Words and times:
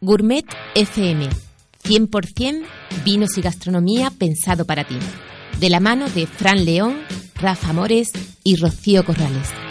Gourmet 0.00 0.44
FM, 0.76 1.28
100% 1.82 2.62
vinos 3.04 3.36
y 3.36 3.40
gastronomía 3.40 4.10
pensado 4.10 4.64
para 4.64 4.84
ti. 4.84 4.96
De 5.58 5.70
la 5.70 5.80
mano 5.80 6.08
de 6.08 6.28
Fran 6.28 6.64
León, 6.64 6.98
Rafa 7.34 7.72
Mores 7.72 8.12
y 8.44 8.56
Rocío 8.56 9.04
Corrales. 9.04 9.67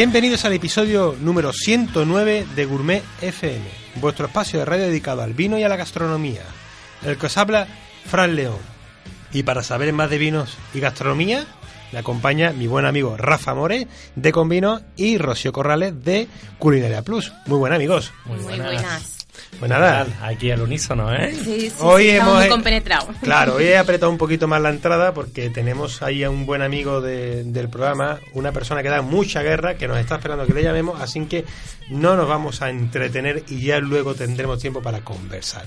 Bienvenidos 0.00 0.46
al 0.46 0.54
episodio 0.54 1.14
número 1.20 1.52
109 1.52 2.46
de 2.56 2.64
Gourmet 2.64 3.02
FM, 3.20 3.66
vuestro 3.96 4.28
espacio 4.28 4.58
de 4.58 4.64
radio 4.64 4.84
dedicado 4.84 5.20
al 5.20 5.34
vino 5.34 5.58
y 5.58 5.62
a 5.62 5.68
la 5.68 5.76
gastronomía. 5.76 6.40
El 7.04 7.18
que 7.18 7.26
os 7.26 7.36
habla, 7.36 7.68
Fran 8.06 8.34
León. 8.34 8.56
Y 9.30 9.42
para 9.42 9.62
saber 9.62 9.92
más 9.92 10.08
de 10.08 10.16
vinos 10.16 10.56
y 10.72 10.80
gastronomía, 10.80 11.44
me 11.92 11.98
acompaña 11.98 12.54
mi 12.54 12.66
buen 12.66 12.86
amigo 12.86 13.18
Rafa 13.18 13.54
More 13.54 13.88
de 14.16 14.32
Convino 14.32 14.80
y 14.96 15.18
Rocío 15.18 15.52
Corrales 15.52 16.02
de 16.02 16.28
Culinaria 16.58 17.02
Plus. 17.02 17.34
Muy 17.44 17.58
buenos 17.58 17.76
amigos. 17.76 18.10
Muy 18.24 18.38
buenas. 18.38 19.19
Pues 19.60 19.68
nada, 19.70 20.06
aquí 20.22 20.50
al 20.50 20.62
unísono, 20.62 21.14
¿eh? 21.14 21.34
Sí, 21.34 21.68
sí, 21.68 21.72
Hoy 21.80 22.04
sí, 22.04 22.08
estamos 22.10 22.32
hemos- 22.32 22.40
muy 22.44 22.48
compenetrados. 22.48 23.08
Claro, 23.20 23.56
hoy 23.56 23.64
he 23.64 23.76
apretado 23.78 24.10
un 24.10 24.16
poquito 24.16 24.48
más 24.48 24.60
la 24.62 24.70
entrada 24.70 25.12
porque 25.12 25.50
tenemos 25.50 26.00
ahí 26.02 26.24
a 26.24 26.30
un 26.30 26.46
buen 26.46 26.62
amigo 26.62 27.02
de- 27.02 27.44
del 27.44 27.68
programa, 27.68 28.18
una 28.32 28.52
persona 28.52 28.82
que 28.82 28.88
da 28.88 29.02
mucha 29.02 29.42
guerra, 29.42 29.74
que 29.76 29.86
nos 29.86 29.98
está 29.98 30.14
esperando 30.16 30.46
que 30.46 30.54
le 30.54 30.62
llamemos, 30.62 30.98
así 31.02 31.26
que 31.26 31.44
no 31.90 32.16
nos 32.16 32.26
vamos 32.26 32.62
a 32.62 32.70
entretener 32.70 33.44
y 33.50 33.60
ya 33.60 33.80
luego 33.80 34.14
tendremos 34.14 34.58
tiempo 34.60 34.80
para 34.80 35.00
conversar. 35.00 35.66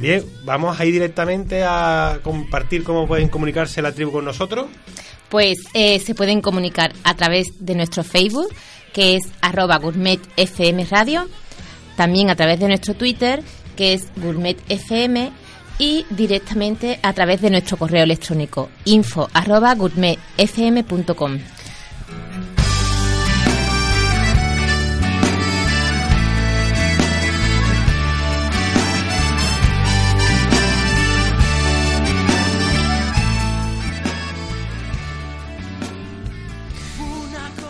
Bien, 0.00 0.24
vamos 0.42 0.80
a 0.80 0.84
ir 0.84 0.92
directamente 0.94 1.62
a 1.62 2.18
compartir 2.24 2.82
cómo 2.82 3.06
pueden 3.06 3.28
comunicarse 3.28 3.80
la 3.80 3.92
tribu 3.92 4.10
con 4.10 4.24
nosotros. 4.24 4.66
Pues 5.28 5.58
eh, 5.72 6.00
se 6.00 6.16
pueden 6.16 6.40
comunicar 6.40 6.92
a 7.04 7.14
través 7.14 7.46
de 7.64 7.76
nuestro 7.76 8.02
Facebook, 8.02 8.48
que 8.92 9.14
es 9.16 9.22
arroba 9.40 9.78
gourmet 9.78 10.20
FM 10.36 10.84
Radio, 10.86 11.28
también 11.96 12.30
a 12.30 12.36
través 12.36 12.60
de 12.60 12.68
nuestro 12.68 12.94
Twitter, 12.94 13.42
que 13.76 13.92
es 13.92 14.08
gourmet 14.16 14.58
FM, 14.68 15.30
y 15.78 16.06
directamente 16.10 17.00
a 17.02 17.12
través 17.12 17.40
de 17.40 17.50
nuestro 17.50 17.76
correo 17.76 18.04
electrónico, 18.04 18.68
info 18.84 19.28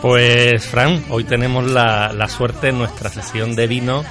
Pues, 0.09 0.67
Fran, 0.67 1.03
hoy 1.09 1.25
tenemos 1.25 1.65
la, 1.71 2.13
la 2.13 2.29
suerte 2.29 2.69
en 2.69 2.77
nuestra 2.77 3.09
sesión 3.09 3.57
de 3.57 3.67
vino 3.67 4.05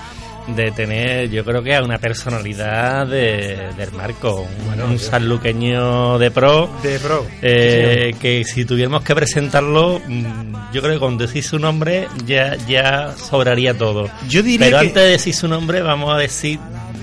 de 0.47 0.71
tener, 0.71 1.29
yo 1.29 1.45
creo 1.45 1.61
que 1.61 1.75
a 1.75 1.83
una 1.83 1.99
personalidad 1.99 3.05
de- 3.05 3.69
del 3.77 3.91
marco, 3.91 4.47
un, 4.73 4.81
un 4.81 4.97
sanluqueño 4.97 6.17
de 6.17 6.31
pro. 6.31 6.67
De 6.81 6.97
Pro. 6.97 7.27
eh, 7.43 8.15
que 8.19 8.43
si 8.43 8.65
tuviéramos 8.65 9.03
que 9.03 9.13
presentarlo, 9.13 10.01
mm, 10.05 10.55
yo 10.73 10.81
creo 10.81 10.95
que 10.95 10.99
con 10.99 11.15
decir 11.19 11.43
su 11.43 11.59
nombre 11.59 12.07
ya, 12.25 12.55
ya 12.67 13.13
sobraría 13.15 13.77
todo. 13.77 14.09
Yo 14.27 14.41
diría 14.41 14.65
Pero 14.65 14.79
que- 14.79 14.87
antes 14.87 15.03
de 15.03 15.09
decir 15.11 15.35
su 15.35 15.47
nombre, 15.47 15.83
vamos 15.83 16.11
a 16.11 16.17
decir 16.17 16.59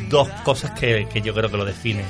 dos 0.09 0.29
cosas 0.43 0.73
que, 0.73 1.07
que 1.13 1.21
yo 1.23 1.33
creo 1.33 1.49
que 1.49 1.57
lo 1.57 1.65
definen. 1.65 2.05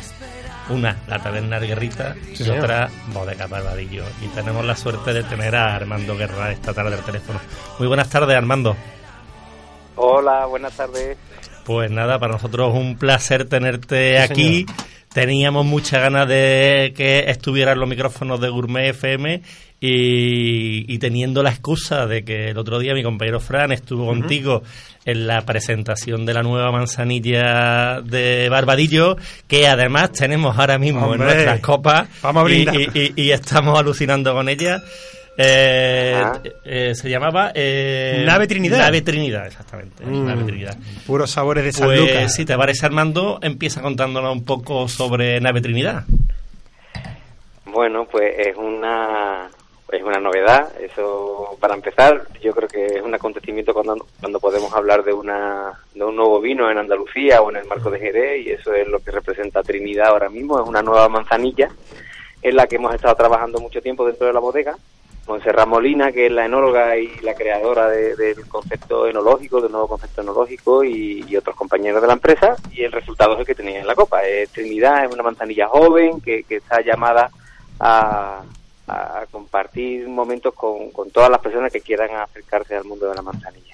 Una, 0.71 0.97
la 1.09 1.19
taberna 1.19 1.59
Guerrita, 1.59 2.15
Sí, 2.15 2.31
y 2.33 2.37
señor. 2.37 2.59
otra, 2.59 2.89
Bodega 3.13 3.47
Barbadillo. 3.47 4.05
Y 4.23 4.29
tenemos 4.29 4.65
la 4.65 4.77
suerte 4.77 5.13
de 5.13 5.23
tener 5.25 5.55
a 5.57 5.75
Armando 5.75 6.17
Guerra 6.17 6.53
esta 6.53 6.73
tarde 6.73 6.95
al 6.95 7.05
teléfono. 7.05 7.41
Muy 7.79 7.89
buenas 7.89 8.09
tardes, 8.09 8.37
Armando. 8.37 8.77
Hola, 9.97 10.47
buenas 10.47 10.77
tardes. 10.77 11.17
Pues 11.65 11.91
nada, 11.91 12.19
para 12.19 12.33
nosotros 12.35 12.75
un 12.75 12.97
placer 12.97 13.49
tenerte 13.49 14.17
Sí, 14.17 14.23
aquí. 14.23 14.67
Teníamos 15.13 15.67
muchas 15.67 16.01
ganas 16.03 16.29
de 16.29 16.93
que 16.97 17.25
estuvieran 17.29 17.81
los 17.81 17.89
micrófonos 17.89 18.41
de 18.41 18.49
Gourmet 18.49 18.91
FM 18.91 19.43
y, 19.81 20.93
y 20.93 20.99
teniendo 20.99 21.43
la 21.43 21.51
excusa 21.51 22.07
de 22.07 22.23
que 22.25 22.49
el 22.51 22.59
otro 22.59 22.79
día 22.79 22.93
mi 22.95 23.03
compañero 23.03 23.41
Fran 23.41 23.73
estuvo 23.73 24.07
contigo 24.07 24.63
en 25.07 25.27
la 25.27 25.41
presentación 25.47 26.27
de 26.27 26.35
la 26.35 26.43
nueva 26.43 26.71
manzanilla 26.71 28.03
de 28.03 28.49
Barbadillo, 28.51 29.17
que 29.49 29.67
además 29.67 30.13
tenemos 30.13 30.59
ahora 30.59 30.79
mismo 30.79 31.07
Hombre, 31.07 31.21
en 31.31 31.35
nuestras 31.35 31.61
copas 31.61 32.09
vamos 32.23 32.45
a 32.47 32.51
y- 32.51 32.65
brindar. 32.65 32.75
y, 32.95 33.13
y- 33.17 33.23
y 33.23 33.31
estamos 33.33 33.79
alucinando 33.79 34.35
con 34.35 34.49
ella. 34.49 34.83
Eh, 35.43 36.23
eh, 36.67 36.95
se 36.95 37.09
llamaba 37.09 37.51
eh, 37.55 38.23
Nave 38.27 38.47
Trinidad. 38.47 38.79
Nave 38.79 39.01
Trinidad, 39.01 39.47
exactamente. 39.47 40.05
Mm, 40.05 40.27
Nave 40.27 40.45
Trinidad. 40.45 40.77
Puros 41.07 41.31
sabores 41.31 41.65
de 41.65 41.73
San 41.73 41.87
Pues 41.87 41.99
Lucas. 42.01 42.35
si 42.35 42.45
te 42.45 42.55
parece 42.59 42.85
Armando, 42.85 43.39
empieza 43.41 43.81
contándonos 43.81 44.35
un 44.35 44.45
poco 44.45 44.87
sobre 44.89 45.41
Nave 45.41 45.63
Trinidad. 45.63 46.05
Bueno, 47.65 48.05
pues 48.11 48.35
es 48.39 48.57
una 48.57 49.49
es 49.93 50.03
una 50.03 50.19
novedad. 50.21 50.73
Eso, 50.81 51.57
para 51.61 51.75
empezar, 51.75 52.27
yo 52.41 52.53
creo 52.53 52.69
que 52.69 52.87
es 52.87 53.03
un 53.03 53.15
acontecimiento 53.15 53.73
cuando, 53.75 53.97
cuando 54.21 54.41
podemos 54.41 54.73
hablar 54.75 55.03
de 55.05 55.13
una 55.13 55.73
de 55.95 56.05
un 56.05 56.17
nuevo 56.17 56.41
vino 56.41 56.71
en 56.71 56.79
Andalucía 56.79 57.43
o 57.43 57.51
en 57.51 57.57
el 57.57 57.67
marco 57.67 57.91
de 57.91 57.99
Jerez 57.99 58.47
y 58.47 58.51
eso 58.51 58.73
es 58.75 58.87
lo 58.89 59.01
que 59.01 59.11
representa 59.11 59.63
Trinidad 59.63 60.09
ahora 60.09 60.29
mismo. 60.29 60.61
Es 60.61 60.69
una 60.69 60.83
nueva 60.83 61.09
manzanilla 61.09 61.69
en 62.43 62.57
la 62.57 62.67
que 62.67 62.77
hemos 62.77 62.95
estado 62.95 63.15
trabajando 63.15 63.61
mucho 63.61 63.83
tiempo 63.83 64.07
dentro 64.07 64.27
de 64.27 64.33
la 64.33 64.41
bodega. 64.41 64.77
Montserrat 65.27 65.69
Molina, 65.69 66.11
que 66.11 66.27
es 66.27 66.33
la 66.33 66.47
enóloga 66.47 66.97
y 66.97 67.09
la 67.21 67.35
creadora 67.35 67.89
de- 67.89 68.17
del 68.17 68.49
concepto 68.49 69.07
enológico, 69.07 69.61
del 69.61 69.71
nuevo 69.71 69.87
concepto 69.87 70.23
enológico, 70.23 70.83
y, 70.83 71.25
y 71.29 71.37
otros 71.37 71.55
compañeros 71.55 72.01
de 72.01 72.09
la 72.09 72.15
empresa, 72.15 72.57
y 72.73 72.83
el 72.83 72.91
resultado 72.91 73.35
es 73.35 73.41
el 73.41 73.47
que 73.47 73.55
tenéis 73.55 73.77
en 73.79 73.87
la 73.87 73.95
copa. 73.95 74.27
Eh, 74.27 74.49
Trinidad 74.53 75.05
es 75.05 75.13
una 75.13 75.23
manzanilla 75.23 75.69
joven 75.69 76.21
que, 76.23 76.43
que 76.45 76.57
está 76.57 76.81
llamada 76.81 77.31
a, 77.79 78.43
a 78.91 79.27
compartir 79.31 80.09
momentos 80.09 80.55
con, 80.55 80.91
con 80.91 81.11
todas 81.11 81.31
las 81.31 81.41
personas 81.41 81.73
que 81.73 81.81
quieran 81.81 82.11
acercarse 82.17 82.75
al 82.77 82.85
mundo 82.85 83.09
de 83.09 83.15
la 83.15 83.23
manzanilla. 83.23 83.67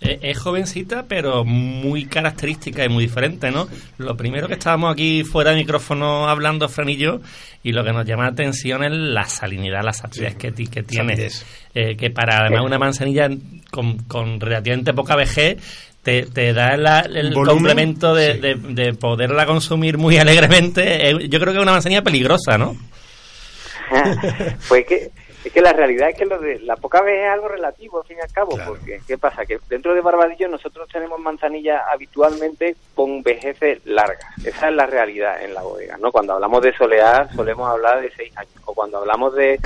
Eh, 0.00 0.18
es 0.22 0.38
jovencita, 0.38 1.04
pero 1.08 1.44
muy 1.44 2.04
característica 2.06 2.84
y 2.84 2.88
muy 2.88 3.04
diferente, 3.04 3.50
¿no? 3.50 3.68
Lo 3.98 4.16
primero 4.16 4.48
que 4.48 4.54
estábamos 4.54 4.92
aquí 4.92 5.24
fuera 5.24 5.50
de 5.52 5.56
micrófono 5.56 6.28
hablando, 6.28 6.68
Fran 6.68 6.88
y 6.90 6.96
yo, 6.96 7.20
y 7.62 7.72
lo 7.72 7.84
que 7.84 7.92
nos 7.92 8.04
llama 8.04 8.24
la 8.24 8.30
atención 8.30 8.84
es 8.84 8.90
la 8.92 9.24
salinidad, 9.24 9.82
la 9.82 9.90
acidez 9.90 10.34
que, 10.36 10.52
ti- 10.52 10.66
que 10.66 10.82
tiene. 10.82 11.28
Eh, 11.74 11.96
que 11.96 12.10
para 12.10 12.40
además 12.40 12.62
una 12.66 12.78
manzanilla 12.78 13.28
con, 13.70 13.98
con 14.04 14.40
relativamente 14.40 14.92
poca 14.92 15.16
vejez 15.16 15.56
te, 16.02 16.26
te 16.26 16.52
da 16.52 16.76
la- 16.76 17.00
el 17.00 17.32
Volumen, 17.32 17.56
complemento 17.56 18.14
de, 18.14 18.34
sí. 18.34 18.40
de- 18.40 18.54
de 18.84 18.92
poderla 18.94 19.46
consumir 19.46 19.96
muy 19.96 20.18
alegremente. 20.18 21.08
Eh, 21.08 21.28
yo 21.30 21.40
creo 21.40 21.52
que 21.54 21.58
es 21.58 21.62
una 21.62 21.72
manzanilla 21.72 22.02
peligrosa, 22.02 22.58
¿no? 22.58 22.76
pues 24.68 24.86
que 24.86 25.10
es 25.44 25.52
que 25.52 25.60
la 25.60 25.74
realidad 25.74 26.08
es 26.08 26.16
que 26.16 26.24
lo 26.24 26.38
de 26.38 26.58
la 26.60 26.74
poca 26.76 27.02
vez 27.02 27.22
es 27.24 27.28
algo 27.30 27.48
relativo 27.48 28.00
al 28.00 28.06
fin 28.06 28.16
y 28.18 28.20
al 28.22 28.32
cabo 28.32 28.52
Claro. 28.56 28.70
porque 28.72 29.00
qué 29.06 29.18
pasa 29.18 29.44
que 29.44 29.58
dentro 29.68 29.94
de 29.94 30.00
Barbadillo 30.00 30.48
nosotros 30.48 30.88
tenemos 30.90 31.20
manzanilla 31.20 31.82
habitualmente 31.92 32.76
con 32.94 33.22
vejeces 33.22 33.84
largas 33.84 34.24
esa 34.44 34.68
es 34.70 34.74
la 34.74 34.86
realidad 34.86 35.42
en 35.44 35.52
la 35.52 35.62
bodega 35.62 35.98
no 35.98 36.10
cuando 36.12 36.32
hablamos 36.32 36.62
de 36.62 36.72
solear 36.74 37.28
solemos 37.34 37.68
hablar 37.68 38.00
de 38.00 38.10
seis 38.16 38.34
años. 38.36 38.54
O 38.64 38.74
cuando 38.74 38.98
hablamos 38.98 39.34
de 39.34 39.60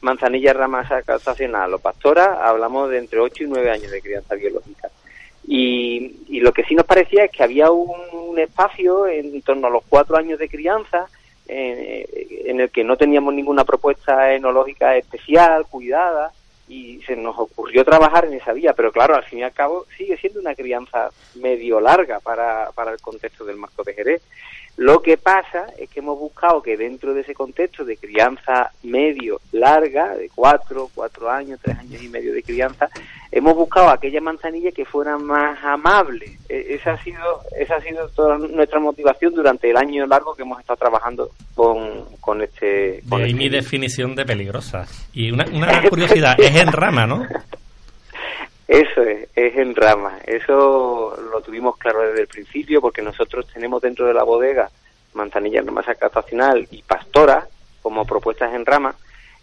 manzanilla 0.00 0.52
ramasa 0.52 0.98
estacional 0.98 1.72
o 1.74 1.78
pastora 1.78 2.48
hablamos 2.48 2.90
de 2.90 2.98
entre 2.98 3.20
ocho 3.20 3.44
y 3.44 3.46
nueve 3.46 3.70
años 3.70 3.90
de 3.92 4.00
crianza 4.02 4.34
biológica. 4.34 4.88
Y, 5.46 6.16
y 6.28 6.40
lo 6.40 6.52
que 6.52 6.64
sí 6.64 6.74
nos 6.74 6.86
parecía 6.86 7.24
es 7.24 7.30
que 7.30 7.42
había 7.42 7.70
un, 7.70 7.90
un 8.12 8.38
espacio 8.38 9.06
en 9.06 9.40
torno 9.42 9.66
a 9.66 9.70
los 9.70 9.82
cuatro 9.88 10.16
años 10.16 10.38
de 10.38 10.48
crianza 10.48 11.06
en 11.50 12.60
el 12.60 12.70
que 12.70 12.84
no 12.84 12.96
teníamos 12.96 13.34
ninguna 13.34 13.64
propuesta 13.64 14.32
enológica 14.34 14.96
especial, 14.96 15.66
cuidada, 15.66 16.32
y 16.70 17.02
se 17.02 17.16
nos 17.16 17.36
ocurrió 17.36 17.84
trabajar 17.84 18.26
en 18.26 18.34
esa 18.34 18.52
vía, 18.52 18.72
pero 18.74 18.92
claro, 18.92 19.16
al 19.16 19.24
fin 19.24 19.40
y 19.40 19.42
al 19.42 19.52
cabo 19.52 19.86
sigue 19.98 20.16
siendo 20.16 20.38
una 20.38 20.54
crianza 20.54 21.10
medio 21.34 21.80
larga 21.80 22.20
para, 22.20 22.70
para 22.72 22.92
el 22.92 23.00
contexto 23.00 23.44
del 23.44 23.56
marco 23.56 23.82
de 23.82 23.92
Jerez. 23.92 24.22
Lo 24.80 25.02
que 25.02 25.18
pasa 25.18 25.66
es 25.76 25.90
que 25.90 26.00
hemos 26.00 26.18
buscado 26.18 26.62
que 26.62 26.74
dentro 26.74 27.12
de 27.12 27.20
ese 27.20 27.34
contexto 27.34 27.84
de 27.84 27.98
crianza 27.98 28.72
medio 28.82 29.38
larga, 29.52 30.16
de 30.16 30.30
cuatro, 30.34 30.88
cuatro 30.94 31.30
años, 31.30 31.60
tres 31.62 31.76
años 31.76 32.02
y 32.02 32.08
medio 32.08 32.32
de 32.32 32.42
crianza, 32.42 32.88
hemos 33.30 33.54
buscado 33.54 33.90
aquella 33.90 34.22
manzanilla 34.22 34.72
que 34.72 34.86
fuera 34.86 35.18
más 35.18 35.62
amable. 35.62 36.38
E, 36.48 36.76
esa 36.76 36.92
ha 36.92 37.04
sido, 37.04 37.42
esa 37.58 37.76
ha 37.76 37.80
sido 37.82 38.08
toda 38.08 38.38
nuestra 38.38 38.80
motivación 38.80 39.34
durante 39.34 39.68
el 39.68 39.76
año 39.76 40.06
largo 40.06 40.34
que 40.34 40.44
hemos 40.44 40.58
estado 40.58 40.78
trabajando 40.78 41.28
con, 41.54 42.06
con 42.18 42.40
este. 42.40 43.02
Con 43.06 43.20
mi 43.20 43.28
este 43.28 43.56
definición 43.56 44.14
de 44.14 44.24
peligrosa. 44.24 44.86
Y 45.12 45.30
una, 45.30 45.44
una 45.52 45.82
curiosidad, 45.90 46.40
es 46.40 46.56
en 46.56 46.72
rama, 46.72 47.06
¿no? 47.06 47.26
Eso 48.70 49.02
es, 49.02 49.28
es 49.34 49.56
en 49.56 49.74
rama. 49.74 50.20
Eso 50.24 51.18
lo 51.32 51.40
tuvimos 51.40 51.76
claro 51.76 52.02
desde 52.02 52.20
el 52.20 52.28
principio 52.28 52.80
porque 52.80 53.02
nosotros 53.02 53.48
tenemos 53.52 53.82
dentro 53.82 54.06
de 54.06 54.14
la 54.14 54.22
bodega 54.22 54.70
manzanilla 55.12 55.58
en 55.58 55.66
rama 55.66 55.82
captacional 55.82 56.68
y 56.70 56.80
pastora 56.82 57.48
como 57.82 58.04
propuestas 58.04 58.54
en 58.54 58.64
rama 58.64 58.94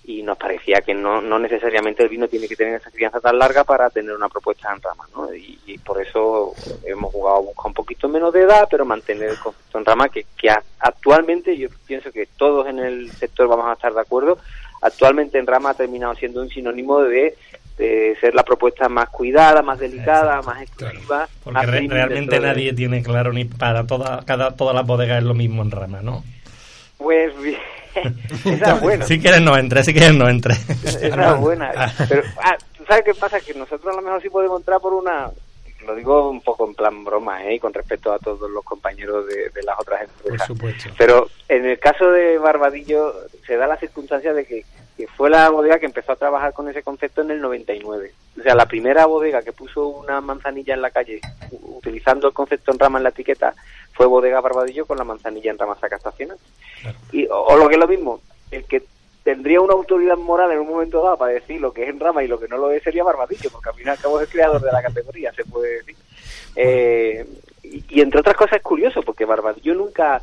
y 0.06 0.24
nos 0.24 0.38
parecía 0.38 0.80
que 0.80 0.94
no, 0.94 1.22
no 1.22 1.40
necesariamente 1.40 2.04
el 2.04 2.08
vino 2.08 2.30
tiene 2.30 2.48
que 2.48 2.56
tener 2.56 2.76
esa 2.76 2.90
crianza 2.90 3.20
tan 3.20 3.38
larga 3.38 3.66
para 3.66 3.90
tener 3.90 4.16
una 4.16 4.30
propuesta 4.30 4.74
en 4.74 4.82
rama, 4.82 5.06
¿no? 5.14 5.34
Y, 5.34 5.78
por 5.86 6.02
eso 6.02 6.54
hemos 6.86 7.14
jugado 7.14 7.38
a 7.38 7.42
buscar 7.42 7.68
un 7.68 7.74
poquito 7.74 8.10
menos 8.10 8.34
de 8.34 8.42
edad, 8.42 8.68
pero 8.70 8.86
mantener 8.86 9.30
el 9.30 9.40
concepto 9.40 9.78
en 9.78 9.86
rama 9.86 10.10
que, 10.10 10.26
que 10.38 10.50
actualmente 10.80 11.56
yo 11.58 11.70
pienso 11.86 12.12
que 12.12 12.26
todos 12.26 12.68
en 12.68 12.80
el 12.80 13.12
sector 13.12 13.48
vamos 13.48 13.68
a 13.68 13.74
estar 13.74 13.94
de 13.94 14.02
acuerdo, 14.02 14.38
actualmente 14.82 15.38
en 15.38 15.48
rama 15.48 15.70
ha 15.70 15.74
terminado 15.74 16.16
siendo 16.16 16.42
un 16.42 16.50
sinónimo 16.50 17.02
de 17.02 17.38
de 17.78 18.18
ser 18.20 18.34
la 18.34 18.44
propuesta 18.44 18.90
más 18.90 19.10
cuidada, 19.10 19.62
más 19.62 19.80
delicada, 19.80 20.42
más 20.42 20.62
exclusiva. 20.64 21.28
Porque 21.44 21.88
realmente 21.88 22.40
nadie 22.40 22.74
tiene 22.74 23.04
claro 23.04 23.32
ni 23.32 23.46
para 23.46 23.86
toda, 23.86 24.24
cada, 24.26 24.56
todas 24.56 24.76
las 24.76 24.86
bodegas 24.86 25.20
es 25.20 25.24
lo 25.24 25.36
mismo 25.36 25.62
en 25.62 25.72
rama, 25.72 26.02
¿no? 26.02 26.24
Pues 26.98 27.32
bien, 27.40 27.60
esa 28.46 28.76
es 28.76 28.82
buena. 28.82 29.06
Si 29.06 29.20
quieres 29.20 29.42
no 29.42 29.56
entre, 29.56 29.84
si 29.84 29.94
quieres 29.94 30.16
no 30.16 30.28
entre. 30.28 30.54
Esa 30.54 31.36
es 31.36 31.40
buena. 31.40 31.72
Pero, 32.10 32.24
ah, 32.44 32.58
¿tú 32.76 32.84
sabes 32.86 33.04
qué 33.06 33.14
pasa? 33.14 33.40
Que 33.40 33.54
nosotros 33.54 33.94
a 33.94 33.96
lo 33.96 34.02
mejor 34.02 34.22
sí 34.22 34.30
podemos 34.30 34.60
entrar 34.60 34.80
por 34.80 34.94
una, 34.94 35.30
lo 35.88 35.96
digo 35.96 36.30
un 36.30 36.42
poco 36.42 36.68
en 36.68 36.76
plan 36.76 37.04
broma, 37.04 37.44
¿eh? 37.46 37.60
con 37.60 37.74
respecto 37.74 38.12
a 38.12 38.20
todos 38.20 38.52
los 38.52 38.64
compañeros 38.64 39.26
de, 39.26 39.50
de 39.50 39.64
las 39.64 39.80
otras 39.80 40.02
empresas. 40.04 40.48
Por 40.48 40.58
supuesto. 40.58 40.90
Pero 40.98 41.28
en 41.48 41.66
el 41.66 41.80
caso 41.80 42.12
de 42.12 42.38
Barbadillo 42.38 43.14
se 43.46 43.58
da 43.58 43.66
la 43.66 43.78
circunstancia 43.78 44.34
de 44.34 44.46
que 44.46 44.66
que 44.98 45.08
fue 45.08 45.30
la 45.30 45.50
bodega 45.52 45.78
que 45.78 45.86
empezó 45.86 46.14
a 46.14 46.16
trabajar 46.16 46.54
con 46.54 46.68
ese 46.68 46.82
concepto 46.82 47.22
en 47.22 47.30
el 47.30 47.40
99. 47.40 48.12
O 48.40 48.42
sea, 48.42 48.56
la 48.56 48.66
primera 48.66 49.06
bodega 49.06 49.44
que 49.44 49.54
puso 49.54 49.88
una 49.88 50.20
manzanilla 50.22 50.74
en 50.74 50.82
la 50.82 50.90
calle 50.90 51.22
utilizando 51.52 52.28
el 52.28 52.34
concepto 52.34 52.72
en 52.72 52.80
rama 52.80 52.98
en 52.98 53.04
la 53.04 53.10
etiqueta 53.10 53.54
fue 53.94 54.08
Bodega 54.08 54.42
Barbadillo 54.42 54.88
con 54.88 54.98
la 54.98 55.04
manzanilla 55.04 55.52
en 55.52 55.60
rama 55.60 55.78
saca 55.80 56.00
Y, 57.12 57.28
o, 57.30 57.56
lo 57.56 57.68
que 57.68 57.76
es 57.76 57.80
lo 57.80 57.88
mismo, 57.88 58.22
el 58.50 58.66
que 58.66 58.84
tendría 59.28 59.60
una 59.60 59.74
autoridad 59.74 60.16
moral 60.16 60.54
en 60.54 60.60
un 60.60 60.70
momento 60.70 61.04
dado 61.04 61.18
para 61.18 61.34
decir 61.34 61.60
lo 61.60 61.74
que 61.74 61.84
es 61.84 61.90
en 61.90 62.00
rama 62.00 62.24
y 62.24 62.30
lo 62.30 62.40
que 62.40 62.48
no 62.48 62.58
lo 62.58 62.72
es 62.72 62.82
sería 62.82 63.04
Barbadillo, 63.04 63.50
porque 63.50 63.68
al 63.68 63.76
fin 63.76 63.88
y 63.88 63.90
al 63.90 63.98
cabo 63.98 64.22
es 64.22 64.26
el 64.26 64.32
creador 64.32 64.62
de 64.62 64.72
la 64.72 64.82
categoría, 64.82 65.34
se 65.34 65.44
puede 65.44 65.80
decir. 65.80 65.98
Eh, 66.56 67.28
y, 67.62 67.84
y, 67.90 68.00
entre 68.00 68.22
otras 68.22 68.38
cosas 68.38 68.56
es 68.56 68.64
curioso, 68.64 69.02
porque 69.02 69.26
Barbadillo 69.26 69.76
nunca 69.76 70.22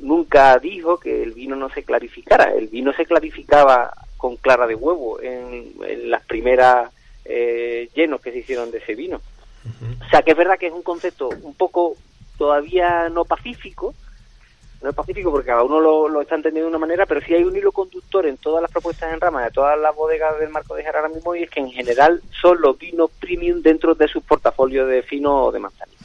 nunca 0.00 0.60
dijo 0.60 0.96
que 1.00 1.24
el 1.24 1.32
vino 1.32 1.56
no 1.56 1.68
se 1.70 1.82
clarificara. 1.82 2.52
El 2.54 2.68
vino 2.68 2.92
se 2.92 3.04
clarificaba 3.04 3.92
con 4.16 4.36
clara 4.36 4.68
de 4.68 4.76
huevo 4.76 5.20
en, 5.20 5.72
las 6.08 6.24
primeras 6.24 6.88
eh, 7.24 7.88
llenos 7.96 8.20
que 8.20 8.30
se 8.30 8.38
hicieron 8.38 8.70
de 8.70 8.78
ese 8.78 8.94
vino. 8.94 9.20
O 10.00 10.08
sea 10.08 10.22
que 10.22 10.30
es 10.30 10.36
verdad 10.36 10.56
que 10.56 10.68
es 10.68 10.72
un 10.72 10.82
concepto 10.82 11.30
un 11.42 11.54
poco 11.54 11.96
todavía 12.38 13.08
no 13.08 13.24
pacífico, 13.24 13.92
no 14.86 14.92
pacífico 14.92 15.30
porque 15.30 15.48
cada 15.48 15.62
uno 15.62 15.80
lo, 15.80 16.20
está 16.20 16.36
entendiendo 16.36 16.70
de 16.70 16.76
una 16.76 16.86
manera, 16.86 17.06
pero 17.06 17.20
sí 17.20 17.34
hay 17.34 17.44
un 17.44 17.56
hilo 17.56 17.72
conductor 17.72 18.26
en 18.26 18.36
todas 18.36 18.62
las 18.62 18.70
propuestas 18.70 19.12
en 19.12 19.20
rama 19.20 19.44
de 19.44 19.50
todas 19.50 19.78
las 19.78 19.94
bodegas 19.94 20.38
del 20.38 20.50
marco 20.50 20.74
de 20.74 20.84
Jara 20.84 21.00
ahora 21.00 21.12
mismo 21.12 21.34
y 21.34 21.42
es 21.42 21.50
que 21.50 21.60
en 21.60 21.70
general 21.70 22.22
son 22.40 22.60
los 22.60 22.78
vinos 22.78 23.10
premium 23.20 23.60
dentro 23.60 23.94
de 23.94 24.08
sus 24.08 24.22
portafolios 24.22 24.88
de 24.88 25.02
fino 25.02 25.44
o 25.44 25.52
de 25.52 25.60
manzanilla. 25.60 25.96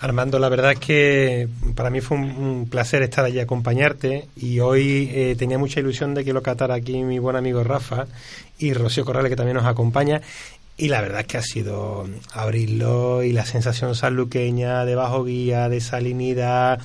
Armando, 0.00 0.40
la 0.40 0.48
verdad 0.48 0.72
es 0.72 0.80
que 0.80 1.48
para 1.76 1.88
mí 1.88 2.00
fue 2.00 2.16
un, 2.16 2.68
placer 2.68 3.02
estar 3.02 3.24
allí 3.24 3.38
acompañarte 3.38 4.26
y 4.34 4.58
hoy 4.58 5.08
eh, 5.14 5.36
tenía 5.38 5.58
mucha 5.58 5.78
ilusión 5.78 6.12
de 6.14 6.24
que 6.24 6.32
lo 6.32 6.42
catara 6.42 6.74
aquí 6.74 7.04
mi 7.04 7.20
buen 7.20 7.36
amigo 7.36 7.62
Rafa 7.62 8.06
y 8.58 8.72
Rocío 8.74 9.04
Corrales 9.04 9.30
que 9.30 9.36
también 9.36 9.56
nos 9.56 9.66
acompaña 9.66 10.20
y 10.76 10.88
la 10.88 11.00
verdad 11.00 11.20
es 11.20 11.26
que 11.26 11.38
ha 11.38 11.42
sido 11.42 12.08
abrirlo 12.32 13.22
y 13.22 13.32
la 13.32 13.44
sensación 13.44 13.94
sanluqueña 13.94 14.84
de 14.84 14.96
bajo 14.96 15.24
guía, 15.24 15.68
de 15.68 15.80
salinidad, 15.80 16.80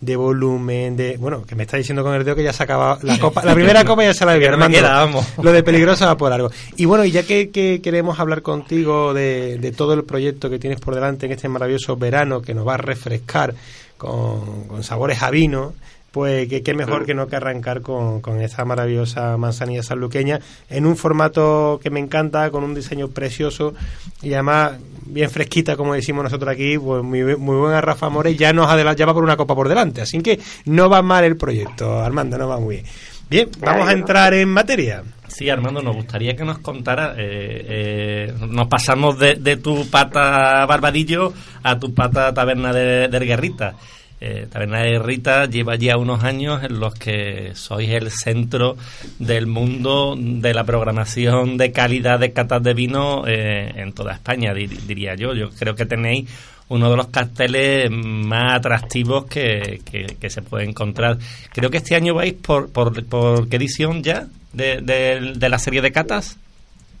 de 0.00 0.16
volumen, 0.16 0.96
de 0.96 1.16
bueno, 1.16 1.44
que 1.44 1.54
me 1.54 1.62
está 1.62 1.76
diciendo 1.76 2.02
con 2.02 2.14
el 2.14 2.24
dedo 2.24 2.36
que 2.36 2.42
ya 2.42 2.52
se 2.52 2.62
acaba 2.62 2.98
la 3.02 3.18
copa, 3.18 3.44
la 3.44 3.54
primera 3.54 3.84
copa 3.84 4.04
ya 4.04 4.12
se 4.12 4.26
la 4.26 4.32
había 4.34 4.50
Armando. 4.50 5.24
Lo 5.42 5.52
de 5.52 5.62
peligrosa 5.62 6.06
va 6.06 6.16
por 6.16 6.32
algo. 6.32 6.50
Y 6.76 6.84
bueno, 6.84 7.04
y 7.04 7.10
ya 7.10 7.22
que, 7.22 7.50
queremos 7.50 8.20
hablar 8.20 8.42
contigo 8.42 9.14
de, 9.14 9.58
de, 9.58 9.72
todo 9.72 9.94
el 9.94 10.04
proyecto 10.04 10.50
que 10.50 10.58
tienes 10.58 10.80
por 10.80 10.94
delante 10.94 11.26
en 11.26 11.32
este 11.32 11.48
maravilloso 11.48 11.96
verano 11.96 12.42
que 12.42 12.54
nos 12.54 12.66
va 12.66 12.74
a 12.74 12.78
refrescar 12.78 13.54
con, 13.96 14.64
con 14.64 14.84
sabores 14.84 15.22
a 15.22 15.30
vino, 15.30 15.74
pues 16.16 16.48
qué 16.48 16.72
mejor 16.72 17.04
que 17.04 17.12
no 17.12 17.26
que 17.26 17.36
arrancar 17.36 17.82
con, 17.82 18.22
con 18.22 18.40
esa 18.40 18.64
maravillosa 18.64 19.36
manzanilla 19.36 19.82
sanluqueña 19.82 20.40
en 20.70 20.86
un 20.86 20.96
formato 20.96 21.78
que 21.82 21.90
me 21.90 22.00
encanta, 22.00 22.50
con 22.50 22.64
un 22.64 22.74
diseño 22.74 23.08
precioso 23.08 23.74
y 24.22 24.32
además 24.32 24.78
bien 25.04 25.28
fresquita, 25.28 25.76
como 25.76 25.92
decimos 25.92 26.24
nosotros 26.24 26.50
aquí, 26.50 26.78
pues 26.78 27.02
muy, 27.02 27.36
muy 27.36 27.56
buena 27.56 27.82
Rafa 27.82 28.08
More, 28.08 28.34
ya 28.34 28.54
nos 28.54 28.66
adelanta, 28.66 28.98
ya 28.98 29.04
va 29.04 29.12
por 29.12 29.24
una 29.24 29.36
copa 29.36 29.54
por 29.54 29.68
delante, 29.68 30.00
así 30.00 30.22
que 30.22 30.40
no 30.64 30.88
va 30.88 31.02
mal 31.02 31.22
el 31.22 31.36
proyecto, 31.36 32.00
Armando, 32.00 32.38
no 32.38 32.48
va 32.48 32.58
muy 32.58 32.76
bien. 32.76 32.86
Bien, 33.28 33.50
vamos 33.60 33.86
a 33.86 33.92
entrar 33.92 34.32
en 34.32 34.48
materia. 34.48 35.02
Sí, 35.28 35.50
Armando, 35.50 35.82
nos 35.82 35.96
gustaría 35.96 36.34
que 36.34 36.44
nos 36.44 36.60
contara, 36.60 37.12
eh, 37.18 37.66
eh, 37.68 38.34
nos 38.48 38.68
pasamos 38.68 39.18
de, 39.18 39.34
de, 39.34 39.58
tu 39.58 39.86
pata 39.90 40.64
Barbadillo 40.64 41.34
a 41.62 41.78
tu 41.78 41.92
pata 41.92 42.32
Taberna 42.32 42.72
de, 42.72 43.08
de 43.08 43.18
Guerrita. 43.18 43.74
Eh, 44.20 44.46
Taberna 44.50 44.80
de 44.80 44.98
Rita 44.98 45.44
lleva 45.46 45.76
ya 45.76 45.98
unos 45.98 46.24
años 46.24 46.62
en 46.64 46.80
los 46.80 46.94
que 46.94 47.54
sois 47.54 47.90
el 47.90 48.10
centro 48.10 48.76
del 49.18 49.46
mundo 49.46 50.14
de 50.16 50.54
la 50.54 50.64
programación 50.64 51.58
de 51.58 51.70
calidad 51.72 52.18
de 52.18 52.32
catas 52.32 52.62
de 52.62 52.72
vino 52.72 53.26
eh, 53.26 53.72
en 53.76 53.92
toda 53.92 54.14
España, 54.14 54.54
diría 54.54 55.14
yo. 55.16 55.34
Yo 55.34 55.50
creo 55.50 55.74
que 55.74 55.84
tenéis 55.84 56.30
uno 56.68 56.90
de 56.90 56.96
los 56.96 57.08
carteles 57.08 57.90
más 57.90 58.54
atractivos 58.54 59.26
que, 59.26 59.80
que, 59.84 60.30
se 60.30 60.42
puede 60.42 60.64
encontrar. 60.64 61.18
Creo 61.52 61.70
que 61.70 61.76
este 61.76 61.94
año 61.94 62.14
vais 62.14 62.34
por, 62.34 62.72
por, 62.72 63.04
por 63.04 63.48
qué 63.48 63.56
edición 63.56 64.02
ya 64.02 64.26
de, 64.52 64.80
de, 64.80 65.48
la 65.48 65.58
serie 65.58 65.82
de 65.82 65.92
catas 65.92 66.38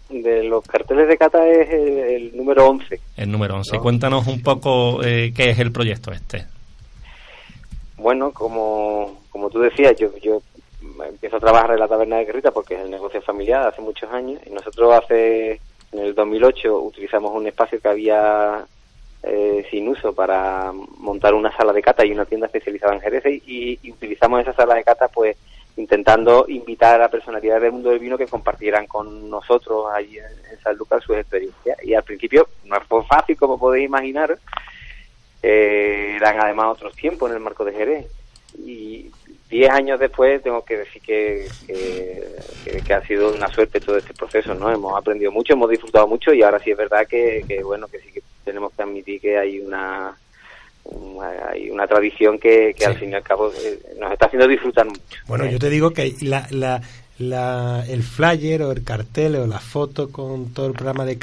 de 0.08 0.44
los 0.44 0.64
carteles 0.64 1.08
de 1.08 1.16
cata 1.16 1.48
es 1.48 1.68
el, 1.68 2.36
número 2.36 2.68
11. 2.68 3.00
El 3.16 3.32
número 3.32 3.56
11. 3.56 3.78
Cuéntanos 3.78 4.28
un 4.28 4.40
poco 4.40 5.02
eh, 5.02 5.32
qué 5.34 5.50
es 5.50 5.58
el 5.58 5.72
proyecto 5.72 6.12
este. 6.12 6.46
Bueno, 7.96 8.32
como, 8.32 9.20
como 9.30 9.50
tú 9.50 9.60
decías, 9.60 9.96
yo, 9.96 10.14
yo 10.18 10.42
empiezo 11.04 11.36
a 11.36 11.40
trabajar 11.40 11.72
en 11.72 11.80
la 11.80 11.88
taberna 11.88 12.16
de 12.16 12.26
Guerrita 12.26 12.50
porque 12.50 12.74
es 12.74 12.80
el 12.80 12.90
negocio 12.90 13.20
familiar 13.22 13.66
hace 13.66 13.80
muchos 13.80 14.10
años. 14.12 14.40
Y 14.46 14.50
nosotros 14.50 14.92
hace 14.92 15.60
en 15.92 15.98
el 15.98 16.14
2008 16.14 16.78
utilizamos 16.78 17.32
un 17.32 17.46
espacio 17.46 17.80
que 17.80 17.88
había 17.88 18.64
eh, 19.22 19.66
sin 19.70 19.88
uso 19.88 20.14
para 20.14 20.72
montar 20.98 21.34
una 21.34 21.56
sala 21.56 21.72
de 21.72 21.82
cata 21.82 22.04
y 22.04 22.12
una 22.12 22.26
tienda 22.26 22.46
especializada 22.46 22.94
en 22.94 23.00
Jerez. 23.00 23.24
Y, 23.46 23.90
utilizamos 23.90 24.40
esa 24.40 24.52
sala 24.52 24.74
de 24.74 24.84
cata 24.84 25.08
pues 25.08 25.36
intentando 25.76 26.46
invitar 26.48 27.02
a 27.02 27.10
personalidades 27.10 27.62
del 27.62 27.72
mundo 27.72 27.90
del 27.90 27.98
vino 27.98 28.16
que 28.16 28.26
compartieran 28.26 28.86
con 28.86 29.28
nosotros 29.28 29.86
allí 29.92 30.18
en, 30.18 30.24
en 30.50 30.58
San 30.62 30.76
Lucas 30.76 31.02
sus 31.02 31.16
experiencias. 31.16 31.82
Y 31.84 31.94
al 31.94 32.02
principio 32.02 32.48
no 32.64 32.80
fue 32.82 33.04
fácil 33.04 33.36
como 33.36 33.58
podéis 33.58 33.86
imaginar 33.86 34.38
eh, 35.48 36.16
eran 36.16 36.40
además 36.40 36.72
otros 36.72 36.96
tiempos 36.96 37.30
en 37.30 37.36
el 37.36 37.42
marco 37.42 37.64
de 37.64 37.72
Jerez. 37.72 38.06
Y 38.58 39.08
diez 39.48 39.70
años 39.70 40.00
después 40.00 40.42
tengo 40.42 40.64
que 40.64 40.78
decir 40.78 41.00
que, 41.02 41.46
que, 42.84 42.94
ha 42.94 43.06
sido 43.06 43.32
una 43.32 43.46
suerte 43.46 43.78
todo 43.78 43.96
este 43.96 44.12
proceso, 44.12 44.54
¿no? 44.54 44.72
Hemos 44.72 44.98
aprendido 44.98 45.30
mucho, 45.30 45.52
hemos 45.52 45.70
disfrutado 45.70 46.08
mucho 46.08 46.34
y 46.34 46.42
ahora 46.42 46.58
sí 46.58 46.72
es 46.72 46.76
verdad 46.76 47.06
que, 47.06 47.44
bueno, 47.62 47.86
que 47.86 48.00
sí 48.00 48.10
que 48.10 48.22
tenemos 48.44 48.72
que 48.72 48.82
admitir 48.82 49.20
que 49.20 49.38
hay 49.38 49.60
una 49.60 50.16
hay 51.52 51.70
una 51.70 51.86
tradición 51.86 52.38
que, 52.38 52.74
al 52.84 52.96
fin 52.96 53.10
y 53.10 53.14
al 53.14 53.22
cabo 53.22 53.52
eh, 53.52 53.78
nos 53.98 54.12
está 54.12 54.26
haciendo 54.26 54.48
disfrutar 54.48 54.86
mucho. 54.86 55.00
Bueno, 55.26 55.46
yo 55.46 55.58
te 55.58 55.70
digo 55.70 55.90
que 55.90 56.14
la, 56.22 56.46
la, 56.50 56.80
la, 57.18 57.84
el 57.88 58.02
flyer 58.02 58.62
o 58.62 58.72
el 58.72 58.84
cartel 58.84 59.36
o 59.36 59.46
la 59.46 59.58
foto 59.58 60.10
con 60.10 60.52
todo 60.52 60.66
el 60.66 60.72
programa 60.72 61.04
de 61.04 61.18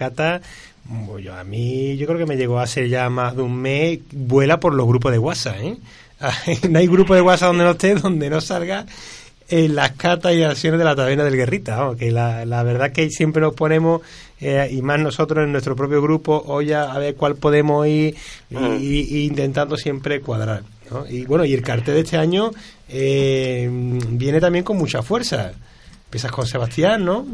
Cata 0.87 1.05
pues 1.07 1.27
a 1.27 1.43
mí, 1.43 1.97
yo 1.97 2.07
creo 2.07 2.19
que 2.19 2.25
me 2.25 2.35
llegó 2.35 2.59
hace 2.59 2.89
ya 2.89 3.09
más 3.09 3.35
de 3.35 3.41
un 3.41 3.55
mes, 3.55 3.99
vuela 4.11 4.59
por 4.59 4.73
los 4.73 4.87
grupos 4.87 5.11
de 5.11 5.19
WhatsApp, 5.19 5.57
¿eh? 5.61 5.77
no 6.69 6.79
hay 6.79 6.87
grupo 6.87 7.15
de 7.15 7.21
WhatsApp 7.21 7.49
donde 7.49 7.63
no 7.63 7.71
esté, 7.71 7.95
donde 7.95 8.29
no 8.29 8.41
salga 8.41 8.85
en 9.49 9.75
las 9.75 9.91
catas 9.91 10.33
y 10.33 10.43
acciones 10.43 10.79
de 10.79 10.85
la 10.85 10.95
taberna 10.95 11.23
del 11.23 11.35
Guerrita, 11.35 11.91
que 11.97 12.11
la, 12.11 12.45
la 12.45 12.63
verdad 12.63 12.91
que 12.91 13.09
siempre 13.09 13.41
nos 13.41 13.53
ponemos, 13.53 14.01
eh, 14.39 14.69
y 14.71 14.81
más 14.81 14.99
nosotros 14.99 15.43
en 15.43 15.51
nuestro 15.51 15.75
propio 15.75 16.01
grupo, 16.01 16.43
hoy 16.47 16.71
a, 16.71 16.97
ver 16.97 17.15
cuál 17.15 17.35
podemos 17.35 17.85
ir 17.87 18.15
Mm. 18.49 18.77
y, 18.79 18.99
y 19.01 19.25
intentando 19.25 19.77
siempre 19.77 20.21
cuadrar. 20.21 20.63
¿no? 20.91 21.07
Y 21.07 21.25
bueno, 21.25 21.45
y 21.45 21.53
el 21.53 21.61
cartel 21.61 21.95
de 21.95 22.01
este 22.01 22.17
año 22.17 22.51
eh, 22.89 23.67
viene 24.09 24.39
también 24.39 24.63
con 24.63 24.77
mucha 24.77 25.01
fuerza. 25.01 25.53
Empiezas 26.05 26.31
con 26.31 26.45
Sebastián, 26.45 27.03
¿no? 27.03 27.25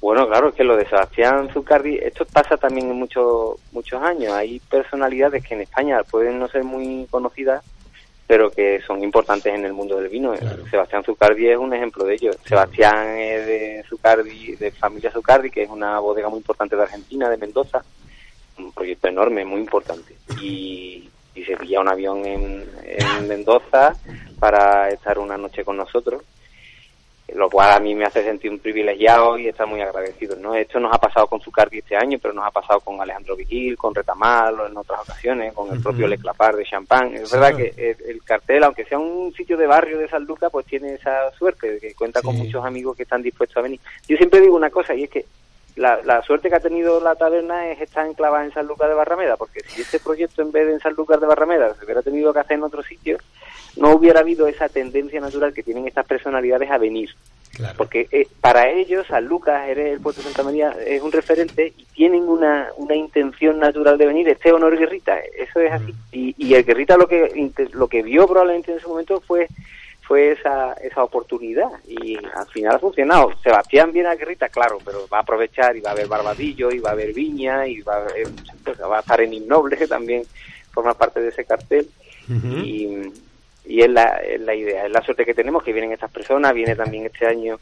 Bueno, 0.00 0.28
claro, 0.28 0.50
es 0.50 0.54
que 0.54 0.62
lo 0.62 0.76
de 0.76 0.88
Sebastián 0.88 1.50
Zucardi, 1.52 1.96
esto 1.96 2.24
pasa 2.24 2.56
también 2.56 2.88
en 2.88 2.96
muchos 2.96 3.56
muchos 3.72 4.00
años. 4.00 4.32
Hay 4.32 4.60
personalidades 4.60 5.44
que 5.44 5.54
en 5.54 5.62
España 5.62 6.02
pueden 6.04 6.38
no 6.38 6.46
ser 6.46 6.62
muy 6.62 7.06
conocidas, 7.10 7.64
pero 8.26 8.48
que 8.50 8.80
son 8.86 9.02
importantes 9.02 9.52
en 9.52 9.64
el 9.64 9.72
mundo 9.72 9.96
del 9.96 10.08
vino. 10.08 10.34
Claro. 10.34 10.64
Sebastián 10.70 11.02
Zucardi 11.02 11.48
es 11.48 11.58
un 11.58 11.74
ejemplo 11.74 12.04
de 12.04 12.14
ello. 12.14 12.30
Sebastián 12.44 13.18
es 13.18 13.46
de 13.46 13.84
Zucardi, 13.88 14.54
de 14.54 14.70
familia 14.70 15.10
Zucardi, 15.10 15.50
que 15.50 15.64
es 15.64 15.70
una 15.70 15.98
bodega 15.98 16.28
muy 16.28 16.38
importante 16.38 16.76
de 16.76 16.82
Argentina, 16.82 17.28
de 17.28 17.36
Mendoza. 17.36 17.82
Un 18.56 18.72
proyecto 18.72 19.08
enorme, 19.08 19.44
muy 19.44 19.60
importante. 19.60 20.14
Y, 20.40 21.10
y 21.34 21.44
se 21.44 21.56
pilla 21.56 21.80
un 21.80 21.88
avión 21.88 22.24
en, 22.24 22.64
en 22.84 23.28
Mendoza 23.28 23.96
para 24.38 24.90
estar 24.90 25.18
una 25.18 25.36
noche 25.36 25.64
con 25.64 25.76
nosotros 25.76 26.22
lo 27.34 27.50
cual 27.50 27.72
a 27.72 27.78
mí 27.78 27.94
me 27.94 28.06
hace 28.06 28.22
sentir 28.24 28.50
un 28.50 28.58
privilegiado 28.58 29.36
y 29.36 29.48
estar 29.48 29.66
muy 29.66 29.80
agradecido. 29.82 30.34
¿no? 30.36 30.54
Esto 30.54 30.80
nos 30.80 30.94
ha 30.94 30.98
pasado 30.98 31.26
con 31.26 31.40
Zucardi 31.40 31.78
este 31.78 31.94
año, 31.96 32.18
pero 32.20 32.32
nos 32.34 32.46
ha 32.46 32.50
pasado 32.50 32.80
con 32.80 33.00
Alejandro 33.00 33.36
Vigil, 33.36 33.76
con 33.76 33.94
Retamal, 33.94 34.58
o 34.60 34.66
en 34.66 34.76
otras 34.76 35.00
ocasiones, 35.00 35.52
con 35.52 35.66
el 35.68 35.74
Ujú. 35.74 35.82
propio 35.82 36.06
Le 36.08 36.16
Clapar 36.18 36.56
de 36.56 36.64
Champán. 36.64 37.14
Es 37.14 37.28
Sí. 37.28 37.36
verdad 37.36 37.56
que 37.56 37.74
el, 37.76 37.96
el 38.10 38.22
cartel, 38.22 38.64
aunque 38.64 38.84
sea 38.86 38.98
un 38.98 39.32
sitio 39.34 39.56
de 39.58 39.66
barrio 39.66 39.98
de 39.98 40.08
San 40.08 40.24
Lucas, 40.24 40.50
pues 40.50 40.64
tiene 40.66 40.94
esa 40.94 41.30
suerte 41.32 41.72
de 41.72 41.80
que 41.80 41.94
cuenta 41.94 42.22
con 42.22 42.34
muchos 42.36 42.64
amigos 42.64 42.96
que 42.96 43.02
están 43.02 43.22
dispuestos 43.22 43.58
a 43.58 43.62
venir. 43.62 43.80
Yo 44.08 44.16
siempre 44.16 44.40
digo 44.40 44.56
una 44.56 44.70
cosa, 44.70 44.94
y 44.94 45.04
es 45.04 45.10
que 45.10 45.24
la, 45.76 46.00
la 46.02 46.22
suerte 46.22 46.48
que 46.48 46.56
ha 46.56 46.60
tenido 46.60 47.00
la 47.00 47.14
taberna 47.14 47.68
es 47.70 47.80
estar 47.80 48.04
enclavada 48.06 48.44
en 48.44 48.52
San 48.52 48.66
Lucas 48.66 48.88
de 48.88 48.94
Barrameda, 48.94 49.36
porque 49.36 49.60
si 49.60 49.82
este 49.82 50.00
proyecto 50.00 50.42
en 50.42 50.50
vez 50.50 50.66
de 50.66 50.72
en 50.72 50.80
San 50.80 50.94
Lucas 50.94 51.20
de 51.20 51.26
Barrameda 51.26 51.72
se 51.74 51.84
hubiera 51.84 52.02
tenido 52.02 52.32
que 52.32 52.40
hacer 52.40 52.56
en 52.56 52.64
otro 52.64 52.82
sitio, 52.82 53.18
no 53.78 53.92
hubiera 53.92 54.20
habido 54.20 54.46
esa 54.46 54.68
tendencia 54.68 55.20
natural 55.20 55.52
que 55.54 55.62
tienen 55.62 55.86
estas 55.86 56.06
personalidades 56.06 56.70
a 56.70 56.78
venir 56.78 57.10
Claro. 57.54 57.74
porque 57.76 58.06
eh, 58.12 58.28
para 58.40 58.68
ellos 58.70 59.06
San 59.08 59.24
Lucas, 59.24 59.66
Jerez, 59.66 59.94
el 59.94 60.00
puerto 60.00 60.20
de 60.20 60.26
Santa 60.26 60.44
María 60.44 60.76
es 60.86 61.02
un 61.02 61.10
referente 61.10 61.72
y 61.76 61.84
tienen 61.86 62.22
una, 62.22 62.68
una 62.76 62.94
intención 62.94 63.58
natural 63.58 63.98
de 63.98 64.06
venir, 64.06 64.28
este 64.28 64.52
honor 64.52 64.78
Guerrita, 64.78 65.18
eso 65.18 65.58
es 65.58 65.72
así. 65.72 65.92
Y, 66.12 66.34
y 66.38 66.54
el 66.54 66.62
Guerrita 66.64 66.96
lo 66.96 67.08
que 67.08 67.50
lo 67.72 67.88
que 67.88 68.02
vio 68.02 68.28
probablemente 68.28 68.70
en 68.70 68.78
ese 68.78 68.86
momento 68.86 69.20
fue 69.20 69.48
fue 70.08 70.32
esa, 70.32 70.72
esa 70.74 71.04
oportunidad 71.04 71.68
y 71.86 72.16
al 72.16 72.46
final 72.46 72.76
ha 72.76 72.78
funcionado. 72.78 73.30
Sebastián 73.42 73.92
viene 73.92 74.08
a 74.08 74.14
Guerrita, 74.14 74.48
claro, 74.48 74.78
pero 74.82 75.06
va 75.12 75.18
a 75.18 75.20
aprovechar 75.20 75.76
y 75.76 75.80
va 75.80 75.90
a 75.90 75.92
haber 75.92 76.06
Barbadillo 76.06 76.70
y 76.70 76.78
va 76.78 76.90
a 76.90 76.92
haber 76.92 77.12
Viña 77.12 77.66
y 77.66 77.82
va 77.82 77.96
a, 77.96 77.98
haber, 77.98 78.26
pues, 78.64 78.80
va 78.80 78.96
a 78.96 79.00
estar 79.00 79.20
en 79.20 79.34
Innoble, 79.34 79.76
que 79.76 79.86
también 79.86 80.22
forma 80.72 80.94
parte 80.94 81.20
de 81.20 81.28
ese 81.28 81.44
cartel 81.44 81.90
y, 82.64 83.12
y 83.68 83.82
es, 83.82 83.90
la, 83.90 84.04
es 84.18 84.40
la 84.40 84.54
idea, 84.54 84.86
es 84.86 84.90
la 84.92 85.02
suerte 85.02 85.24
que 85.24 85.34
tenemos 85.34 85.62
que 85.62 85.72
vienen 85.72 85.92
estas 85.92 86.10
personas, 86.10 86.54
viene 86.54 86.74
también 86.74 87.06
este 87.06 87.26
año 87.26 87.58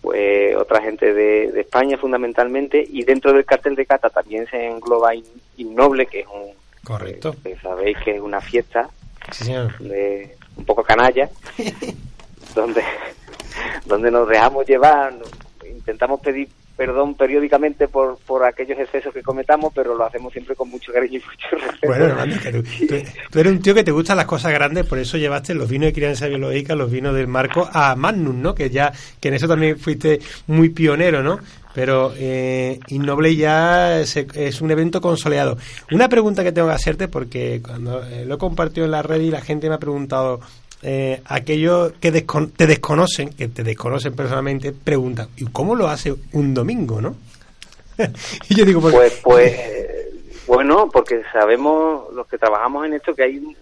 pues 0.00 0.56
otra 0.56 0.80
gente 0.80 1.12
de, 1.12 1.52
de 1.52 1.60
España 1.60 1.98
fundamentalmente 1.98 2.82
y 2.88 3.02
dentro 3.04 3.32
del 3.34 3.44
cartel 3.44 3.74
de 3.76 3.84
Cata 3.84 4.08
también 4.08 4.46
se 4.46 4.66
engloba 4.66 5.14
In- 5.14 5.24
Innoble 5.58 6.06
que 6.06 6.20
es 6.20 6.26
un 6.26 6.52
Correcto. 6.82 7.34
que 7.42 7.56
sabéis 7.56 7.98
que 8.02 8.12
es 8.16 8.20
una 8.22 8.40
fiesta 8.40 8.88
Sí, 9.30 9.44
señor. 9.44 9.76
de 9.78 10.36
un 10.56 10.64
poco 10.64 10.82
canalla 10.82 11.28
donde 12.54 12.82
donde 13.84 14.10
nos 14.10 14.28
dejamos 14.28 14.66
llevar 14.66 15.12
nos- 15.12 15.30
intentamos 15.68 16.20
pedir 16.20 16.48
perdón 16.80 17.14
periódicamente 17.14 17.88
por, 17.88 18.16
por 18.20 18.42
aquellos 18.42 18.78
excesos 18.78 19.12
que 19.12 19.22
cometamos 19.22 19.70
pero 19.74 19.94
lo 19.94 20.02
hacemos 20.02 20.32
siempre 20.32 20.56
con 20.56 20.70
mucho 20.70 20.90
cariño 20.90 21.18
y 21.18 21.22
mucho 21.22 21.66
respeto 21.66 21.88
Bueno, 21.88 22.06
hermano, 22.06 22.36
que 22.42 22.52
tú, 23.30 23.38
eres 23.38 23.52
un 23.52 23.60
tío 23.60 23.74
que 23.74 23.84
te 23.84 23.90
gustan 23.90 24.16
las 24.16 24.24
cosas 24.24 24.50
grandes, 24.50 24.86
por 24.86 24.98
eso 24.98 25.18
llevaste 25.18 25.52
los 25.52 25.68
vinos 25.68 25.88
de 25.88 25.92
crianza 25.92 26.26
biológica, 26.26 26.74
los 26.74 26.90
vinos 26.90 27.14
del 27.14 27.26
marco 27.26 27.68
a 27.70 27.94
Magnum, 27.96 28.40
¿no? 28.40 28.54
Que 28.54 28.70
ya, 28.70 28.94
que 29.20 29.28
en 29.28 29.34
eso 29.34 29.46
también 29.46 29.78
fuiste 29.78 30.20
muy 30.46 30.70
pionero, 30.70 31.22
¿no? 31.22 31.38
Pero 31.74 32.14
eh, 32.16 32.80
Innoble 32.88 33.36
ya 33.36 34.00
es, 34.00 34.16
es 34.16 34.62
un 34.62 34.70
evento 34.70 35.02
consolidado. 35.02 35.58
Una 35.92 36.08
pregunta 36.08 36.42
que 36.42 36.52
tengo 36.52 36.68
que 36.68 36.74
hacerte, 36.74 37.08
porque 37.08 37.60
cuando 37.62 38.02
eh, 38.06 38.24
lo 38.24 38.36
he 38.36 38.38
compartido 38.38 38.86
en 38.86 38.92
la 38.92 39.02
red 39.02 39.20
y 39.20 39.30
la 39.30 39.42
gente 39.42 39.68
me 39.68 39.74
ha 39.74 39.78
preguntado, 39.78 40.40
eh, 40.82 41.20
aquellos 41.26 41.92
que 42.00 42.12
descon- 42.12 42.52
te 42.56 42.66
desconocen, 42.66 43.30
que 43.30 43.48
te 43.48 43.62
desconocen 43.62 44.14
personalmente, 44.14 44.72
preguntan, 44.72 45.28
¿y 45.36 45.44
cómo 45.46 45.74
lo 45.74 45.88
hace 45.88 46.14
un 46.32 46.54
domingo, 46.54 47.00
no? 47.00 47.16
y 48.48 48.54
yo 48.54 48.64
digo, 48.64 48.80
pues, 48.80 49.20
Pues, 49.22 49.60
bueno, 50.46 50.88
porque 50.92 51.22
sabemos 51.32 52.12
los 52.14 52.26
que 52.26 52.38
trabajamos 52.38 52.86
en 52.86 52.94
esto 52.94 53.14
que 53.14 53.22
hay 53.24 53.38
un- 53.38 53.56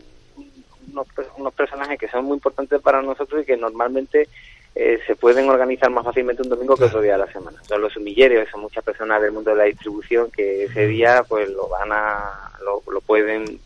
unos, 0.93 1.07
unos 1.37 1.55
personajes 1.55 1.99
que 1.99 2.09
son 2.09 2.25
muy 2.25 2.35
importantes 2.37 2.81
para 2.81 3.03
nosotros 3.03 3.43
y 3.43 3.47
que 3.47 3.57
normalmente 3.57 4.29
eh, 4.75 4.99
se 5.07 5.17
pueden 5.17 5.49
organizar 5.51 5.91
más 5.91 6.05
fácilmente 6.05 6.43
un 6.43 6.49
domingo 6.51 6.77
que 6.77 6.85
otro 6.85 7.01
día 7.01 7.13
de 7.13 7.19
la 7.19 7.33
semana. 7.33 7.59
Son 7.67 7.81
los 7.83 7.93
sumilleros, 7.93 8.49
son 8.51 8.61
muchas 8.61 8.85
personas 8.85 9.21
del 9.21 9.33
mundo 9.33 9.51
de 9.51 9.57
la 9.57 9.65
distribución 9.65 10.31
que 10.31 10.65
ese 10.65 10.87
día 10.87 11.25
pues 11.29 11.49
lo 11.51 11.69
van 11.69 11.91
a, 11.91 12.53
lo, 12.65 12.83
lo 12.93 13.01
pueden 13.01 13.59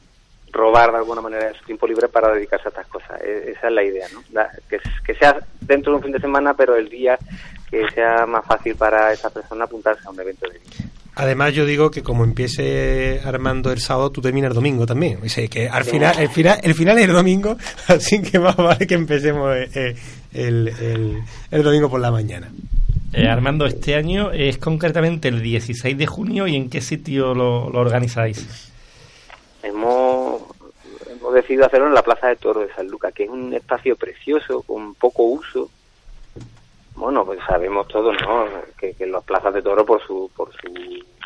robar 0.53 0.91
de 0.93 0.99
alguna 0.99 1.21
manera 1.23 1.47
de 1.49 1.55
su 1.59 1.65
tiempo 1.65 1.87
libre 1.87 2.09
para 2.09 2.33
dedicarse 2.35 2.69
a 2.69 2.71
estas 2.71 2.87
cosas. 2.87 3.21
E- 3.23 3.53
esa 3.57 3.69
es 3.69 3.73
la 3.75 3.83
idea, 3.83 4.07
¿no? 4.13 4.23
La- 4.33 4.51
que, 4.69 4.79
que 5.05 5.15
sea 5.15 5.37
dentro 5.61 5.93
de 5.93 5.97
un 5.97 6.03
fin 6.05 6.13
de 6.13 6.21
semana, 6.21 6.55
pero 6.55 6.77
el 6.77 6.89
día 6.89 7.19
que 7.71 7.83
sea 7.95 8.27
más 8.27 8.45
fácil 8.45 8.77
para 8.77 9.13
esa 9.13 9.31
persona 9.31 9.65
apuntarse 9.65 10.03
a 10.07 10.11
un 10.11 10.21
evento 10.21 10.47
de 10.49 10.59
vino. 10.59 10.91
Además, 11.15 11.53
yo 11.53 11.67
digo 11.67 11.91
que 11.91 12.03
como 12.03 12.25
empiece 12.25 13.21
Armando 13.25 13.71
el 13.71 13.81
sábado, 13.81 14.11
tú 14.11 14.21
terminas 14.23 14.49
el 14.51 14.55
domingo 14.55 14.87
también. 14.87 15.19
O 15.23 15.29
sea, 15.29 15.47
que 15.47 15.69
al 15.69 15.85
final, 15.85 16.19
el 16.19 16.29
final, 16.31 16.59
el 16.63 16.75
final 16.75 16.99
es 16.99 17.05
el 17.05 17.13
domingo, 17.13 17.57
así 17.89 18.21
que 18.23 18.39
más 18.39 18.57
vale 18.57 18.87
que 18.87 18.95
empecemos 18.95 19.55
eh, 19.57 19.69
eh, 19.75 19.97
el, 20.33 20.69
el- 20.69 21.19
el 21.51 21.63
domingo 21.63 21.91
por 21.91 22.01
la 22.01 22.11
mañana. 22.11 22.51
Eh, 23.15 23.29
Armando, 23.29 23.67
este 23.67 23.95
año 23.95 24.33
es 24.33 24.57
concretamente 24.57 25.29
el 25.29 25.43
16 25.43 25.99
de 25.99 26.07
junio 26.07 26.47
y 26.47 26.57
en 26.57 26.71
qué 26.71 26.81
sitio 26.81 27.35
lo, 27.35 27.69
lo 27.69 27.79
organizáis. 27.81 28.71
hemos, 29.63 30.02
hemos 31.33 31.43
decidido 31.43 31.67
hacerlo 31.67 31.87
en 31.87 31.95
la 31.95 32.03
Plaza 32.03 32.29
de 32.29 32.37
Toro 32.37 32.61
de 32.61 32.73
San 32.75 32.89
Lucas, 32.89 33.15
que 33.15 33.25
es 33.25 33.31
un 33.31 33.53
espacio 33.55 33.97
precioso, 33.97 34.63
con 34.63 34.95
poco 34.95 35.23
uso. 35.25 35.71
Bueno, 36.95 37.25
pues 37.25 37.41
sabemos 37.47 37.89
todos, 37.89 38.15
¿no? 38.21 38.47
Que, 38.77 38.95
las 39.07 39.25
plazas 39.25 39.55
de 39.55 39.63
toro, 39.63 39.85
por 39.85 40.03
su 40.07 40.31
por 40.37 40.53
su 40.53 40.69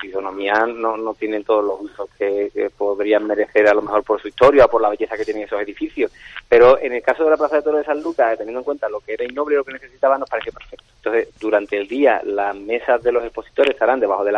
fisonomía, 0.00 0.64
no, 0.66 0.96
no 0.96 1.14
tienen 1.14 1.42
todos 1.42 1.64
los 1.64 1.80
usos 1.80 2.08
que, 2.16 2.70
podrían 2.78 3.26
merecer, 3.26 3.66
a 3.66 3.74
lo 3.74 3.82
mejor 3.82 4.04
por 4.04 4.22
su 4.22 4.28
historia 4.28 4.66
o 4.66 4.70
por 4.70 4.80
la 4.80 4.90
belleza 4.90 5.16
que 5.16 5.24
tienen 5.24 5.42
esos 5.42 5.60
edificios. 5.60 6.12
Pero 6.48 6.78
en 6.78 6.92
el 6.92 7.02
caso 7.02 7.24
de 7.24 7.30
la 7.30 7.36
Plaza 7.36 7.56
de 7.56 7.62
Toro 7.62 7.78
de 7.78 7.84
San 7.84 8.00
Lucas, 8.00 8.38
teniendo 8.38 8.60
en 8.60 8.64
cuenta 8.64 8.88
lo 8.88 9.00
que 9.00 9.14
era 9.14 9.24
innoble 9.24 9.56
y 9.56 9.58
lo 9.58 9.64
que 9.64 9.72
necesitaba, 9.72 10.16
nos 10.16 10.30
pareció 10.30 10.52
perfecto. 10.52 10.84
Entonces, 10.98 11.28
durante 11.40 11.76
el 11.76 11.88
día, 11.88 12.22
las 12.24 12.54
mesas 12.54 13.02
de 13.02 13.10
los 13.10 13.24
expositores 13.24 13.72
estarán 13.72 13.98
debajo 13.98 14.24
de 14.24 14.32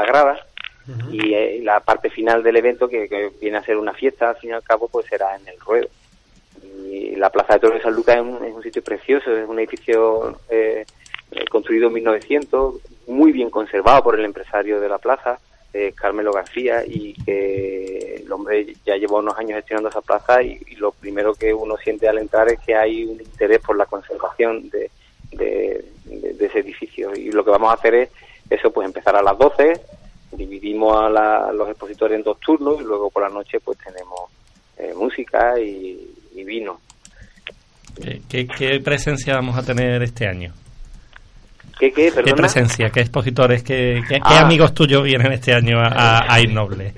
y 1.11 1.35
eh, 1.35 1.61
la 1.63 1.81
parte 1.81 2.11
final 2.11 2.43
del 2.43 2.57
evento, 2.57 2.89
que, 2.89 3.09
que 3.09 3.31
viene 3.41 3.59
a 3.59 3.63
ser 3.65 3.77
una 3.77 3.93
fiesta, 3.93 4.31
al 4.31 4.37
fin 4.37 4.51
y 4.51 4.53
al 4.55 4.63
cabo, 4.63 4.89
pues 4.89 5.07
será 5.07 5.37
en 5.37 5.47
el 5.49 5.59
ruedo. 5.61 5.89
Y 6.87 7.17
la 7.17 7.31
Plaza 7.31 7.55
de 7.55 7.61
Toros 7.61 7.77
de 7.79 7.83
San 7.83 7.95
Lucas 7.95 8.17
es 8.17 8.23
un, 8.23 8.45
es 8.45 8.55
un 8.55 8.63
sitio 8.63 8.83
precioso, 8.83 9.37
es 9.37 9.49
un 9.49 9.59
edificio 9.59 10.39
eh, 10.49 10.85
eh, 11.33 11.45
construido 11.51 11.89
en 11.89 11.95
1900, 11.95 12.75
muy 13.09 13.33
bien 13.33 13.51
conservado 13.51 14.03
por 14.03 14.19
el 14.19 14.25
empresario 14.25 14.81
de 14.81 14.89
la 14.89 14.99
plaza, 14.99 15.39
eh, 15.75 15.93
Carmelo 15.95 16.33
García, 16.33 16.83
y 16.87 17.13
que 17.25 18.23
el 18.25 18.33
hombre 18.33 18.67
ya 18.87 18.97
lleva 18.97 19.19
unos 19.19 19.37
años 19.39 19.57
gestionando 19.57 19.91
esa 19.91 20.01
plaza 20.01 20.43
y, 20.43 20.59
y 20.67 20.77
lo 20.77 20.93
primero 20.93 21.35
que 21.35 21.53
uno 21.53 21.77
siente 21.77 22.09
al 22.09 22.19
entrar 22.19 22.49
es 22.51 22.59
que 22.61 22.75
hay 22.75 23.05
un 23.05 23.21
interés 23.21 23.59
por 23.61 23.77
la 23.77 23.87
conservación 23.87 24.69
de, 24.71 24.91
de- 25.33 25.85
de 26.05 26.47
ese 26.47 26.61
edificio. 26.61 27.15
Y 27.15 27.31
lo 27.33 27.45
que 27.45 27.51
vamos 27.51 27.71
a 27.71 27.75
hacer 27.75 27.95
es 27.95 28.09
eso, 28.49 28.73
pues 28.73 28.87
empezar 28.87 29.15
a 29.15 29.23
las 29.23 29.37
12, 29.37 29.79
dividimos 30.33 30.97
a, 30.97 31.09
la- 31.09 31.49
a 31.49 31.53
los 31.53 31.69
expositores 31.69 32.17
en 32.17 32.23
dos 32.23 32.39
turnos 32.41 32.81
y 32.81 32.85
luego 32.85 33.11
por 33.11 33.23
la 33.23 33.29
noche 33.29 33.61
pues 33.61 33.79
tenemos 33.79 34.21
eh, 34.77 34.93
música 34.95 35.59
y, 35.61 36.15
y 36.35 36.45
vino. 36.45 36.81
Eh, 38.05 38.23
¿Qué, 38.29 38.47
qué 38.47 38.81
presencia 38.81 39.35
vamos 39.35 39.57
a 39.57 39.63
tener 39.63 40.03
este 40.03 40.27
año? 40.29 40.53
¿Qué, 41.81 41.93
qué, 41.93 42.13
¿Qué 42.25 42.33
presencia, 42.35 42.91
qué 42.91 43.01
expositores, 43.01 43.63
qué, 43.63 44.03
qué- 44.09 44.19
Ah. 44.21 44.41
amigos 44.41 44.75
tuyos 44.75 45.03
vienen 45.05 45.31
este 45.33 45.55
año 45.55 45.79
a, 45.79 45.87
a, 45.87 46.35
a 46.35 46.41
Innoble? 46.43 46.93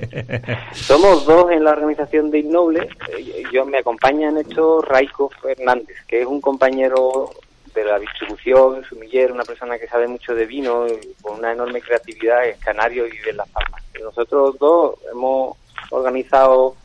Somos 0.73 1.27
dos 1.27 1.51
en 1.51 1.65
la 1.65 1.73
organización 1.73 2.31
de 2.31 2.39
Innoble. 2.39 2.89
Eh, 3.19 3.43
Yo 3.53 3.67
me 3.67 3.79
acompaña 3.79 4.31
en 4.31 4.39
esto 4.39 4.81
Raico 4.81 5.29
Fernández, 5.43 5.97
que 6.09 6.23
es 6.23 6.27
un 6.27 6.41
compañero 6.41 7.31
de 7.75 7.85
la 7.85 7.99
distribución, 7.99 8.85
sumillero, 8.85 9.35
una 9.35 9.45
persona 9.45 9.79
que 9.79 9.89
sabe 9.89 10.07
mucho 10.09 10.35
de 10.35 10.47
vino, 10.47 10.87
y 10.87 11.15
con 11.23 11.39
una 11.39 11.53
enorme 11.53 11.81
creatividad, 11.81 12.47
es 12.47 12.59
canario 12.59 13.07
y 13.07 13.11
vive 13.11 13.31
en 13.31 13.37
Las 13.39 13.49
Palmas. 13.49 13.83
Nosotros 14.01 14.59
dos 14.59 14.95
hemos 15.11 15.57
organizado 15.91 16.77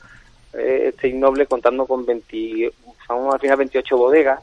eh, 0.53 0.91
este 0.93 1.09
Innoble 1.09 1.45
contando 1.47 1.85
con 1.85 2.05
20, 2.05 2.71
somos 3.07 3.33
al 3.33 3.39
final 3.39 3.57
28 3.57 3.97
bodegas 3.97 4.39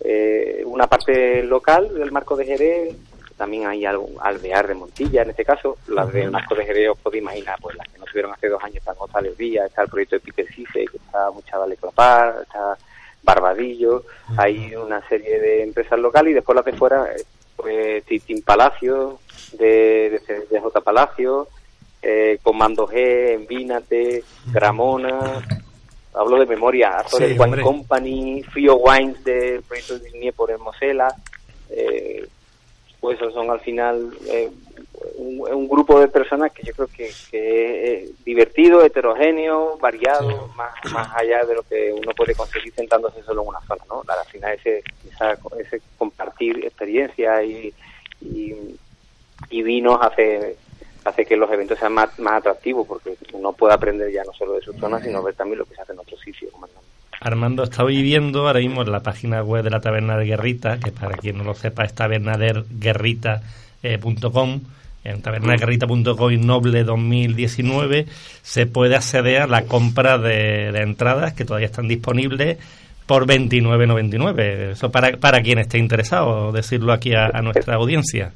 eh, 0.00 0.62
una 0.66 0.86
parte 0.86 1.42
local 1.42 1.94
del 1.94 2.12
marco 2.12 2.36
de 2.36 2.44
Jerez, 2.44 2.96
también 3.36 3.66
hay 3.66 3.84
algo, 3.84 4.08
alvear 4.20 4.66
de 4.66 4.74
Montilla 4.74 5.22
en 5.22 5.30
este 5.30 5.44
caso, 5.44 5.78
las 5.88 6.12
del 6.12 6.30
marco 6.30 6.54
de 6.54 6.64
Jerez 6.64 6.90
os 6.90 6.98
podéis 6.98 7.22
imaginar, 7.22 7.58
pues 7.60 7.76
las 7.76 7.88
que 7.88 7.98
no 7.98 8.04
tuvieron 8.04 8.32
hace 8.32 8.48
dos 8.48 8.62
años 8.62 8.76
están 8.76 8.96
González 8.96 9.36
Díaz, 9.36 9.66
está 9.66 9.82
el 9.82 9.88
proyecto 9.88 10.16
de 10.16 10.20
Piper 10.20 10.46
Cice, 10.48 10.84
que 10.86 10.96
está 10.96 11.30
mucha 11.30 11.58
Vale 11.58 11.76
Clapar, 11.76 12.42
está 12.42 12.76
Barbadillo, 13.26 14.04
hay 14.38 14.74
una 14.74 15.06
serie 15.08 15.38
de 15.38 15.62
empresas 15.64 15.98
locales 15.98 16.30
y 16.30 16.34
después 16.34 16.56
las 16.56 16.64
de 16.64 16.72
fuera, 16.72 17.04
eh, 17.14 17.22
pues 17.56 18.04
Palacio, 18.44 19.18
de, 19.58 20.22
de, 20.26 20.46
de 20.50 20.60
J. 20.60 20.80
Palacio, 20.80 21.48
eh, 22.00 22.38
Comando 22.42 22.86
G, 22.86 23.32
Envínate, 23.32 24.22
Gramona, 24.52 25.42
hablo 26.14 26.38
de 26.38 26.46
memoria, 26.46 26.98
Azores 26.98 27.32
Sí, 27.32 27.38
Wine. 27.38 27.62
Company, 27.62 28.42
Frio 28.44 28.76
Wines 28.76 29.22
del 29.24 29.62
proyecto 29.62 29.98
de 29.98 30.04
Disney 30.04 30.32
por 30.32 30.50
Hermosela, 30.50 31.14
eh, 31.70 32.26
pues 33.06 33.20
esos 33.20 33.34
son 33.34 33.48
al 33.52 33.60
final 33.60 34.10
eh, 34.28 34.50
un, 35.16 35.40
un 35.48 35.68
grupo 35.68 36.00
de 36.00 36.08
personas 36.08 36.50
que 36.50 36.64
yo 36.64 36.72
creo 36.72 36.88
que, 36.88 37.08
que 37.30 38.02
es 38.02 38.24
divertido, 38.24 38.82
heterogéneo, 38.84 39.78
variado, 39.78 40.48
más, 40.56 40.72
más 40.92 41.08
allá 41.14 41.44
de 41.44 41.54
lo 41.54 41.62
que 41.62 41.92
uno 41.92 42.10
puede 42.16 42.34
conseguir 42.34 42.74
sentándose 42.74 43.22
solo 43.22 43.42
en 43.42 43.48
una 43.50 43.60
zona, 43.60 43.84
¿no? 43.88 44.02
Al 44.08 44.26
final 44.26 44.54
ese, 44.54 44.82
esa- 45.08 45.38
ese 45.56 45.80
compartir 45.96 46.64
experiencias 46.64 47.44
y, 47.44 47.72
y, 48.22 48.54
y 49.50 49.62
vinos 49.62 49.98
hace 50.02 50.56
hace 51.04 51.24
que 51.24 51.36
los 51.36 51.48
eventos 51.52 51.78
sean 51.78 51.92
más, 51.92 52.18
más 52.18 52.38
atractivos 52.38 52.88
porque 52.88 53.16
uno 53.34 53.52
puede 53.52 53.74
aprender 53.74 54.10
ya 54.10 54.24
no 54.24 54.32
solo 54.32 54.54
de 54.54 54.62
su 54.62 54.72
zona 54.72 55.00
sino 55.00 55.22
ver 55.22 55.36
también 55.36 55.60
lo 55.60 55.64
que 55.64 55.76
se 55.76 55.82
hace 55.82 55.92
en 55.92 56.00
otros 56.00 56.18
sitios 56.20 56.50
comandante. 56.50 56.88
Armando 57.20 57.62
está 57.62 57.84
viviendo 57.84 58.46
ahora 58.46 58.60
mismo 58.60 58.82
en 58.82 58.92
la 58.92 59.00
página 59.00 59.42
web 59.42 59.64
de 59.64 59.70
la 59.70 59.80
Taberna 59.80 60.16
de 60.16 60.24
Guerrita, 60.26 60.78
que 60.78 60.92
para 60.92 61.16
quien 61.16 61.38
no 61.38 61.44
lo 61.44 61.54
sepa 61.54 61.84
es 61.84 61.94
tabernaderguerrita.com. 61.94 64.60
En 65.04 65.22
tabernaderguerrita.com 65.22 66.32
y 66.32 66.36
Noble 66.36 66.82
2019 66.82 68.06
se 68.42 68.66
puede 68.66 68.96
acceder 68.96 69.42
a 69.42 69.46
la 69.46 69.66
compra 69.66 70.18
de, 70.18 70.72
de 70.72 70.82
entradas 70.82 71.32
que 71.32 71.44
todavía 71.44 71.66
están 71.66 71.86
disponibles 71.86 72.58
por 73.06 73.26
29.99. 73.26 74.72
Eso 74.72 74.90
para, 74.90 75.16
para 75.16 75.40
quien 75.42 75.58
esté 75.58 75.78
interesado, 75.78 76.52
decirlo 76.52 76.92
aquí 76.92 77.14
a, 77.14 77.26
a 77.26 77.40
nuestra 77.40 77.76
audiencia. 77.76 78.32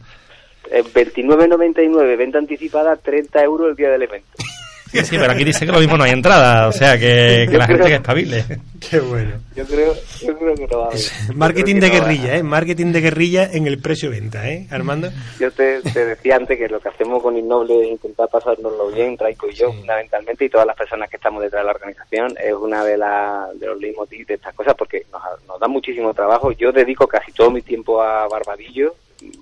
Eh, 0.70 0.84
29.99 0.84 2.16
venta 2.16 2.38
anticipada 2.38 2.96
30 2.96 3.42
euros 3.42 3.70
el 3.70 3.76
día 3.76 3.90
del 3.90 4.02
evento 4.02 4.28
Sí, 4.90 5.04
sí, 5.04 5.16
pero 5.18 5.32
aquí 5.32 5.44
dice 5.44 5.64
que 5.66 5.73
lo 5.73 5.78
mismo 5.78 5.97
no 5.97 6.04
hay 6.04 6.11
entrada, 6.12 6.66
o 6.68 6.73
sea 6.73 6.99
que, 6.99 7.47
la 7.50 7.66
creo- 7.66 7.78
gente 7.78 7.88
que 7.88 7.94
espabile. 7.94 8.44
Qué 8.90 8.99
bueno. 8.99 9.32
yo 9.54 9.64
creo 9.66 9.94
yo 10.23 10.37
creo 10.38 10.54
que 10.54 10.66
no 10.66 10.78
va 10.80 10.87
a 10.88 11.32
Marketing 11.35 11.76
de 11.76 11.88
no 11.88 11.92
guerrilla, 11.94 12.37
¿eh? 12.37 12.42
Marketing 12.42 12.92
de 12.92 13.00
guerrilla 13.00 13.49
en 13.52 13.66
el 13.66 13.78
precio-venta, 13.80 14.49
¿eh, 14.49 14.66
Armando? 14.70 15.11
Yo 15.38 15.50
te, 15.52 15.80
te 15.82 16.04
decía 16.06 16.37
antes 16.37 16.59
que 16.59 16.66
lo 16.68 16.80
que 16.80 16.88
hacemos 16.88 17.23
con 17.23 17.37
Innoble 17.37 17.82
es 17.82 17.88
intentar 17.88 18.28
pasárnoslo 18.28 18.88
bien, 18.90 19.16
Traico 19.16 19.49
y 19.49 19.54
yo, 19.54 19.73
fundamentalmente, 19.73 20.47
y 20.47 20.49
todas 20.49 20.66
las 20.66 20.76
personas 20.76 21.09
que 21.11 21.16
estamos 21.16 21.42
detrás 21.42 21.61
de 21.62 21.66
la 21.66 21.73
organización, 21.73 22.35
es 22.42 22.54
una 22.54 22.82
de, 22.85 22.97
la, 22.97 23.47
de 23.54 23.66
los 23.66 23.78
leitmotiv 23.80 24.26
de 24.26 24.35
estas 24.35 24.54
cosas, 24.54 24.75
porque 24.76 25.04
nos, 25.12 25.23
nos 25.47 25.61
da 25.61 25.68
muchísimo 25.68 26.12
trabajo. 26.14 26.50
Yo 26.52 26.73
dedico 26.73 27.06
casi 27.06 27.30
todo 27.32 27.50
mi 27.50 27.62
tiempo 27.62 28.02
a 28.02 28.26
Barbadillo. 28.28 28.94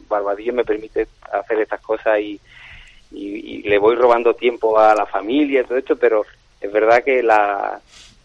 Barbadillo 0.09 0.53
me 0.53 0.65
permite 0.65 1.07
hacer 1.33 1.61
estas 1.61 1.81
cosas 1.81 2.19
y, 2.21 2.41
y, 3.11 3.59
y 3.59 3.63
le 3.63 3.79
voy 3.79 3.97
robando 3.97 4.35
tiempo 4.35 4.79
a 4.79 4.95
la 4.95 5.07
familia 5.07 5.61
y 5.61 5.65
todo 5.65 5.79
esto, 5.79 5.97
pero 5.97 6.25
es 6.61 6.73
verdad 6.73 7.03
que 7.05 7.23
la, 7.23 7.81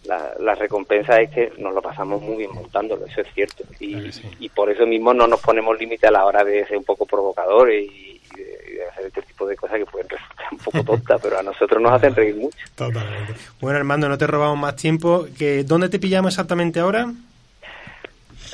la, 0.05 0.33
la 0.39 0.55
recompensa 0.55 1.19
es 1.21 1.29
que 1.29 1.53
nos 1.57 1.73
lo 1.73 1.81
pasamos 1.81 2.21
muy 2.21 2.37
bien 2.37 2.51
montándolo, 2.53 3.05
eso 3.05 3.21
es 3.21 3.27
cierto. 3.33 3.63
Y, 3.79 4.09
y 4.39 4.49
por 4.49 4.69
eso 4.69 4.85
mismo 4.85 5.13
no 5.13 5.27
nos 5.27 5.39
ponemos 5.39 5.77
límite 5.79 6.07
a 6.07 6.11
la 6.11 6.25
hora 6.25 6.43
de 6.43 6.65
ser 6.65 6.77
un 6.77 6.83
poco 6.83 7.05
provocadores 7.05 7.85
y, 7.89 8.21
y 8.35 8.37
de, 8.37 8.85
hacer 8.89 9.05
este 9.07 9.21
tipo 9.21 9.45
de 9.45 9.55
cosas 9.55 9.77
que 9.77 9.85
pueden 9.85 10.09
resultar 10.09 10.47
un 10.51 10.57
poco 10.57 10.83
tontas, 10.83 11.21
pero 11.21 11.39
a 11.39 11.43
nosotros 11.43 11.81
nos 11.81 11.93
hacen 11.93 12.15
reír 12.15 12.35
mucho. 12.35 12.57
Totalmente. 12.75 13.33
Bueno, 13.61 13.77
Armando, 13.77 14.09
no 14.09 14.17
te 14.17 14.27
robamos 14.27 14.57
más 14.57 14.75
tiempo. 14.75 15.27
Que, 15.37 15.63
¿Dónde 15.63 15.89
te 15.89 15.99
pillamos 15.99 16.33
exactamente 16.33 16.79
ahora? 16.79 17.11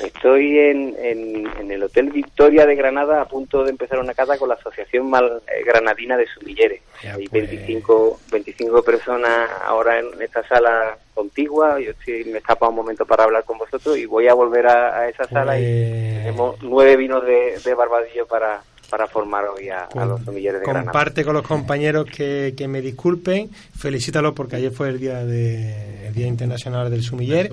Estoy 0.02 0.58
en, 0.58 0.94
en, 0.98 1.46
en 1.58 1.70
el 1.70 1.82
Hotel 1.82 2.10
Victoria 2.10 2.66
de 2.66 2.74
Granada 2.74 3.20
a 3.22 3.28
punto 3.28 3.64
de 3.64 3.70
empezar 3.70 3.98
una 3.98 4.14
cata 4.14 4.38
con 4.38 4.48
la 4.48 4.54
Asociación 4.54 5.08
Mal- 5.10 5.42
eh, 5.46 5.64
Granadina 5.64 6.16
de 6.16 6.26
Sumilleres. 6.26 6.80
Ya, 7.02 7.14
Hay 7.14 7.28
pues. 7.28 7.48
25, 7.50 8.20
25 8.32 8.82
personas 8.82 9.48
ahora 9.64 9.98
en 9.98 10.06
esta 10.22 10.46
sala 10.48 10.96
contigua. 11.14 11.78
Yo 11.80 11.92
sí 12.04 12.22
me 12.30 12.38
escapa 12.38 12.68
un 12.68 12.74
momento 12.76 13.04
para 13.06 13.24
hablar 13.24 13.44
con 13.44 13.58
vosotros 13.58 13.96
y 13.98 14.06
voy 14.06 14.28
a 14.28 14.34
volver 14.34 14.66
a, 14.66 14.98
a 15.00 15.08
esa 15.08 15.24
sala 15.28 15.58
y 15.58 15.62
Pues- 15.62 16.16
tenemos 16.24 16.56
nueve 16.62 16.96
vinos 16.96 17.24
de, 17.24 17.58
de 17.64 17.74
Barbadillo 17.74 18.26
para, 18.26 18.62
para 18.90 19.06
formar 19.06 19.44
hoy 19.46 19.68
a, 19.68 19.84
a 19.84 20.04
los 20.04 20.22
sumilleres 20.24 20.60
de 20.60 20.66
Granada. 20.66 20.84
comparte 20.86 21.24
con 21.24 21.34
los 21.34 21.46
compañeros 21.46 22.06
que, 22.06 22.54
que 22.56 22.68
me 22.68 22.80
disculpen, 22.80 23.50
felicítalos 23.78 24.32
porque 24.34 24.56
ayer 24.56 24.70
fue 24.72 24.88
el 24.88 24.98
día 25.00 25.24
de 25.24 26.06
el 26.08 26.14
día 26.14 26.26
internacional 26.26 26.90
del 26.90 27.02
sumiller, 27.02 27.50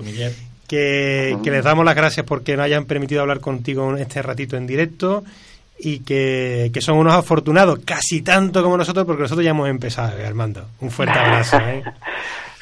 que, 0.68 1.36
que 1.42 1.50
les 1.50 1.64
damos 1.64 1.84
las 1.84 1.96
gracias 1.96 2.24
porque 2.24 2.56
nos 2.56 2.66
hayan 2.66 2.84
permitido 2.84 3.22
hablar 3.22 3.40
contigo 3.40 3.90
en 3.90 4.02
este 4.02 4.22
ratito 4.22 4.56
en 4.56 4.66
directo 4.66 5.24
y 5.78 6.00
que, 6.00 6.70
que 6.72 6.80
son 6.80 6.98
unos 6.98 7.14
afortunados, 7.14 7.80
casi 7.84 8.22
tanto 8.22 8.62
como 8.62 8.76
nosotros, 8.76 9.06
porque 9.06 9.22
nosotros 9.22 9.44
ya 9.44 9.50
hemos 9.50 9.68
empezado, 9.68 10.18
eh, 10.18 10.26
Armando. 10.26 10.66
Un 10.80 10.90
fuerte 10.90 11.18
abrazo. 11.18 11.56
¿eh? 11.58 11.82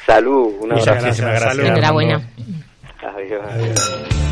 Salud, 0.05 0.53
un 0.61 0.69
Muchas 0.69 0.85
gracias. 0.85 1.27
Muchísimas 1.27 1.41
Salud. 1.41 1.65
Enhorabuena. 1.65 2.29
Adiós. 3.15 3.41
Adiós. 3.51 4.26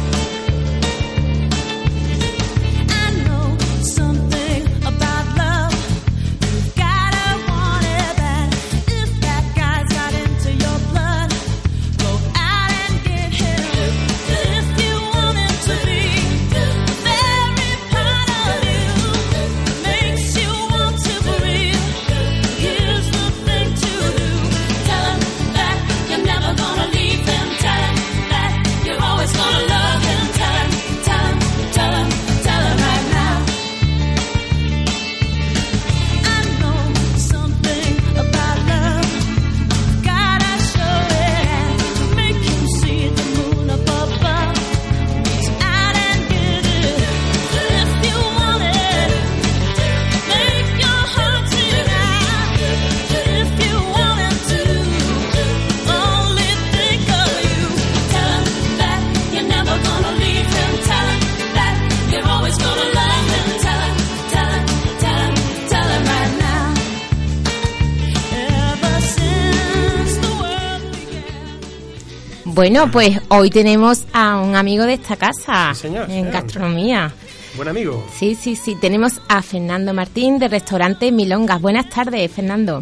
Bueno, 72.56 72.90
pues 72.90 73.20
hoy 73.28 73.50
tenemos 73.50 74.06
a 74.14 74.38
un 74.40 74.56
amigo 74.56 74.86
de 74.86 74.94
esta 74.94 75.18
casa 75.18 75.74
Sí, 75.74 75.82
señor, 75.82 76.04
en 76.04 76.10
señor. 76.12 76.32
gastronomía. 76.32 77.14
Buen 77.58 77.68
amigo. 77.68 78.08
Sí, 78.18 78.34
sí, 78.36 78.56
sí. 78.56 78.76
Tenemos 78.80 79.20
a 79.28 79.42
Fernando 79.42 79.94
Martín 79.94 80.40
del 80.40 80.52
restaurante 80.52 81.12
Milongas. 81.12 81.62
Buenas 81.62 81.90
tardes, 81.90 82.32
Fernando. 82.32 82.82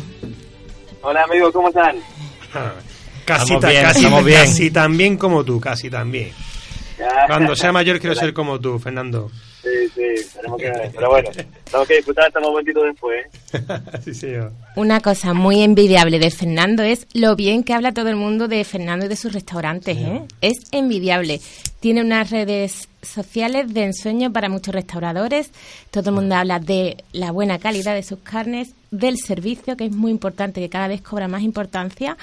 Hola 1.01 1.23
amigos, 1.23 1.51
¿cómo 1.53 1.69
están? 1.69 1.97
Casi, 3.25 3.43
Estamos 3.53 3.61
ta- 3.61 3.69
bien, 3.69 3.81
casi, 3.83 3.99
estamos 3.99 4.25
bien. 4.25 4.39
casi 4.41 4.71
tan 4.71 4.97
bien 4.97 5.17
como 5.17 5.43
tú, 5.45 5.59
casi 5.59 5.89
tan 5.89 6.11
bien. 6.11 6.31
Cuando 7.27 7.55
sea 7.55 7.71
mayor 7.71 7.99
quiero 7.99 8.15
ser 8.15 8.33
como 8.33 8.59
tú, 8.59 8.77
Fernando. 8.79 9.31
Sí, 9.63 9.69
Sí, 9.95 10.01
tenemos 10.35 10.59
que 10.59 10.71
Pero 10.93 11.09
bueno, 11.09 11.29
tenemos 11.73 11.87
que 11.87 11.95
disfrutar 11.95 12.27
este 12.27 12.39
momentito 12.39 12.83
después. 12.83 13.25
¿eh? 13.53 13.59
sí, 14.03 14.13
señor. 14.13 14.51
Una 14.75 14.99
cosa 15.01 15.33
muy 15.33 15.61
envidiable 15.63 16.19
de 16.19 16.29
Fernando 16.31 16.83
es 16.83 17.07
lo 17.13 17.35
bien 17.35 17.63
que 17.63 17.73
habla 17.73 17.91
todo 17.91 18.09
el 18.09 18.15
mundo 18.15 18.47
de 18.47 18.63
Fernando 18.63 19.05
y 19.05 19.09
de 19.09 19.15
sus 19.15 19.33
restaurantes. 19.33 19.97
¿eh? 19.97 20.21
Es 20.41 20.53
envidiable. 20.71 21.41
Tiene 21.79 22.01
unas 22.01 22.29
redes 22.29 22.87
sociales 23.01 23.73
de 23.73 23.83
ensueño 23.85 24.31
para 24.31 24.47
muchos 24.49 24.73
restauradores. 24.73 25.51
Todo 25.91 26.11
el 26.11 26.15
mundo 26.15 26.35
habla 26.35 26.59
de 26.59 27.03
la 27.11 27.31
buena 27.31 27.59
calidad 27.59 27.93
de 27.95 28.03
sus 28.03 28.19
carnes, 28.19 28.69
del 28.91 29.17
servicio, 29.17 29.75
que 29.75 29.85
es 29.85 29.91
muy 29.91 30.11
importante, 30.11 30.61
que 30.61 30.69
cada 30.69 30.87
vez 30.87 31.01
cobra 31.01 31.27
más 31.27 31.41
importancia, 31.41 32.15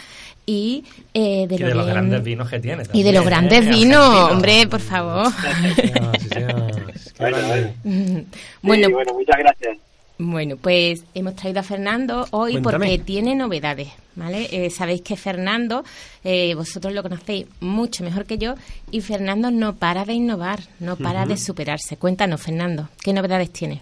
y 0.47 0.85
eh, 1.13 1.47
de, 1.49 1.57
Y 1.57 1.59
lo 1.59 1.67
de 1.69 1.75
los 1.75 1.85
bien- 1.85 1.95
grandes 1.95 2.23
vinos 2.25 2.49
que 2.49 2.59
tiene. 2.61 2.85
Y 2.93 3.03
de 3.03 3.13
los 3.13 3.25
también, 3.25 3.49
grandes 3.51 3.67
¿eh? 3.67 3.79
vinos, 3.79 4.31
hombre, 4.31 4.67
por 4.69 4.81
favor. 4.81 5.27
Sí, 5.43 5.75
señor, 5.89 6.19
sí, 6.21 6.29
señor. 6.29 6.73
Bueno, 7.21 7.37
grande. 7.37 7.75
Sí, 7.85 8.27
bueno, 8.63 8.91
bueno, 8.91 9.13
muchas 9.13 9.37
gracias. 9.41 9.79
Bueno, 10.23 10.57
pues 10.61 11.03
hemos 11.15 11.35
traído 11.35 11.61
a 11.61 11.63
Fernando 11.63 12.27
hoy 12.33 12.53
Cuéntame. 12.61 12.77
porque 12.87 12.99
tiene 12.99 13.35
novedades, 13.35 13.89
¿vale? 14.17 14.49
Eh, 14.53 14.69
sabéis 14.69 15.01
que 15.01 15.17
Fernando, 15.17 15.83
eh, 16.25 16.55
vosotros 16.55 16.93
lo 16.93 17.03
conocéis 17.03 17.47
mucho 17.61 18.05
mejor 18.05 18.27
que 18.27 18.37
yo, 18.37 18.55
y 18.91 19.01
Fernando 19.01 19.51
no 19.51 19.77
para 19.77 20.05
de 20.05 20.13
innovar, 20.13 20.59
no 20.79 20.97
para 20.97 21.25
de 21.25 21.39
superarse. 21.39 21.97
Cuéntanos, 21.97 22.43
Fernando, 22.43 22.91
¿qué 23.03 23.15
novedades 23.15 23.51
tiene? 23.51 23.81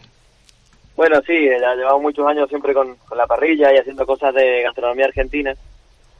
Bueno, 0.96 1.20
sí, 1.26 1.32
eh, 1.32 1.58
ya 1.60 1.74
llevamos 1.74 2.02
muchos 2.02 2.24
años 2.28 2.48
siempre 2.48 2.72
con, 2.72 2.94
con 3.08 3.18
la 3.18 3.26
parrilla 3.26 3.72
y 3.74 3.78
haciendo 3.78 4.06
cosas 4.06 4.32
de 4.34 4.62
gastronomía 4.62 5.06
argentina. 5.06 5.52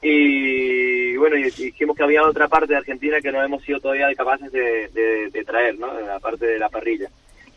Y 0.03 1.17
bueno, 1.17 1.37
y 1.37 1.45
dijimos 1.51 1.97
que 1.97 2.03
había 2.05 2.23
otra 2.25 2.49
parte 2.49 2.73
de 2.73 2.79
Argentina 2.79 3.19
que 3.21 3.33
no 3.33 3.43
hemos 3.43 3.63
sido 3.63 3.81
todavía 3.81 4.13
capaces 4.17 4.51
de, 4.53 4.89
de- 4.89 5.31
de 5.31 5.45
traer, 5.45 5.79
¿no? 5.79 5.93
La 6.01 6.19
parte 6.21 6.47
de 6.47 6.59
la 6.59 6.69
parrilla. 6.69 7.09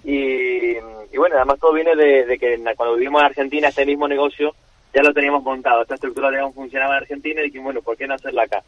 Y, 0.04 0.78
y 0.78 1.18
bueno, 1.18 1.36
además 1.36 1.60
todo 1.60 1.74
viene 1.74 1.96
de, 1.96 2.38
que 2.40 2.60
cuando 2.76 2.96
vivimos 2.96 3.22
en 3.22 3.28
Argentina 3.28 3.68
este 3.68 3.86
mismo 3.86 4.08
negocio 4.08 4.56
ya 4.94 5.04
lo 5.04 5.14
teníamos 5.14 5.44
montado. 5.44 5.82
Esta 5.84 5.96
estructura, 5.96 6.30
digamos, 6.30 6.56
funcionaba 6.56 6.96
en 6.98 7.04
Argentina 7.04 7.42
y 7.42 7.46
dijimos, 7.46 7.66
bueno, 7.66 7.82
¿por 7.82 7.96
qué 7.96 8.08
no 8.08 8.16
hacerla 8.16 8.44
acá? 8.44 8.64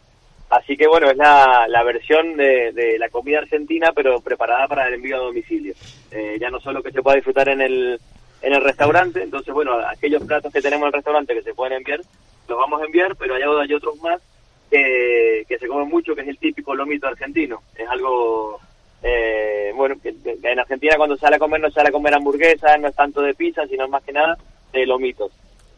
Así 0.50 0.78
que 0.78 0.88
bueno, 0.88 1.10
es 1.10 1.18
la, 1.18 1.66
la 1.68 1.84
versión 1.84 2.38
de, 2.38 2.72
de 2.74 3.00
la 3.00 3.10
comida 3.10 3.40
argentina, 3.40 3.92
pero 3.94 4.22
preparada 4.22 4.68
para 4.68 4.88
el 4.88 4.94
envío 4.94 5.16
a 5.16 5.20
domicilio. 5.20 5.74
Eh, 6.12 6.38
ya 6.40 6.50
no 6.50 6.60
solo 6.60 6.84
que 6.84 6.92
se 6.92 7.02
pueda 7.02 7.16
disfrutar 7.16 7.50
en 7.50 7.62
el, 7.62 8.00
en 8.42 8.54
el 8.54 8.62
restaurante, 8.62 9.24
entonces 9.24 9.52
bueno, 9.54 9.74
aquellos 9.80 10.24
platos 10.24 10.54
que 10.54 10.62
tenemos 10.62 10.84
en 10.84 10.88
el 10.88 10.94
restaurante 10.94 11.34
que 11.34 11.42
se 11.42 11.56
pueden 11.56 11.78
enviar, 11.78 12.02
los 12.48 12.58
vamos 12.58 12.82
a 12.82 12.86
enviar, 12.86 13.16
pero 13.16 13.36
hay, 13.36 13.42
hay 13.42 13.74
otros 13.74 13.98
más 14.02 14.22
que, 14.70 15.44
que 15.48 15.58
se 15.58 15.68
comen 15.68 15.88
mucho, 15.88 16.14
que 16.14 16.22
es 16.22 16.28
el 16.28 16.38
típico 16.38 16.76
lomito 16.76 17.08
argentino. 17.08 17.64
Es 17.76 17.88
algo, 17.88 18.60
eh, 19.04 19.72
bueno, 19.76 19.96
que, 20.02 20.16
en 20.42 20.60
Argentina 20.60 20.96
cuando 20.96 21.18
sale 21.18 21.36
a 21.36 21.40
comer 21.40 21.60
no 21.60 21.70
sale 21.70 21.90
a 21.90 21.92
comer 21.92 22.14
hamburguesas, 22.14 22.80
no 22.80 22.88
es 22.88 22.96
tanto 22.96 23.22
de 23.22 23.34
pizza, 23.34 23.68
sino 23.68 23.88
más 23.90 24.02
que 24.04 24.14
nada 24.14 24.38
de 24.72 24.86
lomitos. 24.86 25.32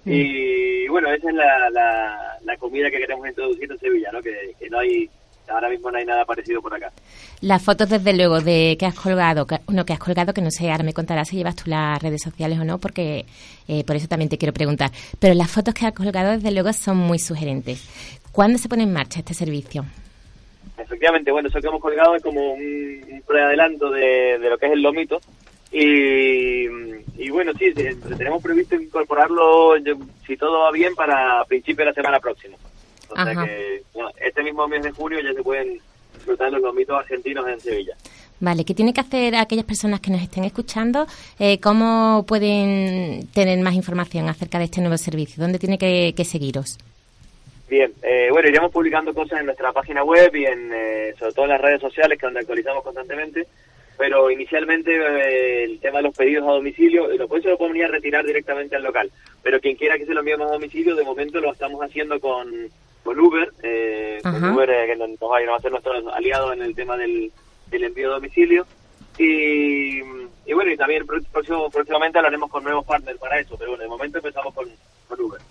Y 0.07 0.87
bueno, 0.87 1.11
esa 1.11 1.29
es 1.29 1.35
la, 1.35 1.67
la, 1.71 2.37
la 2.43 2.57
comida 2.57 2.91
que 2.91 2.99
queremos 2.99 3.27
introducir 3.27 3.71
en 3.71 3.79
Sevilla, 3.79 4.11
¿no? 4.13 4.21
Que, 4.21 4.53
que 4.59 4.69
no 4.69 4.77
hay, 4.77 5.09
ahora 5.47 5.67
mismo 5.67 5.89
no 5.89 5.97
hay 5.97 6.05
nada 6.05 6.23
parecido 6.25 6.61
por 6.61 6.75
acá. 6.75 6.91
Las 7.41 7.63
fotos, 7.63 7.89
desde 7.89 8.13
luego, 8.13 8.39
de 8.39 8.77
que 8.79 8.85
has 8.85 8.93
colgado, 8.93 9.47
que, 9.47 9.57
uno 9.67 9.83
que 9.83 9.93
has 9.93 9.99
colgado, 9.99 10.31
que 10.31 10.41
no 10.41 10.51
sé, 10.51 10.69
ahora 10.69 10.83
me 10.83 10.93
contarás 10.93 11.29
si 11.29 11.37
llevas 11.37 11.55
tú 11.55 11.71
las 11.71 11.99
redes 12.03 12.21
sociales 12.21 12.59
o 12.59 12.63
no, 12.63 12.77
porque 12.77 13.25
eh, 13.67 13.83
por 13.83 13.95
eso 13.95 14.07
también 14.07 14.29
te 14.29 14.37
quiero 14.37 14.53
preguntar. 14.53 14.91
Pero 15.17 15.33
las 15.33 15.49
fotos 15.49 15.73
que 15.73 15.87
has 15.87 15.93
colgado, 15.93 16.33
desde 16.33 16.51
luego, 16.51 16.71
son 16.71 16.97
muy 16.97 17.17
sugerentes. 17.17 17.89
¿Cuándo 18.31 18.59
se 18.59 18.69
pone 18.69 18.83
en 18.83 18.93
marcha 18.93 19.21
este 19.21 19.33
servicio? 19.33 19.85
Efectivamente, 20.77 21.31
bueno, 21.31 21.47
eso 21.49 21.59
que 21.61 21.67
hemos 21.67 21.81
colgado 21.81 22.15
es 22.15 22.21
como 22.23 22.53
un, 22.53 23.05
un 23.11 23.21
preadelanto 23.21 23.89
de, 23.91 24.37
de 24.39 24.49
lo 24.49 24.57
que 24.57 24.65
es 24.67 24.71
el 24.73 24.81
lomito. 24.81 25.19
Y, 25.71 26.65
y 27.17 27.29
bueno, 27.29 27.51
sí, 27.57 27.73
tenemos 28.17 28.41
previsto 28.41 28.75
incorporarlo, 28.75 29.77
yo- 29.77 29.97
si 30.25 30.37
todo 30.37 30.59
va 30.61 30.71
bien, 30.71 30.95
para 30.95 31.43
principio 31.45 31.83
de 31.83 31.91
la 31.91 31.93
semana 31.93 32.19
próxima. 32.19 32.55
O 33.09 33.15
sea 33.15 33.25
que 33.45 33.83
bueno, 33.93 34.09
este 34.19 34.43
mismo 34.43 34.67
mes 34.67 34.83
de 34.83 34.91
junio 34.91 35.19
ya 35.21 35.33
se 35.33 35.43
pueden 35.43 35.79
disfrutar 36.13 36.51
los 36.51 36.61
lomitos 36.61 36.97
argentinos 36.97 37.47
en 37.47 37.59
Sevilla. 37.59 37.95
Vale, 38.39 38.65
¿qué 38.65 38.73
tiene 38.73 38.93
que 38.93 38.99
hacer 39.01 39.35
aquellas 39.35 39.63
personas 39.65 39.99
que 40.01 40.11
nos 40.11 40.21
estén 40.21 40.43
escuchando? 40.43 41.07
Eh, 41.39 41.59
¿Cómo 41.59 42.25
pueden 42.27 43.27
tener 43.27 43.57
más 43.59 43.75
información 43.75 44.27
acerca 44.27 44.57
de 44.59 44.65
este 44.65 44.81
nuevo 44.81 44.97
servicio? 44.97 45.41
¿Dónde 45.41 45.59
tiene 45.59 45.77
que, 45.77 46.13
que 46.17 46.25
seguiros? 46.25 46.77
Bien, 47.75 47.93
eh, 48.03 48.29
bueno, 48.31 48.47
iremos 48.47 48.71
publicando 48.71 49.13
cosas 49.13 49.41
en 49.41 49.47
nuestra 49.47 49.73
página 49.73 50.01
web 50.01 50.33
y 50.33 50.45
en, 50.45 50.71
eh, 50.73 51.13
sobre 51.19 51.33
todo 51.33 51.43
en 51.43 51.51
las 51.51 51.59
redes 51.59 51.81
sociales, 51.81 52.17
que 52.17 52.25
donde 52.25 52.39
actualizamos 52.39 52.81
constantemente. 52.85 53.47
Pero 53.97 54.31
inicialmente 54.31 54.95
eh, 54.95 55.65
el 55.65 55.81
tema 55.81 55.97
de 55.97 56.03
los 56.03 56.15
pedidos 56.15 56.47
a 56.47 56.53
domicilio, 56.53 57.07
lo 57.07 57.27
puede 57.27 57.43
se 57.43 57.49
lo 57.49 57.57
podría 57.57 57.89
retirar 57.89 58.25
directamente 58.25 58.77
al 58.77 58.83
local. 58.83 59.11
Pero 59.43 59.59
quien 59.59 59.75
quiera 59.75 59.97
que 59.97 60.05
se 60.05 60.13
lo 60.13 60.21
enviemos 60.21 60.49
a 60.49 60.53
domicilio, 60.53 60.95
de 60.95 61.03
momento 61.03 61.41
lo 61.41 61.51
estamos 61.51 61.81
haciendo 61.81 62.17
con, 62.21 62.49
con 63.03 63.19
Uber, 63.19 63.51
eh, 63.61 64.21
con. 64.23 64.41
Uber 64.41 64.69
que 64.87 64.95
nos 64.95 65.09
va, 65.09 65.57
a 65.57 65.59
ser 65.59 65.71
nuestro 65.71 66.13
aliado 66.13 66.53
en 66.53 66.61
el 66.61 66.73
tema 66.73 66.95
del, 66.95 67.29
del 67.67 67.83
envío 67.83 68.11
a 68.11 68.15
domicilio. 68.15 68.65
Y, 69.17 69.99
y 69.99 70.53
bueno, 70.53 70.71
y 70.71 70.77
también 70.77 71.05
próximo, 71.05 71.69
próximamente 71.69 72.19
hablaremos 72.19 72.49
con 72.49 72.63
nuevos 72.63 72.85
partners 72.85 73.19
para 73.19 73.37
eso. 73.37 73.57
Pero 73.57 73.71
bueno, 73.71 73.83
de 73.83 73.89
momento 73.89 74.19
empezamos 74.19 74.53
con, 74.53 74.69
con 75.09 75.19
Uber. 75.19 75.41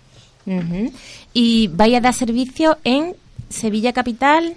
Ujú. 0.45 0.91
Y 1.33 1.67
vaya 1.69 1.97
a 1.97 2.01
dar 2.01 2.13
servicio 2.13 2.77
en 2.83 3.15
Sevilla 3.49 3.93
Capital. 3.93 4.55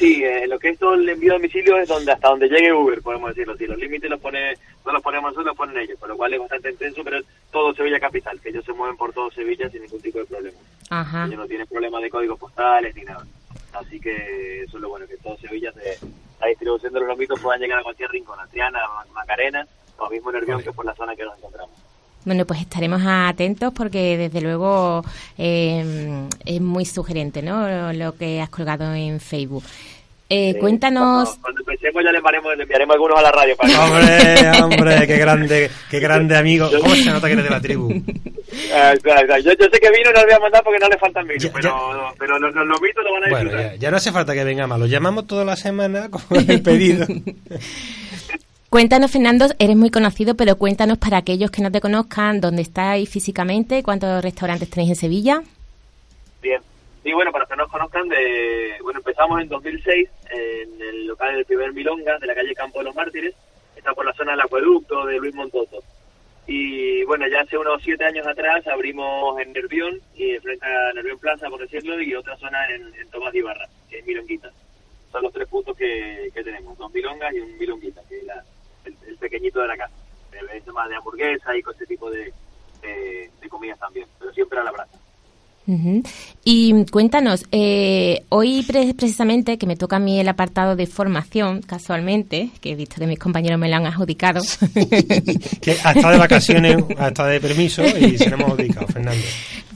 Sí, 0.00 0.24
eh, 0.24 0.46
lo 0.46 0.58
que 0.58 0.70
es 0.70 0.78
todo 0.78 0.94
el 0.94 1.06
envío 1.06 1.32
a 1.32 1.34
domicilio 1.34 1.76
es 1.76 1.86
donde 1.86 2.10
hasta 2.10 2.30
donde 2.30 2.48
llegue 2.48 2.72
Uber, 2.72 3.02
podemos 3.02 3.30
decirlo 3.30 3.52
así. 3.52 3.66
Los 3.66 3.76
límites 3.76 4.08
los 4.08 4.18
pone, 4.18 4.54
no 4.86 4.92
los 4.92 5.02
ponemos 5.02 5.30
nosotros, 5.30 5.48
los 5.48 5.56
ponen 5.56 5.76
ellos, 5.76 5.98
con 5.98 6.08
lo 6.08 6.16
cual 6.16 6.32
es 6.32 6.40
bastante 6.40 6.70
intenso, 6.70 7.04
pero 7.04 7.18
es 7.18 7.26
todo 7.52 7.74
Sevilla 7.74 8.00
capital, 8.00 8.40
que 8.40 8.48
ellos 8.48 8.64
se 8.64 8.72
mueven 8.72 8.96
por 8.96 9.12
todo 9.12 9.30
Sevilla 9.30 9.68
sin 9.68 9.82
ningún 9.82 10.00
tipo 10.00 10.18
de 10.20 10.24
problema. 10.24 10.58
Ajá. 10.88 11.26
Ellos 11.26 11.38
no 11.38 11.46
tienen 11.46 11.66
problema 11.66 12.00
de 12.00 12.08
códigos 12.08 12.38
postales 12.38 12.96
ni 12.96 13.02
nada. 13.02 13.26
Así 13.74 14.00
que 14.00 14.62
eso 14.62 14.78
es 14.78 14.82
lo 14.82 14.88
bueno, 14.88 15.06
que 15.06 15.18
todo 15.18 15.36
Sevilla, 15.36 15.70
se, 15.72 15.98
la 16.40 16.46
distribución 16.46 16.94
de 16.94 17.00
los 17.00 17.08
lomitos 17.08 17.38
puedan 17.38 17.60
llegar 17.60 17.80
a 17.80 17.82
cualquier 17.82 18.10
rincón, 18.10 18.40
a 18.40 18.46
Triana, 18.46 18.78
a 18.82 19.04
Macarena, 19.12 19.66
o 19.98 20.08
mismo 20.08 20.32
Nervión, 20.32 20.62
que 20.62 20.70
es 20.70 20.74
por 20.74 20.86
la 20.86 20.94
zona 20.94 21.14
que 21.14 21.24
nos 21.24 21.36
encontramos. 21.36 21.76
Bueno, 22.24 22.44
pues 22.44 22.60
estaremos 22.60 23.00
atentos 23.04 23.72
porque 23.74 24.16
desde 24.18 24.40
luego 24.42 25.02
eh, 25.38 26.26
es 26.44 26.60
muy 26.60 26.84
sugerente, 26.84 27.40
¿no? 27.42 27.92
Lo 27.92 28.14
que 28.16 28.40
has 28.40 28.50
colgado 28.50 28.92
en 28.94 29.20
Facebook. 29.20 29.64
Eh, 30.28 30.50
Eh, 30.50 30.58
cuéntanos. 30.60 31.24
Cuando, 31.40 31.42
cuando 31.42 31.60
empecemos 31.72 32.04
ya 32.04 32.12
le 32.12 32.18
enviaremos, 32.18 32.56
le 32.56 32.62
enviaremos 32.62 32.94
algunos 32.94 33.18
a 33.18 33.22
la 33.22 33.32
radio 33.32 33.56
para 33.56 33.68
que- 33.68 33.78
Hombre, 33.78 34.62
hombre, 34.62 35.06
qué 35.08 35.16
grande, 35.18 35.70
qué 35.90 35.98
grande 35.98 36.36
amigo. 36.36 36.70
¿Cómo 36.80 36.94
se 36.94 37.06
nota 37.10 37.26
que 37.26 37.32
eres 37.32 37.44
de 37.44 37.50
la 37.50 37.60
tribu? 37.60 37.90
Ah. 38.72 38.94
Yo, 39.02 39.52
yo 39.52 39.64
sé 39.72 39.80
que 39.80 39.90
vino 39.90 40.12
no 40.12 40.20
lo 40.20 40.26
voy 40.26 40.32
a 40.34 40.38
mandar 40.38 40.62
porque 40.62 40.78
no 40.78 40.88
le 40.88 40.98
faltan 40.98 41.26
vino, 41.26 41.40
Ya- 41.40 41.52
pero, 41.52 42.12
pero 42.18 42.38
los, 42.38 42.54
los 42.54 42.64
lomitos 42.66 43.02
lo 43.04 43.12
van 43.12 43.24
a 43.24 43.28
Bueno, 43.28 43.44
disfrutar. 43.50 43.72
ya, 43.72 43.76
ya 43.80 43.90
no 43.90 43.96
hace 43.96 44.12
falta 44.12 44.34
que 44.34 44.44
venga 44.44 44.66
más. 44.68 44.78
Lo 44.78 44.86
llamamos 44.86 45.26
toda 45.26 45.44
la 45.44 45.56
semana 45.56 46.08
con 46.10 46.22
el 46.48 46.62
pedido. 46.62 47.06
Cuéntanos, 48.70 49.10
Fernando, 49.10 49.46
eres 49.58 49.76
muy 49.76 49.90
conocido, 49.90 50.36
pero 50.36 50.56
cuéntanos 50.56 50.96
para 50.98 51.16
aquellos 51.18 51.50
que 51.50 51.60
no 51.60 51.72
te 51.72 51.80
conozcan, 51.80 52.40
dónde 52.40 52.62
estáis 52.62 53.08
físicamente, 53.10 53.82
cuántos 53.82 54.22
restaurantes 54.22 54.70
tenéis 54.70 54.90
en 54.90 54.96
Sevilla. 54.96 55.42
Bien. 56.40 56.60
Y 57.02 57.12
bueno, 57.12 57.32
para 57.32 57.46
que 57.46 57.56
nos 57.56 57.68
conozcan, 57.68 58.06
de, 58.08 58.74
bueno, 58.82 59.00
empezamos 59.00 59.40
en 59.40 59.48
2006 59.48 60.08
en 60.30 60.82
el 60.82 61.06
local 61.08 61.34
del 61.34 61.44
primer 61.46 61.72
Milonga 61.72 62.18
de 62.18 62.26
la 62.28 62.34
calle 62.34 62.54
Campo 62.54 62.78
de 62.78 62.84
los 62.84 62.94
Mártires. 62.94 63.34
Está 63.76 63.92
por 63.92 64.04
la 64.06 64.12
zona 64.12 64.32
del 64.32 64.42
acueducto 64.42 65.04
de 65.06 65.16
Luis 65.18 65.34
Montoto. 65.34 65.82
Y 66.46 67.02
bueno, 67.04 67.26
ya 67.26 67.40
hace 67.40 67.58
unos 67.58 67.82
siete 67.82 68.04
años 68.04 68.26
atrás 68.26 68.64
abrimos 68.68 69.38
en 69.40 69.52
Nervión, 69.52 69.98
y 70.14 70.36
frente 70.38 70.64
a 70.66 70.92
Nervión 70.92 71.18
Plaza, 71.18 71.48
por 71.48 71.60
decirlo, 71.60 72.00
y 72.00 72.14
otra 72.14 72.36
zona 72.36 72.58
en, 72.72 72.82
en 73.00 73.08
Tomás 73.10 73.32
de 73.32 73.38
Ibarra, 73.40 73.66
que 73.88 73.98
es 73.98 74.06
Milonguita. 74.06 74.50
Son 75.10 75.22
los 75.24 75.32
tres 75.32 75.48
puntos 75.48 75.76
que 75.76 76.30
tenemos, 76.34 76.78
dos 76.78 76.92
milongas 76.92 77.34
y 77.34 77.40
un 77.40 77.58
milonguita, 77.58 78.00
que 78.08 78.18
es 78.18 78.24
la- 78.24 78.44
el, 78.84 78.94
el 79.08 79.16
pequeñito 79.16 79.60
de 79.60 79.68
la 79.68 79.76
casa. 79.76 79.92
El 80.32 80.62
tema 80.62 80.88
de 80.88 80.96
hamburguesa 80.96 81.56
y 81.56 81.62
con 81.62 81.74
ese 81.74 81.86
tipo 81.86 82.10
de, 82.10 82.32
de, 82.82 83.30
de 83.40 83.48
comidas 83.48 83.78
también, 83.78 84.06
pero 84.18 84.32
siempre 84.32 84.58
a 84.58 84.64
la 84.64 84.70
brasa. 84.72 84.98
Y 86.44 86.84
cuéntanos, 86.86 87.44
eh, 87.52 88.24
hoy 88.30 88.64
pre- 88.66 88.92
precisamente, 88.94 89.56
que 89.56 89.66
me 89.66 89.76
toca 89.76 89.96
a 89.96 89.98
mí 90.00 90.18
el 90.18 90.28
apartado 90.28 90.74
de 90.74 90.86
formación, 90.86 91.62
casualmente, 91.62 92.50
que 92.60 92.72
he 92.72 92.74
visto 92.74 92.96
que 92.98 93.06
mis 93.06 93.18
compañeros 93.20 93.58
me 93.60 93.68
lo 93.68 93.76
han 93.76 93.86
adjudicado, 93.86 94.40
Que 95.60 95.72
ha 95.84 95.92
estado 95.92 96.10
de 96.10 96.18
vacaciones, 96.18 96.76
ha 96.98 97.08
estado 97.08 97.28
de 97.28 97.40
permiso 97.40 97.82
y 97.84 98.18
se 98.18 98.30
lo 98.30 98.36
hemos 98.36 98.56
dedicado, 98.56 98.86
Fernando. 98.88 99.22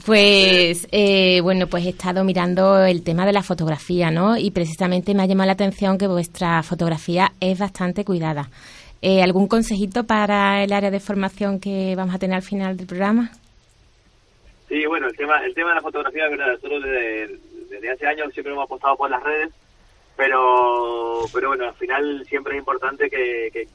Pues 0.05 0.87
eh, 0.91 1.39
bueno, 1.41 1.67
pues 1.67 1.85
he 1.85 1.89
estado 1.89 2.23
mirando 2.25 2.83
el 2.83 3.01
tema 3.01 3.25
de 3.25 3.31
la 3.33 3.41
fotografía, 3.41 4.11
¿no? 4.11 4.37
Y 4.37 4.51
precisamente 4.51 5.13
me 5.15 5.23
ha 5.23 5.25
llamado 5.27 5.47
la 5.47 5.53
atención 5.53 5.97
que 5.97 6.07
vuestra 6.07 6.61
fotografía 6.61 7.31
es 7.39 7.57
bastante 7.57 8.03
cuidada. 8.03 8.49
Eh, 9.07 9.21
¿Algún 9.21 9.47
consejito 9.47 10.05
para 10.05 10.63
el 10.63 10.73
área 10.73 10.89
de 10.89 10.99
formación 10.99 11.59
que 11.59 11.93
vamos 11.95 12.15
a 12.15 12.17
tener 12.17 12.37
al 12.37 12.41
final 12.41 12.75
del 12.75 12.87
programa? 12.87 13.29
Sí, 14.67 14.83
bueno, 14.87 15.05
el 15.05 15.15
tema, 15.15 15.45
el 15.45 15.53
tema 15.53 15.69
de 15.69 15.75
la 15.75 15.81
fotografía, 15.81 16.27
verdad, 16.27 16.53
nosotros 16.53 16.81
desde, 16.81 17.37
desde 17.69 17.91
hace 17.91 18.07
años 18.07 18.33
siempre 18.33 18.51
hemos 18.51 18.65
apostado 18.65 18.97
por 18.97 19.11
las 19.11 19.21
redes, 19.21 19.53
pero, 20.17 21.19
pero 21.31 21.49
bueno, 21.49 21.65
al 21.65 21.75
final 21.75 22.25
siempre 22.25 22.53
es 22.53 22.59
importante 22.61 23.07
que, 23.07 23.51
que, 23.53 23.67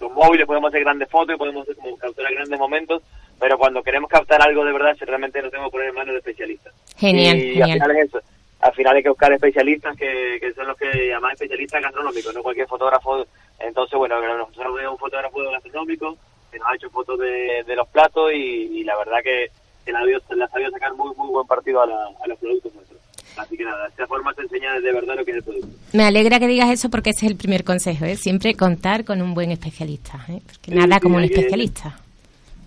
los 0.00 0.12
móviles 0.12 0.46
podemos 0.46 0.68
hacer 0.68 0.84
grandes 0.84 1.10
fotos 1.10 1.34
y 1.34 1.38
podemos 1.38 1.62
hacer 1.62 1.74
como 1.74 1.96
capturar 1.96 2.32
grandes 2.32 2.60
momentos, 2.60 3.02
pero 3.40 3.58
cuando 3.58 3.82
queremos 3.82 4.08
captar 4.08 4.40
algo 4.42 4.64
de 4.64 4.72
verdad, 4.72 4.96
realmente 5.00 5.42
lo 5.42 5.50
tenemos 5.50 5.72
que 5.72 5.76
poner 5.76 5.88
en 5.88 5.94
manos 5.96 6.12
de 6.12 6.18
especialistas. 6.18 6.72
Genial, 6.96 7.36
y 7.36 7.60
al 7.60 7.72
final 7.72 7.96
es 7.96 8.06
eso. 8.06 8.20
Al 8.60 8.74
final 8.74 8.94
hay 8.94 9.02
que 9.02 9.08
buscar 9.08 9.32
especialistas 9.32 9.96
que, 9.96 10.38
que 10.40 10.52
son 10.52 10.68
los 10.68 10.76
que 10.76 11.08
llaman 11.08 11.32
especialistas 11.32 11.82
gastronómicos, 11.82 12.32
no 12.32 12.42
cualquier 12.44 12.68
fotógrafo. 12.68 13.26
Entonces, 13.58 13.98
bueno, 13.98 14.20
nosotros 14.20 14.74
tenemos 14.76 14.92
un 14.92 14.98
fotógrafo 14.98 15.38
gastronómico 15.50 16.16
que 16.50 16.58
nos 16.58 16.68
ha 16.68 16.74
hecho 16.76 16.90
fotos 16.90 17.18
de, 17.18 17.64
de 17.66 17.76
los 17.76 17.88
platos 17.88 18.32
y, 18.32 18.36
y 18.80 18.84
la 18.84 18.96
verdad 18.96 19.18
que, 19.22 19.46
que 19.84 19.92
la, 19.92 20.00
la 20.04 20.48
sabido 20.48 20.70
sacar 20.70 20.94
muy 20.94 21.14
muy 21.16 21.28
buen 21.28 21.46
partido 21.46 21.82
a, 21.82 21.86
la- 21.86 22.08
a 22.22 22.26
los 22.28 22.38
productos 22.38 22.74
nuestros. 22.74 22.98
Así 23.36 23.56
que 23.56 23.64
nada, 23.64 23.84
de 23.84 23.90
esta 23.90 24.06
forma 24.06 24.32
se 24.34 24.42
enseña 24.42 24.80
de 24.80 24.92
verdad 24.92 25.16
lo 25.16 25.24
que 25.24 25.30
es 25.32 25.36
el 25.38 25.42
producto. 25.44 25.68
Me 25.92 26.04
alegra 26.04 26.38
que 26.40 26.46
digas 26.48 26.70
eso 26.70 26.88
porque 26.90 27.10
ese 27.10 27.26
es 27.26 27.32
el 27.32 27.38
primer 27.38 27.64
consejo, 27.64 28.04
¿eh? 28.04 28.16
Siempre 28.16 28.54
contar 28.54 29.04
con 29.04 29.20
un 29.22 29.34
buen 29.34 29.50
especialista, 29.52 30.18
¿eh? 30.28 30.40
Porque 30.44 30.70
Sí, 30.72 30.76
nada 30.76 30.96
sí, 30.96 31.00
como 31.02 31.16
un 31.18 31.28
que- 31.28 31.34
especialista. 31.34 31.98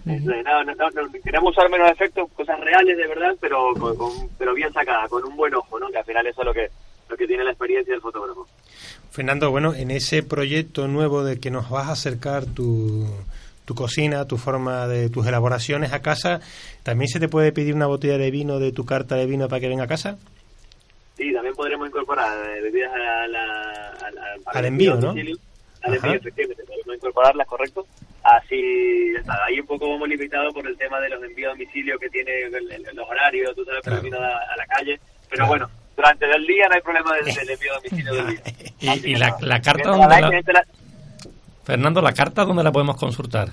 Es, 0.06 0.24
no, 0.24 0.34
no, 0.44 0.64
no, 0.64 0.74
no, 0.90 1.12
queremos 1.24 1.52
usar 1.52 1.70
menos 1.70 1.90
efectos, 1.92 2.30
cosas 2.32 2.60
reales 2.60 2.98
de 2.98 3.06
verdad, 3.08 3.36
pero 3.40 3.74
con, 3.76 3.96
con- 3.98 4.30
pero 4.38 4.54
bien 4.54 4.72
sacadas, 4.74 5.10
con 5.10 5.24
un 5.26 5.36
buen 5.36 5.54
ojo, 5.54 5.80
¿no? 5.80 5.90
Que 5.90 5.98
al 6.00 6.06
final 6.06 6.26
eso 6.26 6.42
es 6.42 6.46
lo 6.48 6.54
que 6.54 6.70
lo 7.12 7.18
que 7.18 7.28
tiene 7.28 7.44
la 7.44 7.52
experiencia 7.52 7.94
del 7.94 8.02
fotógrafo. 8.02 8.48
Fernando, 9.12 9.52
bueno, 9.52 9.74
en 9.76 9.92
ese 9.92 10.24
proyecto 10.24 10.88
nuevo 10.88 11.24
de 11.24 11.40
que 11.40 11.52
nos 11.52 11.70
vas 11.70 11.90
a 11.90 11.92
acercar 11.92 12.46
tu, 12.46 13.06
tu 13.66 13.76
cocina, 13.76 14.26
tu 14.26 14.38
forma 14.38 14.88
de 14.88 15.10
tus 15.10 15.28
elaboraciones 15.28 15.92
a 15.94 16.02
casa, 16.02 16.40
¿también 16.84 17.10
se 17.10 17.20
te 17.20 17.28
puede 17.28 17.52
pedir 17.52 17.76
una 17.76 17.88
botella 17.88 18.18
de 18.18 18.32
vino 18.32 18.58
de 18.60 18.72
tu 18.72 18.86
carta 18.86 19.16
de 19.16 19.26
vino 19.26 19.48
para 19.50 19.60
que 19.60 19.68
venga 19.68 19.84
a 19.84 19.88
casa? 19.88 20.18
Sí, 21.18 21.32
también 21.34 21.54
podremos 21.54 21.88
incorporar 21.88 22.50
eh, 22.50 22.62
bebidas 22.62 22.92
a 22.94 22.98
la, 23.28 23.44
a 24.08 24.12
la- 24.12 24.24
Al 24.46 24.66
envío, 24.66 24.96
¿no? 24.96 25.12
Al 25.12 25.18
Ajá. 25.18 26.08
envío, 26.08 26.14
efectivamente, 26.22 26.64
podemos 26.64 26.96
incorporarlas, 26.96 27.48
correcto. 27.48 27.86
Así, 28.24 29.14
está. 29.18 29.44
Ahí 29.46 29.60
un 29.60 29.66
poco 29.66 29.90
vamos 29.90 30.08
limitados 30.08 30.54
por 30.54 30.66
el 30.66 30.78
tema 30.78 31.00
de 31.02 31.10
los 31.10 31.22
envíos 31.24 31.50
a 31.50 31.52
domicilio 31.54 31.98
que 32.00 32.08
tiene 32.10 32.32
el- 32.44 32.72
el- 32.72 32.96
los 32.96 33.10
horarios, 33.10 33.54
tú 33.56 33.66
sabes, 33.66 33.82
Claro. 33.82 34.24
a, 34.24 34.54
a 34.54 34.58
la 34.58 34.66
calle. 34.68 35.00
Pero 35.30 35.46
Claro. 35.46 35.48
bueno, 35.50 35.70
durante 35.96 36.26
el 36.26 36.46
día 36.48 36.68
no 36.70 36.76
hay 36.76 36.82
problema 36.82 37.12
del, 37.16 37.34
del 37.36 37.50
envío 37.50 37.72
a 37.72 37.76
domicilio 37.76 38.14
del 38.14 38.28
día. 38.36 38.42
Y- 38.80 38.88
Así 38.88 39.12
y 39.12 39.16
la- 39.16 39.62
carta 39.62 39.90
donde 39.90 40.08
la 40.54 40.64
Fernando, 41.64 42.02
¿la 42.02 42.12
carta 42.14 42.44
dónde 42.44 42.64
la 42.64 42.72
podemos 42.72 42.98
consultar? 42.98 43.50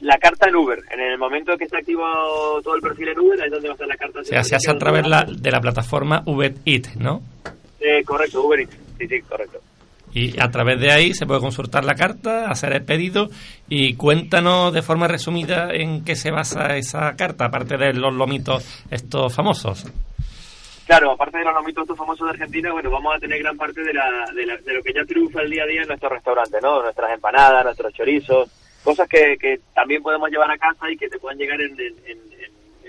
la 0.00 0.18
carta 0.18 0.48
en 0.50 0.56
Uber. 0.56 0.80
En 0.92 1.00
el 1.00 1.16
momento 1.18 1.56
que 1.56 1.66
se 1.66 1.78
activa 1.78 2.04
todo 2.62 2.74
el 2.76 2.82
perfil 2.82 3.08
en 3.08 3.18
Uber, 3.18 3.40
ahí 3.40 3.46
es 3.46 3.52
donde 3.52 3.68
va 3.68 3.72
a 3.72 3.76
estar 3.76 3.88
la 3.88 3.96
carta. 3.96 4.20
O 4.20 4.24
sea, 4.24 4.44
se 4.44 4.54
hace 4.54 4.70
a 4.70 4.76
través 4.76 5.06
la- 5.06 5.24
de 5.24 5.50
la 5.50 5.60
plataforma 5.60 6.22
Uber 6.26 6.54
Eats, 6.66 6.94
¿no? 6.96 7.22
Eh, 7.80 8.04
correcto, 8.04 8.42
Uber 8.44 8.60
Eats. 8.60 8.76
Sí, 8.98 9.08
sí, 9.08 9.20
correcto. 9.22 9.60
Y 10.12 10.38
a 10.38 10.50
través 10.50 10.78
de 10.78 10.92
ahí 10.92 11.14
se 11.14 11.24
puede 11.26 11.40
consultar 11.40 11.84
la 11.84 11.94
carta, 11.94 12.50
hacer 12.50 12.72
el 12.74 12.84
pedido 12.84 13.30
y 13.68 13.94
cuéntanos 13.94 14.72
de 14.74 14.82
forma 14.82 15.08
resumida 15.08 15.70
en 15.72 16.04
qué 16.04 16.14
se 16.16 16.30
basa 16.30 16.76
esa 16.76 17.16
carta, 17.16 17.46
aparte 17.46 17.76
de 17.78 17.94
los 17.94 18.12
lomitos 18.14 18.64
estos 18.90 19.34
famosos. 19.34 19.86
Claro, 20.86 21.12
aparte 21.12 21.38
de 21.38 21.44
los 21.44 21.54
lomitos 21.54 21.86
famosos 21.96 22.26
de 22.26 22.32
Argentina, 22.32 22.70
bueno, 22.72 22.90
vamos 22.90 23.16
a 23.16 23.18
tener 23.18 23.38
gran 23.38 23.56
parte 23.56 23.82
de, 23.82 23.94
la, 23.94 24.26
de, 24.34 24.44
la- 24.44 24.58
de 24.58 24.74
lo 24.74 24.82
que 24.82 24.92
ya 24.92 25.04
triunfa 25.06 25.40
el 25.40 25.50
día 25.50 25.62
a 25.62 25.66
día 25.66 25.80
en 25.82 25.88
nuestros 25.88 26.12
restaurantes, 26.12 26.60
¿no? 26.62 26.82
Nuestras 26.82 27.10
empanadas, 27.12 27.64
nuestros 27.64 27.92
chorizos, 27.94 28.50
cosas 28.84 29.08
que, 29.08 29.38
que 29.38 29.60
también 29.74 30.02
podemos 30.02 30.28
llevar 30.30 30.50
a 30.50 30.58
casa 30.58 30.90
y 30.90 30.96
que 30.98 31.08
te 31.08 31.18
puedan 31.18 31.38
llegar 31.38 31.58
en, 31.62 31.74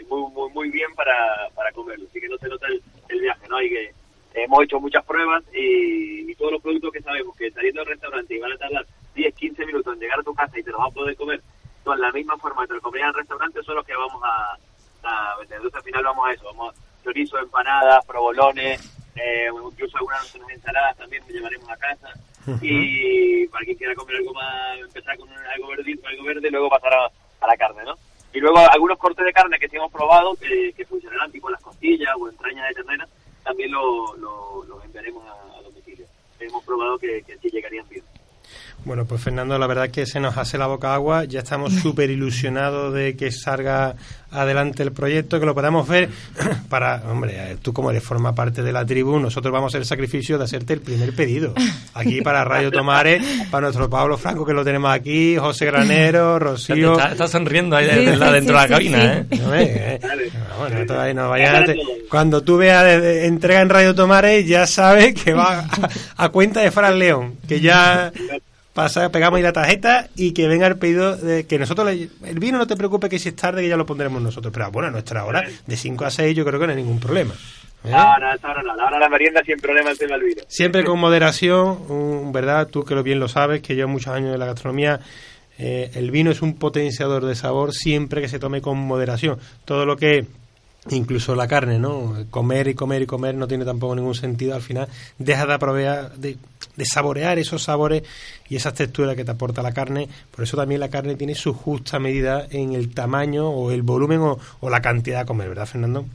muy, 0.09 0.29
muy, 0.31 0.49
muy 0.51 0.69
bien 0.69 0.93
para, 0.93 1.13
para 1.55 1.71
comerlo. 1.71 2.05
Así 2.09 2.19
que 2.19 2.27
no 2.27 2.37
se 2.37 2.49
nota 2.49 2.67
el, 2.67 3.19
viaje, 3.21 3.47
¿no? 3.49 3.61
Y 3.61 3.69
que 3.69 3.91
hemos 4.33 4.63
hecho 4.65 4.79
muchas 4.81 5.03
pruebas 5.05 5.43
y, 5.53 6.29
y 6.29 6.35
todos 6.35 6.51
los 6.51 6.61
productos 6.61 6.91
que 6.91 7.01
sabemos 7.01 7.35
que 7.37 7.49
saliendo 7.51 7.79
del 7.81 7.89
restaurante 7.91 8.35
y 8.35 8.39
van 8.39 8.51
a 8.51 8.57
tardar 8.57 8.85
10, 9.15 9.33
15 9.33 9.65
minutos 9.65 9.93
en 9.93 10.01
llegar 10.01 10.19
a 10.19 10.23
tu 10.23 10.35
casa 10.35 10.59
y 10.59 10.63
te 10.63 10.69
los 10.71 10.79
vas 10.79 10.91
a 10.91 10.93
poder 10.93 11.15
comer 11.15 11.41
con 11.85 11.99
la 11.99 12.11
misma 12.11 12.37
forma 12.37 12.63
que 12.63 12.67
te 12.67 12.73
lo 12.73 12.81
comerías 12.81 13.05
en 13.07 13.15
el 13.15 13.19
restaurante, 13.21 13.63
son 13.63 13.75
los 13.75 13.85
que 13.85 13.95
vamos 13.95 14.21
a, 14.23 14.57
a 15.03 15.37
vender. 15.39 15.55
Entonces 15.57 15.77
al 15.77 15.83
final 15.83 16.03
vamos 16.03 16.27
a 16.27 16.33
eso, 16.33 16.43
vamos 16.45 16.75
a 16.75 16.85
chorizo, 17.05 17.37
empanadas, 17.37 18.03
provolones, 18.05 18.81
eh, 19.15 19.47
incluso 19.71 19.97
algunas 19.97 20.33
de 20.33 20.39
nuestras 20.39 20.57
ensaladas 20.57 20.97
también 20.97 21.23
llevaremos 21.27 21.69
a 21.69 21.77
casa. 21.77 22.09
Y 22.61 23.47
para 23.47 23.65
quien 23.65 23.77
quiera 23.77 23.95
comer 23.95 24.17
algo 24.17 24.33
más, 24.33 24.79
empezar 24.79 25.17
con 25.17 25.29
algo 25.29 25.67
verde, 25.67 25.99
algo 26.03 26.23
verde 26.23 26.47
y 26.47 26.51
luego 26.51 26.69
pasar 26.69 26.93
a, 26.93 27.05
a 27.05 27.47
la 27.47 27.57
carne, 27.57 27.83
¿no? 27.83 27.95
Y 28.33 28.39
luego 28.39 28.57
algunos 28.57 28.97
cortes 28.97 29.25
de 29.25 29.31
carne 29.33 29.57
que 29.57 29.69
sí 29.69 29.77
hemos 29.77 29.91
probado, 29.91 30.35
que, 30.35 30.73
que 30.75 30.85
funcionarán, 30.85 31.31
tipo 31.31 31.49
las 31.49 31.61
costillas 31.61 32.13
o 32.19 32.27
entrañas 32.29 32.67
de 32.67 32.75
ternera, 32.75 33.07
también 33.43 33.71
lo, 33.71 34.15
lo, 34.17 34.63
lo 34.65 34.83
enviaremos 34.83 35.23
a, 35.25 35.57
a 35.57 35.61
domicilio. 35.61 36.05
Hemos 36.39 36.63
probado 36.65 36.97
que, 36.99 37.23
que 37.23 37.37
sí 37.37 37.49
llegarían 37.49 37.87
bien. 37.87 38.03
Bueno, 38.85 39.05
pues 39.05 39.19
Fernando, 39.21 39.57
la 39.57 39.65
verdad 39.67 39.85
es 39.85 39.91
que 39.91 40.05
se 40.05 40.19
nos 40.19 40.37
hace 40.37 40.57
la 40.59 40.67
boca 40.67 40.93
agua. 40.93 41.25
Ya 41.25 41.39
estamos 41.39 41.73
súper 41.81 42.09
ilusionados 42.11 42.93
de 42.93 43.15
que 43.17 43.31
salga 43.31 43.95
adelante 44.31 44.83
el 44.83 44.91
proyecto, 44.91 45.39
que 45.39 45.45
lo 45.45 45.55
podamos 45.55 45.87
ver. 45.87 46.09
Para, 46.69 47.01
hombre, 47.09 47.33
eh, 47.35 47.57
tú 47.61 47.73
como 47.73 47.89
eres 47.89 48.03
forma 48.03 48.35
parte 48.35 48.61
de 48.61 48.71
la 48.71 48.85
tribu, 48.85 49.17
nosotros 49.19 49.51
vamos 49.51 49.67
a 49.67 49.71
hacer 49.71 49.81
el 49.81 49.87
sacrificio 49.87 50.37
de 50.37 50.43
hacerte 50.43 50.73
el 50.73 50.81
primer 50.81 51.15
pedido. 51.15 51.53
Aquí 51.93 52.21
para 52.21 52.43
Radio 52.43 52.69
Tomares, 52.71 53.23
para 53.49 53.61
nuestro 53.63 53.89
Pablo 53.89 54.17
Franco, 54.17 54.45
que 54.45 54.53
lo 54.53 54.63
tenemos 54.63 54.91
aquí, 54.91 55.35
José 55.37 55.65
Granero, 55.65 56.37
Rocío. 56.39 56.93
Está, 56.93 57.11
está 57.13 57.27
sonriendo 57.27 57.75
ahí 57.77 57.89
Sí, 57.89 58.05
dentro 58.05 58.29
de 58.29 58.51
la 58.53 58.67
cabina. 58.67 59.13
¿eh? 59.15 59.25
No, 59.39 59.55
eh, 59.55 59.99
Vale. 60.59 61.13
no, 61.13 61.29
vayas- 61.29 61.71
cuando 62.09 62.41
tú 62.43 62.57
veas 62.57 62.83
de- 62.83 62.99
de- 63.01 63.25
entrega 63.25 63.61
en 63.61 63.69
Radio 63.69 63.95
Tomares, 63.95 64.45
ya 64.45 64.67
sabes 64.67 65.13
que 65.15 65.33
va 65.33 65.59
a, 66.17 66.23
a 66.25 66.29
cuenta 66.29 66.59
de 66.61 66.71
Fran 66.71 66.99
León, 66.99 67.35
que 67.47 67.59
ya 67.61 68.11
pasa, 68.75 69.09
pegamos 69.11 69.37
ahí 69.37 69.43
la 69.43 69.53
tarjeta 69.53 70.07
y 70.15 70.33
que 70.33 70.47
venga 70.47 70.67
el 70.67 70.77
pedido 70.77 71.15
de 71.15 71.47
que 71.47 71.57
nosotros 71.57 71.87
le- 71.87 72.09
el 72.29 72.39
vino 72.39 72.57
no 72.59 72.67
te 72.67 72.75
preocupes 72.75 73.09
que 73.09 73.17
si 73.17 73.29
es 73.29 73.35
tarde 73.35 73.61
que 73.63 73.69
ya 73.69 73.77
lo 73.77 73.85
pondremos 73.87 74.21
nosotros, 74.21 74.53
pero 74.53 74.69
bueno, 74.69 74.89
a 74.89 74.91
nuestra 74.91 75.25
hora 75.25 75.43
de 75.65 75.77
5 75.77 76.05
a 76.05 76.11
6 76.11 76.35
yo 76.35 76.45
creo 76.45 76.59
que 76.59 76.67
no 76.67 76.73
hay 76.73 76.77
ningún 76.77 76.99
problema. 76.99 77.33
¿eh? 77.85 77.89
No, 77.89 78.17
no, 78.19 78.33
esa 78.33 78.51
hora 78.51 78.61
no. 78.63 78.75
La 78.75 78.85
hora 78.85 78.97
de 78.97 78.99
la 78.99 79.09
merienda 79.09 79.41
sin 79.45 79.57
problema 79.57 79.91
el 79.91 79.97
tema 79.97 80.17
del 80.17 80.25
vino. 80.27 80.41
Siempre 80.47 80.83
con 80.83 80.99
moderación, 80.99 81.79
un- 81.89 82.31
¿verdad? 82.33 82.67
Tú 82.67 82.83
que 82.83 82.95
lo 82.95 83.01
bien 83.03 83.19
lo 83.19 83.27
sabes, 83.29 83.61
que 83.61 83.75
llevo 83.75 83.89
muchos 83.89 84.13
años 84.13 84.33
en 84.33 84.39
la 84.39 84.45
gastronomía, 84.47 84.99
eh, 85.57 85.91
el 85.95 86.11
vino 86.11 86.31
es 86.31 86.41
un 86.41 86.55
potenciador 86.57 87.23
de 87.25 87.35
sabor 87.35 87.73
siempre 87.73 88.21
que 88.21 88.27
se 88.27 88.39
tome 88.39 88.61
con 88.61 88.77
moderación. 88.77 89.37
Todo 89.63 89.85
lo 89.85 89.95
que, 89.95 90.25
incluso 90.89 91.35
la 91.35 91.47
carne, 91.47 91.79
¿no? 91.79 92.25
Comer 92.29 92.67
y 92.67 92.75
comer 92.75 93.01
y 93.01 93.05
comer 93.05 93.35
no 93.35 93.47
tiene 93.47 93.65
tampoco 93.65 93.95
ningún 93.95 94.15
sentido. 94.15 94.55
Al 94.55 94.61
final 94.61 94.87
deja 95.17 95.45
de, 95.45 95.53
aprovear, 95.53 96.11
de, 96.13 96.37
de 96.75 96.85
saborear 96.85 97.39
esos 97.39 97.63
sabores 97.63 98.03
y 98.49 98.55
esas 98.55 98.73
texturas 98.73 99.15
que 99.15 99.25
te 99.25 99.31
aporta 99.31 99.63
la 99.63 99.73
carne. 99.73 100.07
Por 100.31 100.43
eso 100.43 100.57
también 100.57 100.79
la 100.79 100.89
carne 100.89 101.15
tiene 101.15 101.35
su 101.35 101.53
justa 101.53 101.99
medida 101.99 102.45
en 102.51 102.73
el 102.73 102.93
tamaño 102.93 103.49
o 103.49 103.71
el 103.71 103.81
volumen 103.81 104.19
o, 104.19 104.39
o 104.59 104.69
la 104.69 104.81
cantidad 104.81 105.21
a 105.21 105.25
comer, 105.25 105.49
¿verdad, 105.49 105.65
Fernando? 105.65 106.05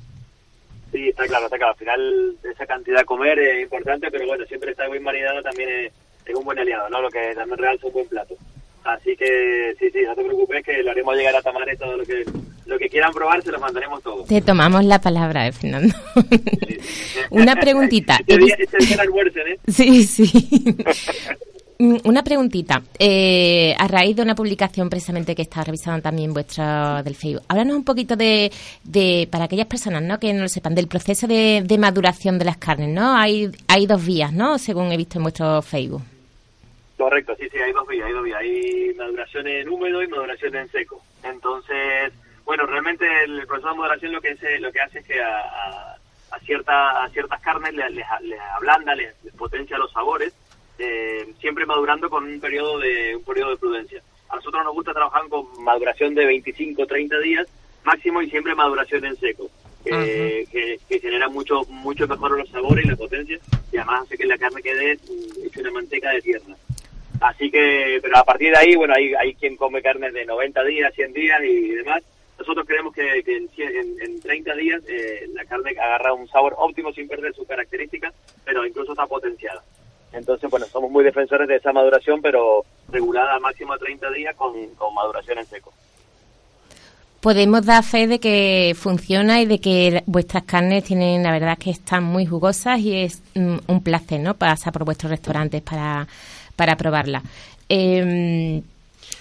Sí, 0.92 1.08
está 1.08 1.24
claro, 1.26 1.46
está 1.46 1.56
claro. 1.56 1.72
Al 1.72 1.78
final 1.78 2.36
esa 2.52 2.66
cantidad 2.66 2.98
de 2.98 3.04
comer 3.04 3.38
es 3.38 3.62
importante, 3.62 4.10
pero 4.10 4.26
bueno, 4.26 4.44
siempre 4.46 4.72
estar 4.72 4.90
bien 4.90 5.02
marinado 5.02 5.42
también 5.42 5.68
es, 5.68 5.92
es 6.26 6.34
un 6.34 6.44
buen 6.44 6.58
aliado, 6.58 6.88
¿no? 6.90 7.00
Lo 7.00 7.10
que 7.10 7.34
también 7.34 7.58
realza 7.58 7.86
un 7.86 7.92
buen 7.92 8.08
plato. 8.08 8.36
Así 8.84 9.16
que 9.16 9.74
sí, 9.78 9.90
sí, 9.90 9.98
no 10.06 10.14
te 10.14 10.24
preocupes 10.24 10.64
que 10.64 10.82
lo 10.82 10.90
haremos 10.90 11.14
llegar 11.16 11.36
a 11.36 11.42
Tamare 11.42 11.76
todo 11.76 11.96
lo 11.96 12.04
que 12.04 12.24
lo 12.66 12.78
que 12.78 12.88
quieran 12.88 13.12
probar 13.12 13.42
se 13.42 13.50
los 13.50 13.60
mandaremos 13.60 14.02
todo. 14.02 14.24
Te 14.24 14.40
tomamos 14.40 14.84
la 14.84 15.00
palabra, 15.00 15.46
¿eh, 15.48 15.52
Fernando? 15.52 15.94
Una 17.30 17.56
preguntita. 17.56 18.16
Este 18.20 18.38
día, 18.38 18.56
este 18.58 18.78
día 18.78 18.96
¿eh? 19.46 19.58
Sí, 19.68 20.04
sí. 20.04 20.76
Mm, 21.80 21.96
Una 22.04 22.22
preguntita. 22.22 22.82
Eh, 22.98 23.74
a 23.78 23.88
raíz 23.88 24.14
de 24.14 24.20
una 24.22 24.34
publicación 24.34 24.90
precisamente 24.90 25.34
que 25.34 25.42
está 25.42 25.64
revisando 25.64 26.02
también 26.02 26.34
vuestra 26.34 27.02
del 27.02 27.14
Facebook, 27.14 27.42
háblanos 27.48 27.74
un 27.74 27.84
poquito 27.84 28.16
de, 28.16 28.52
de 28.84 29.26
para 29.30 29.44
aquellas 29.44 29.66
personas 29.66 30.02
¿no? 30.02 30.20
que 30.20 30.32
no 30.34 30.42
lo 30.42 30.48
sepan, 30.48 30.74
del 30.74 30.88
proceso 30.88 31.26
de, 31.26 31.62
de 31.64 31.78
maduración 31.78 32.38
de 32.38 32.44
las 32.44 32.58
carnes, 32.58 32.90
¿no? 32.90 33.16
Hay, 33.16 33.50
hay 33.66 33.86
dos 33.86 34.04
vías, 34.04 34.30
¿no? 34.30 34.58
Según 34.58 34.92
he 34.92 34.96
visto 34.98 35.18
en 35.18 35.22
vuestro 35.22 35.62
Facebook. 35.62 36.02
Correcto, 37.00 37.34
sí, 37.40 37.48
sí, 37.50 37.56
hay 37.56 37.72
dos 37.72 37.88
vías, 37.88 38.06
hay 38.06 38.12
dos 38.12 38.22
vías. 38.24 38.40
Hay 38.40 38.94
maduración 38.94 39.46
en 39.46 39.68
húmedo 39.70 40.02
y 40.02 40.08
maduración 40.08 40.54
en 40.54 40.68
seco. 40.70 41.02
Entonces, 41.24 42.12
bueno, 42.44 42.66
realmente 42.66 43.06
el 43.24 43.46
proceso 43.46 43.70
de 43.70 43.74
maduración 43.76 44.12
lo 44.12 44.20
que 44.20 44.32
hace, 44.32 44.58
lo 44.60 44.70
que 44.70 44.80
hace 44.82 44.98
es 44.98 45.06
que 45.06 45.18
a, 45.22 45.38
a, 45.38 45.96
a 46.32 46.38
cierta, 46.40 47.02
a 47.02 47.08
ciertas 47.08 47.40
carnes 47.40 47.72
les, 47.72 47.90
les, 47.92 48.04
les 48.24 48.38
ablanda, 48.54 48.94
les, 48.94 49.14
les 49.24 49.34
potencia 49.34 49.78
los 49.78 49.90
sabores, 49.92 50.34
eh, 50.78 51.26
siempre 51.40 51.64
madurando 51.64 52.10
con 52.10 52.24
un 52.24 52.38
periodo 52.38 52.78
de 52.78 53.16
un 53.16 53.24
periodo 53.24 53.52
de 53.52 53.56
prudencia. 53.56 54.02
A 54.28 54.36
nosotros 54.36 54.62
nos 54.62 54.74
gusta 54.74 54.92
trabajar 54.92 55.22
con 55.30 55.46
maduración 55.64 56.14
de 56.14 56.26
25 56.26 56.86
30 56.86 57.18
días 57.20 57.48
máximo 57.82 58.20
y 58.20 58.28
siempre 58.28 58.54
maduración 58.54 59.06
en 59.06 59.16
seco. 59.16 59.48
eh, 59.86 60.44
que, 60.52 60.78
que 60.86 61.00
genera 61.00 61.30
mucho 61.30 61.62
mucho 61.70 62.06
mejor 62.06 62.36
los 62.36 62.50
sabores 62.50 62.84
y 62.84 62.88
la 62.88 62.96
potencia 62.96 63.38
y 63.72 63.78
además 63.78 64.02
hace 64.02 64.18
que 64.18 64.26
la 64.26 64.36
carne 64.36 64.60
quede 64.60 64.98
hecha 65.46 65.60
una 65.60 65.70
manteca 65.70 66.10
de 66.10 66.20
tierra. 66.20 66.54
Así 67.20 67.50
que, 67.50 67.98
pero 68.00 68.16
a 68.16 68.24
partir 68.24 68.50
de 68.50 68.58
ahí, 68.58 68.74
bueno, 68.74 68.94
hay, 68.96 69.12
hay 69.14 69.34
quien 69.34 69.56
come 69.56 69.82
carnes 69.82 70.14
de 70.14 70.24
90 70.24 70.64
días, 70.64 70.94
100 70.94 71.12
días 71.12 71.40
y 71.44 71.68
demás. 71.68 72.02
Nosotros 72.38 72.66
creemos 72.66 72.94
que, 72.94 73.18
en, 73.18 73.48
100 73.50 73.76
en, 73.76 74.00
en 74.00 74.20
30 74.20 74.54
días 74.54 74.82
eh, 74.88 75.28
la 75.34 75.44
carne 75.44 75.72
agarra 75.72 76.14
un 76.14 76.26
sabor 76.28 76.54
óptimo 76.56 76.90
sin 76.92 77.06
perder 77.06 77.34
sus 77.34 77.46
características, 77.46 78.14
pero 78.44 78.66
incluso 78.66 78.92
está 78.92 79.06
potenciada. 79.06 79.62
Entonces, 80.12 80.50
bueno, 80.50 80.64
somos 80.66 80.90
muy 80.90 81.04
defensores 81.04 81.46
de 81.46 81.56
esa 81.56 81.72
maduración, 81.72 82.22
pero 82.22 82.64
regulada 82.90 83.34
a 83.34 83.38
máximo 83.38 83.74
de 83.74 83.80
30 83.80 84.10
días 84.12 84.34
con, 84.34 84.52
con 84.76 84.94
maduración 84.94 85.38
en 85.38 85.46
seco. 85.46 85.72
Podemos 87.20 87.66
dar 87.66 87.84
fe 87.84 88.06
de 88.06 88.18
que 88.18 88.74
funciona 88.74 89.42
y 89.42 89.46
de 89.46 89.60
que 89.60 90.02
vuestras 90.06 90.44
carnes 90.44 90.84
tienen, 90.84 91.22
la 91.22 91.32
verdad, 91.32 91.58
que 91.58 91.70
están 91.70 92.02
muy 92.02 92.24
jugosas 92.24 92.80
y 92.80 92.96
es 92.96 93.22
mm, 93.34 93.58
un 93.66 93.82
placer, 93.82 94.20
¿no? 94.20 94.32
Pasar 94.32 94.72
por 94.72 94.86
vuestros 94.86 95.10
restaurantes 95.10 95.60
para, 95.60 96.08
para 96.60 96.76
probarla. 96.76 97.22
Em, 97.70 98.60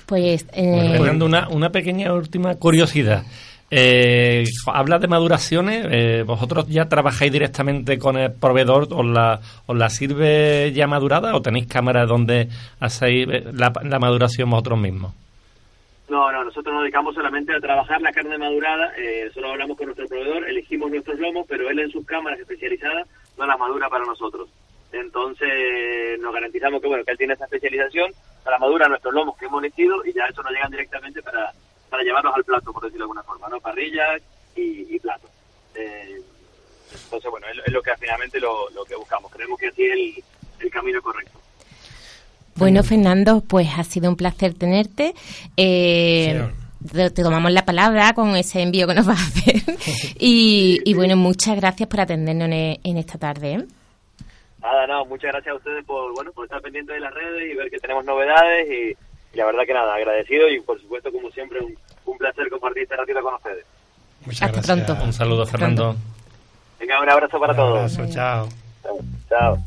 pues, 0.06 0.46
eh, 0.52 0.62
Bueno, 0.62 0.92
Fernando, 0.92 1.26
una, 1.26 1.48
una 1.48 1.70
pequeña 1.70 2.12
última 2.14 2.56
curiosidad. 2.56 3.24
Eh, 3.72 4.44
hablas 4.66 5.00
de 5.00 5.08
maduraciones, 5.08 5.88
eh, 5.90 6.24
¿vosotros 6.24 6.68
ya 6.68 6.90
trabajáis 6.90 7.32
directamente 7.32 7.98
con 7.98 8.18
el 8.18 8.34
proveedor? 8.34 8.90
¿Os 8.92 9.06
la, 9.06 9.40
os 9.68 9.78
la 9.78 9.90
sirve 9.90 10.74
ya 10.74 10.86
madurada 10.86 11.34
o 11.34 11.42
tenéis 11.42 11.68
cámaras 11.68 12.10
donde 12.10 12.50
hacéis 12.82 13.26
eh, 13.32 13.44
la, 13.54 13.72
la 13.84 14.00
maduración 14.00 14.50
vosotros 14.50 14.78
mismos? 14.80 15.14
No, 16.10 16.30
no, 16.34 16.44
nosotros 16.44 16.74
nos 16.74 16.84
dedicamos 16.84 17.16
solamente 17.16 17.56
a 17.56 17.60
trabajar 17.62 18.02
la 18.02 18.12
carne 18.12 18.38
madurada, 18.38 18.92
eh, 18.98 19.30
solo 19.34 19.52
hablamos 19.52 19.78
con 19.78 19.86
nuestro 19.86 20.08
proveedor, 20.08 20.50
elegimos 20.50 20.92
nuestros 20.92 21.18
lomos, 21.20 21.46
pero 21.48 21.70
él 21.70 21.80
en 21.80 21.90
sus 21.90 22.06
cámaras 22.06 22.38
especializadas 22.42 23.08
no 23.38 23.46
las 23.46 23.58
madura 23.58 23.88
para 23.88 24.04
nosotros. 24.04 24.50
Entonces 24.92 26.20
nos 26.20 26.34
garantizamos 26.34 26.82
que 26.82 26.88
bueno 26.88 27.04
que 27.04 27.12
él 27.12 27.18
tiene 27.18 27.34
esa 27.34 27.46
especialización, 27.46 28.12
para 28.44 28.58
madura 28.58 28.88
nuestros 28.88 29.14
lomos 29.14 29.38
que 29.38 29.46
hemos 29.46 29.64
elegido 29.64 30.04
y 30.06 30.14
ya 30.14 30.26
eso 30.26 30.42
nos 30.42 30.52
llegan 30.52 30.72
directamente 30.72 31.22
para, 31.22 31.52
para 31.90 32.04
llevarlos 32.04 32.34
al 32.36 32.44
plato, 32.44 32.72
por 32.74 32.84
decirlo 32.84 33.06
de 33.06 33.10
alguna 33.10 33.24
forma, 33.24 33.48
¿no? 33.50 33.60
Parrillas 33.60 34.22
y, 34.56 34.96
y 34.96 35.00
platos. 35.00 35.30
Eh, 35.76 36.22
entonces 36.92 37.30
bueno, 37.30 37.48
es, 37.48 37.60
es 37.66 37.74
lo 37.74 37.82
que 37.82 37.92
finalmente 38.00 38.40
lo, 38.40 38.70
lo 38.72 38.84
que 38.86 38.96
buscamos. 38.96 39.32
Creemos 39.32 39.60
que 39.60 39.68
así 39.68 39.86
es 39.86 39.94
el, 39.94 40.24
el 40.66 40.72
camino 40.72 41.02
correcto. 41.02 41.40
Bueno, 42.56 42.84
Fernando, 42.84 43.42
pues 43.42 43.68
ha 43.78 43.84
sido 43.84 44.10
un 44.10 44.18
placer 44.18 44.54
tenerte. 44.54 45.14
Eh, 45.56 46.46
te, 46.92 47.10
te 47.10 47.24
tomamos 47.24 47.52
la 47.52 47.64
palabra 47.64 48.14
con 48.14 48.36
ese 48.36 48.62
envío 48.62 48.86
que 48.86 48.96
nos 48.96 49.06
vas 49.06 49.20
a 49.20 49.28
hacer. 49.28 49.62
y, 50.20 50.80
y 50.84 50.94
bueno, 50.94 51.16
muchas 51.16 51.56
gracias 51.56 51.88
por 51.88 52.02
atendernos 52.02 52.50
en, 52.50 52.80
en 52.84 52.98
esta 52.98 53.18
tarde. 53.18 53.54
¿eh? 53.54 53.66
Nada, 54.62 54.88
no, 54.88 55.06
muchas 55.06 55.32
gracias 55.32 55.54
a 55.54 55.58
ustedes 55.58 55.86
por, 55.86 56.14
bueno, 56.14 56.32
por 56.34 56.46
estar 56.46 56.62
pendientes 56.62 56.94
de 56.94 57.00
las 57.00 57.14
redes 57.14 57.52
y 57.52 57.56
ver 57.56 57.70
que 57.70 57.80
tenemos 57.80 58.04
novedades 58.06 58.68
y, 58.70 58.90
y 59.34 59.38
la 59.38 59.46
verdad 59.46 59.64
que 59.66 59.74
nada, 59.74 59.96
agradecido 59.96 60.50
y 60.50 60.60
por 60.62 60.80
supuesto 60.82 61.12
como 61.12 61.30
siempre 61.32 61.60
un, 61.62 61.78
un 62.06 62.18
placer 62.18 62.50
compartir 62.50 62.84
este 62.84 62.96
ratito 62.98 63.22
con 63.22 63.36
ustedes. 63.36 63.66
Muchas 64.26 64.42
Hasta 64.42 64.54
gracias. 64.62 64.86
pronto. 64.86 65.04
Un 65.06 65.14
saludo, 65.14 65.46
Fernando. 65.46 65.96
Venga, 66.80 67.02
un 67.02 67.10
abrazo 67.10 67.40
para 67.40 67.54
Un 67.54 67.58
todos. 67.58 67.98
abrazo, 67.98 68.14
chao. 68.14 68.50
Chao. 69.30 69.58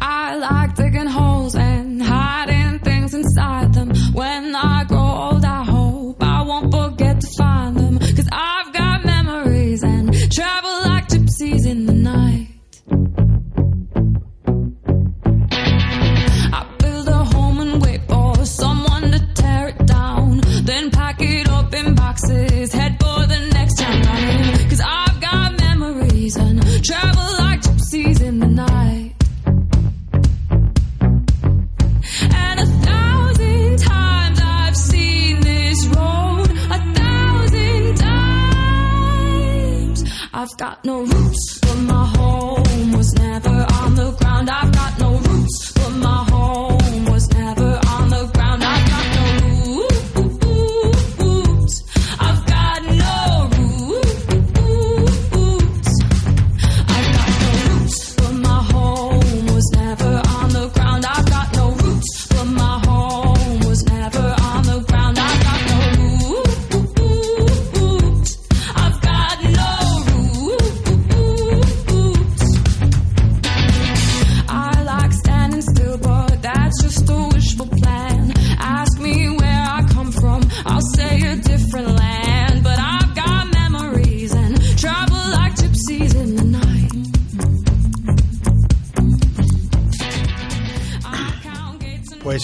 I 0.00 0.36
like 0.36 0.74
digging 0.76 1.06
holes 1.06 1.54
and 1.54 2.02
hiding 2.02 2.78
things 2.80 3.14
inside 3.14 3.72
them. 3.74 3.94
When 4.12 4.54
I 4.54 4.75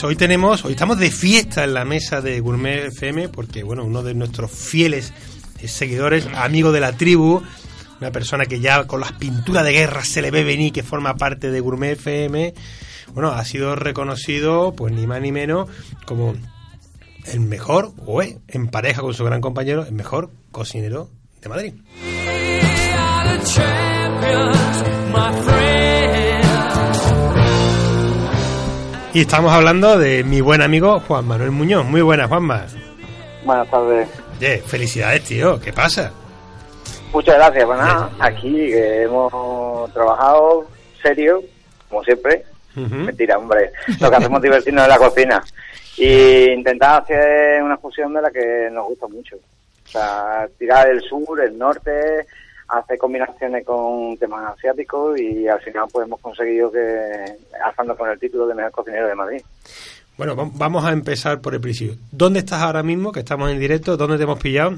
Pues 0.02 0.14
hoy 0.14 0.16
tenemos, 0.16 0.64
hoy 0.64 0.72
estamos 0.72 0.98
de 0.98 1.12
fiesta 1.12 1.62
en 1.62 1.74
la 1.74 1.84
mesa 1.84 2.20
de 2.20 2.40
Gourmet 2.40 2.86
FM 2.86 3.28
porque, 3.28 3.62
bueno, 3.62 3.84
uno 3.84 4.02
de 4.02 4.14
nuestros 4.14 4.50
fieles 4.50 5.12
seguidores, 5.64 6.26
amigo 6.34 6.72
de 6.72 6.80
la 6.80 6.90
tribu, 6.90 7.40
una 8.00 8.10
persona 8.10 8.46
que 8.46 8.58
ya 8.58 8.84
con 8.88 8.98
las 8.98 9.12
pinturas 9.12 9.64
de 9.64 9.70
guerra 9.70 10.04
se 10.04 10.20
le 10.20 10.32
ve 10.32 10.42
venir, 10.42 10.72
que 10.72 10.82
forma 10.82 11.14
parte 11.14 11.52
de 11.52 11.60
Gourmet 11.60 11.92
FM, 11.92 12.52
bueno, 13.14 13.30
ha 13.30 13.44
sido 13.44 13.76
reconocido, 13.76 14.74
pues 14.74 14.92
ni 14.92 15.06
más 15.06 15.20
ni 15.20 15.30
menos, 15.30 15.68
como 16.04 16.34
el 17.26 17.38
mejor, 17.38 17.92
o 18.04 18.22
es, 18.22 18.38
en 18.48 18.66
pareja 18.66 19.02
con 19.02 19.14
su 19.14 19.22
gran 19.24 19.40
compañero, 19.40 19.86
el 19.86 19.92
mejor 19.92 20.30
cocinero 20.50 21.10
de 21.40 21.48
Madrid. 21.48 21.74
Y 29.14 29.20
estamos 29.20 29.52
hablando 29.52 29.98
de 29.98 30.24
mi 30.24 30.40
buen 30.40 30.62
amigo 30.62 30.98
Juan 31.00 31.26
Manuel 31.26 31.50
Muñoz. 31.50 31.84
Muy 31.84 32.00
buenas, 32.00 32.28
Juanma. 32.28 32.64
Buenas 33.44 33.70
tardes. 33.70 34.08
Oye, 34.38 34.62
felicidades, 34.62 35.24
tío. 35.24 35.60
¿Qué 35.60 35.70
pasa? 35.70 36.10
Muchas 37.12 37.34
gracias. 37.34 37.68
Nada, 37.68 38.10
aquí 38.18 38.50
que 38.50 39.02
hemos 39.02 39.92
trabajado 39.92 40.66
serio, 41.02 41.42
como 41.90 42.02
siempre. 42.04 42.42
Mentira, 42.74 43.36
hombre. 43.36 43.70
Lo 44.00 44.08
que 44.08 44.16
hacemos 44.16 44.38
es 44.38 44.44
divertirnos 44.44 44.84
en 44.84 44.88
la 44.90 44.96
cocina. 44.96 45.44
Y 45.98 46.50
intentar 46.52 47.02
hacer 47.02 47.62
una 47.62 47.76
fusión 47.76 48.14
de 48.14 48.22
la 48.22 48.30
que 48.30 48.70
nos 48.72 48.86
gusta 48.86 49.08
mucho. 49.08 49.36
O 49.36 49.88
sea, 49.90 50.48
tirar 50.58 50.88
el 50.88 51.02
sur, 51.02 51.38
el 51.38 51.58
norte, 51.58 52.26
hacer 52.72 52.98
combinaciones 52.98 53.64
con 53.64 54.16
temas 54.18 54.54
asiáticos 54.56 55.18
y 55.18 55.46
al 55.48 55.60
final 55.60 55.84
pues 55.92 56.06
hemos 56.06 56.20
conseguido 56.20 56.70
que, 56.72 57.24
alzando 57.64 57.96
con 57.96 58.08
el 58.10 58.18
título 58.18 58.46
de 58.46 58.54
mejor 58.54 58.72
cocinero 58.72 59.06
de 59.08 59.14
Madrid. 59.14 59.42
Bueno, 60.16 60.36
va- 60.36 60.50
vamos 60.54 60.84
a 60.84 60.92
empezar 60.92 61.40
por 61.40 61.54
el 61.54 61.60
principio. 61.60 61.96
¿Dónde 62.10 62.40
estás 62.40 62.60
ahora 62.62 62.82
mismo? 62.82 63.12
Que 63.12 63.20
estamos 63.20 63.50
en 63.50 63.58
directo. 63.58 63.96
¿Dónde 63.96 64.16
te 64.18 64.24
hemos 64.24 64.38
pillado? 64.38 64.74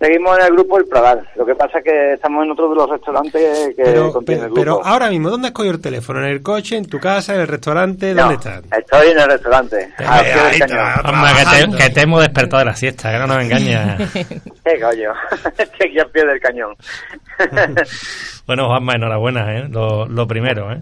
Seguimos 0.00 0.38
en 0.38 0.46
el 0.46 0.52
grupo 0.52 0.78
El 0.78 0.86
Pradal. 0.86 1.28
Lo 1.36 1.44
que 1.44 1.54
pasa 1.54 1.78
es 1.78 1.84
que 1.84 2.12
estamos 2.14 2.42
en 2.44 2.52
otro 2.52 2.70
de 2.70 2.74
los 2.74 2.88
restaurantes 2.88 3.74
que 3.76 3.82
Pero, 3.82 4.10
contiene 4.10 4.40
pero, 4.40 4.46
el 4.46 4.52
grupo. 4.54 4.60
pero 4.80 4.84
ahora 4.86 5.10
mismo, 5.10 5.28
¿dónde 5.28 5.48
has 5.48 5.52
cogido 5.52 5.74
el 5.74 5.80
teléfono? 5.82 6.20
¿En 6.20 6.30
el 6.30 6.42
coche, 6.42 6.78
en 6.78 6.86
tu 6.86 6.98
casa, 6.98 7.34
en 7.34 7.42
el 7.42 7.48
restaurante? 7.48 8.14
No, 8.14 8.22
¿Dónde 8.22 8.36
estás? 8.36 8.62
Estoy 8.78 9.08
en 9.08 9.18
el 9.20 9.26
restaurante. 9.28 9.76
Eh, 9.98 10.58
del 10.58 10.58
cañón. 10.58 11.72
que 11.72 11.76
te, 11.76 11.84
que 11.84 11.90
te 11.90 12.00
hemos 12.00 12.20
despertado 12.22 12.60
de 12.60 12.64
la 12.64 12.74
siesta, 12.76 13.12
que 13.12 13.18
no 13.18 13.26
nos 13.26 13.42
engañas. 13.42 14.10
Qué 14.14 14.80
coño. 14.80 15.12
Estoy 15.58 15.88
aquí 15.88 15.98
al 15.98 16.10
pie 16.10 16.24
del 16.24 16.40
cañón. 16.40 16.74
bueno, 18.46 18.68
Juanma, 18.68 18.94
enhorabuena, 18.94 19.54
¿eh? 19.58 19.68
Lo, 19.68 20.06
lo 20.06 20.26
primero, 20.26 20.72
¿eh? 20.72 20.80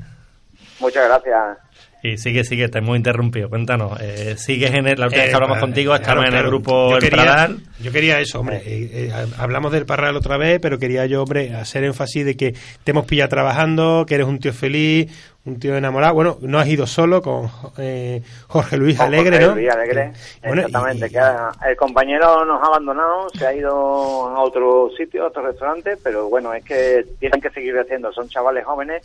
Muchas 0.81 1.09
gracias. 1.09 1.59
Y 2.02 2.16
sigue, 2.16 2.44
sigue, 2.44 2.68
te 2.68 2.78
hemos 2.78 2.96
interrumpido. 2.96 3.48
Cuéntanos, 3.48 4.00
eh, 4.00 4.37
sigues 4.37 4.70
en 4.72 4.87
el, 4.87 5.00
la 5.00 5.06
última 5.06 5.22
vez 5.22 5.26
Eh, 5.26 5.30
que 5.30 5.34
hablamos 5.34 5.56
pa- 5.56 5.61
contigo, 5.62 5.90
claro, 5.90 6.02
estamos 6.02 6.22
en 6.22 6.28
el 6.28 6.32
claro. 6.34 6.48
grupo 6.48 6.90
Yo 6.90 6.96
El 6.96 7.02
quería- 7.02 7.22
Pradal. 7.24 7.58
Yo 7.80 7.92
quería 7.92 8.20
eso, 8.20 8.40
hombre. 8.40 8.56
eh, 8.64 8.90
eh, 8.92 9.12
hablamos 9.37 9.72
del 9.72 9.84
Parral 9.84 10.14
otra 10.16 10.37
vez, 10.37 10.61
pero 10.61 10.78
quería 10.78 11.06
yo, 11.06 11.22
hombre, 11.24 11.54
hacer 11.54 11.82
énfasis 11.84 12.24
de 12.24 12.37
que 12.37 12.54
te 12.84 12.90
hemos 12.92 13.04
pillado 13.04 13.28
trabajando, 13.30 14.04
que 14.06 14.14
eres 14.14 14.29
un 14.29 14.38
tío 14.38 14.52
feliz, 14.52 15.10
un 15.44 15.58
tío 15.58 15.77
enamorado. 15.77 16.14
Bueno, 16.14 16.38
no 16.42 16.58
has 16.60 16.68
ido 16.68 16.87
solo 16.87 17.20
con 17.20 17.50
eh, 17.79 18.23
Jorge 18.46 18.77
Luis 18.77 19.00
Alegre, 19.00 19.38
Jorge 19.38 19.46
¿no? 19.48 19.54
Luis 19.56 19.70
Alegre, 19.70 20.12
bueno, 20.44 20.62
exactamente. 20.62 21.06
y- 21.06 21.10
que 21.10 21.18
ha- 21.18 21.50
el 21.68 21.77
compañero 21.77 22.44
nos 22.44 22.62
ha 22.62 22.66
abandonado, 22.66 23.29
se 23.37 23.44
ha 23.44 23.52
ido 23.54 23.73
a 23.73 24.40
otro 24.40 24.88
sitio, 24.96 25.25
a 25.25 25.29
otro 25.29 25.42
restaurante, 25.44 25.96
pero 26.02 26.29
bueno, 26.29 26.54
es 26.54 26.64
que 26.64 27.04
tienen 27.18 27.40
que 27.40 27.50
seguir 27.50 27.75
creciendo. 27.75 28.12
Son 28.12 28.29
chavales 28.29 28.64
jóvenes 28.64 29.04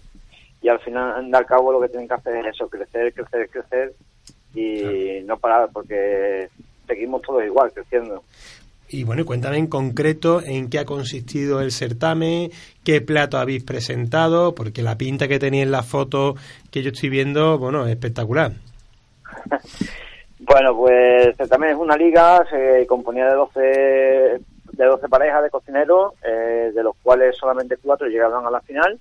y 0.64 0.70
al 0.70 0.80
final, 0.80 1.30
al 1.36 1.46
cabo, 1.46 1.74
lo 1.74 1.82
que 1.82 1.90
tienen 1.90 2.08
que 2.08 2.14
hacer 2.14 2.38
es 2.38 2.56
eso, 2.56 2.70
crecer, 2.70 3.14
crecer, 3.14 3.50
crecer 3.50 3.94
y 4.56 5.22
no 5.26 5.38
parar 5.38 5.70
porque 5.74 6.48
seguimos 6.88 7.22
todos 7.22 7.44
igual, 7.44 7.72
creciendo. 7.74 8.24
Y 8.88 9.04
bueno, 9.04 9.26
cuéntame 9.26 9.58
en 9.58 9.68
concreto 9.68 10.42
en 10.42 10.70
qué 10.70 10.80
ha 10.80 10.86
consistido 10.86 11.60
el 11.60 11.72
certamen, 11.72 12.52
qué 12.86 13.02
plato 13.02 13.38
habéis 13.38 13.64
presentado, 13.64 14.56
porque 14.56 14.84
la 14.84 14.98
pinta 14.98 15.28
que 15.28 15.40
tenía 15.40 15.64
en 15.64 15.72
la 15.72 15.84
foto 15.84 16.36
que 16.72 16.82
yo 16.82 16.92
estoy 16.92 17.10
viendo, 17.10 17.58
bueno, 17.58 17.86
es 17.86 17.92
espectacular. 17.92 18.54
Bueno, 20.46 20.76
pues 20.76 21.38
también 21.50 21.72
es 21.72 21.80
una 21.80 21.96
liga, 21.96 22.46
se 22.50 22.86
componía 22.86 23.28
de 23.28 23.34
12, 23.34 23.62
de 23.62 24.86
12 24.86 25.08
parejas 25.08 25.42
de 25.42 25.50
cocineros, 25.50 26.16
eh, 26.22 26.70
de 26.76 26.84
los 26.84 26.98
cuales 27.02 27.38
solamente 27.38 27.78
cuatro 27.82 28.08
llegaban 28.08 28.46
a 28.46 28.52
la 28.52 28.60
final. 28.60 29.00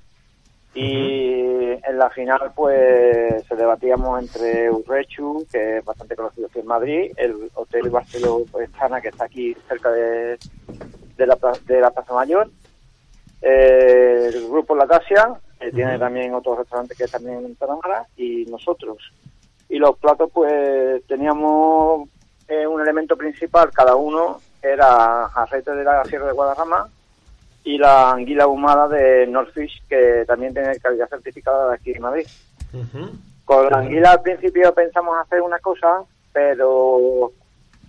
Y 0.74 1.70
en 1.70 1.98
la 1.98 2.08
final, 2.10 2.52
pues 2.54 3.46
se 3.46 3.54
debatíamos 3.56 4.22
entre 4.22 4.70
Urrechu, 4.70 5.46
que 5.50 5.78
es 5.78 5.84
bastante 5.84 6.16
conocido 6.16 6.46
aquí 6.46 6.60
en 6.60 6.66
Madrid, 6.66 7.12
el 7.16 7.50
Hotel 7.54 7.90
Barceló 7.90 8.44
Estana, 8.58 9.00
que 9.00 9.08
está 9.08 9.24
aquí 9.24 9.54
cerca 9.68 9.90
de, 9.90 10.38
de, 11.16 11.26
la, 11.26 11.38
de 11.66 11.80
la 11.80 11.90
Plaza 11.90 12.14
Mayor, 12.14 12.48
eh, 13.42 14.30
el 14.32 14.48
grupo 14.48 14.74
La 14.74 14.86
Casia, 14.86 15.34
que 15.60 15.72
tiene 15.72 15.98
también 15.98 16.34
otro 16.34 16.56
restaurante 16.56 16.94
que 16.94 17.06
también 17.06 17.44
en 17.44 17.56
Taramara, 17.56 18.06
y 18.16 18.46
nosotros. 18.46 18.96
Y 19.68 19.78
los 19.78 19.98
platos 19.98 20.30
pues 20.32 21.04
teníamos 21.06 22.08
eh, 22.48 22.66
un 22.66 22.80
elemento 22.80 23.16
principal 23.16 23.70
cada 23.72 23.94
uno 23.94 24.40
era 24.62 25.28
jarrete 25.28 25.72
de 25.72 25.84
la 25.84 26.04
Sierra 26.04 26.26
de 26.26 26.32
Guadarrama 26.32 26.88
y 27.64 27.78
la 27.78 28.10
anguila 28.10 28.44
ahumada 28.44 28.88
de 28.88 29.26
Northfish 29.26 29.82
que 29.88 30.24
también 30.26 30.52
tiene 30.52 30.76
calidad 30.78 31.08
certificada 31.08 31.68
de 31.70 31.74
aquí 31.76 31.92
en 31.92 32.02
Madrid. 32.02 32.26
Con 33.44 33.68
la 33.70 33.78
anguila 33.78 34.12
al 34.12 34.22
principio 34.22 34.72
pensamos 34.74 35.16
hacer 35.20 35.40
una 35.42 35.58
cosa 35.58 36.02
pero 36.32 37.30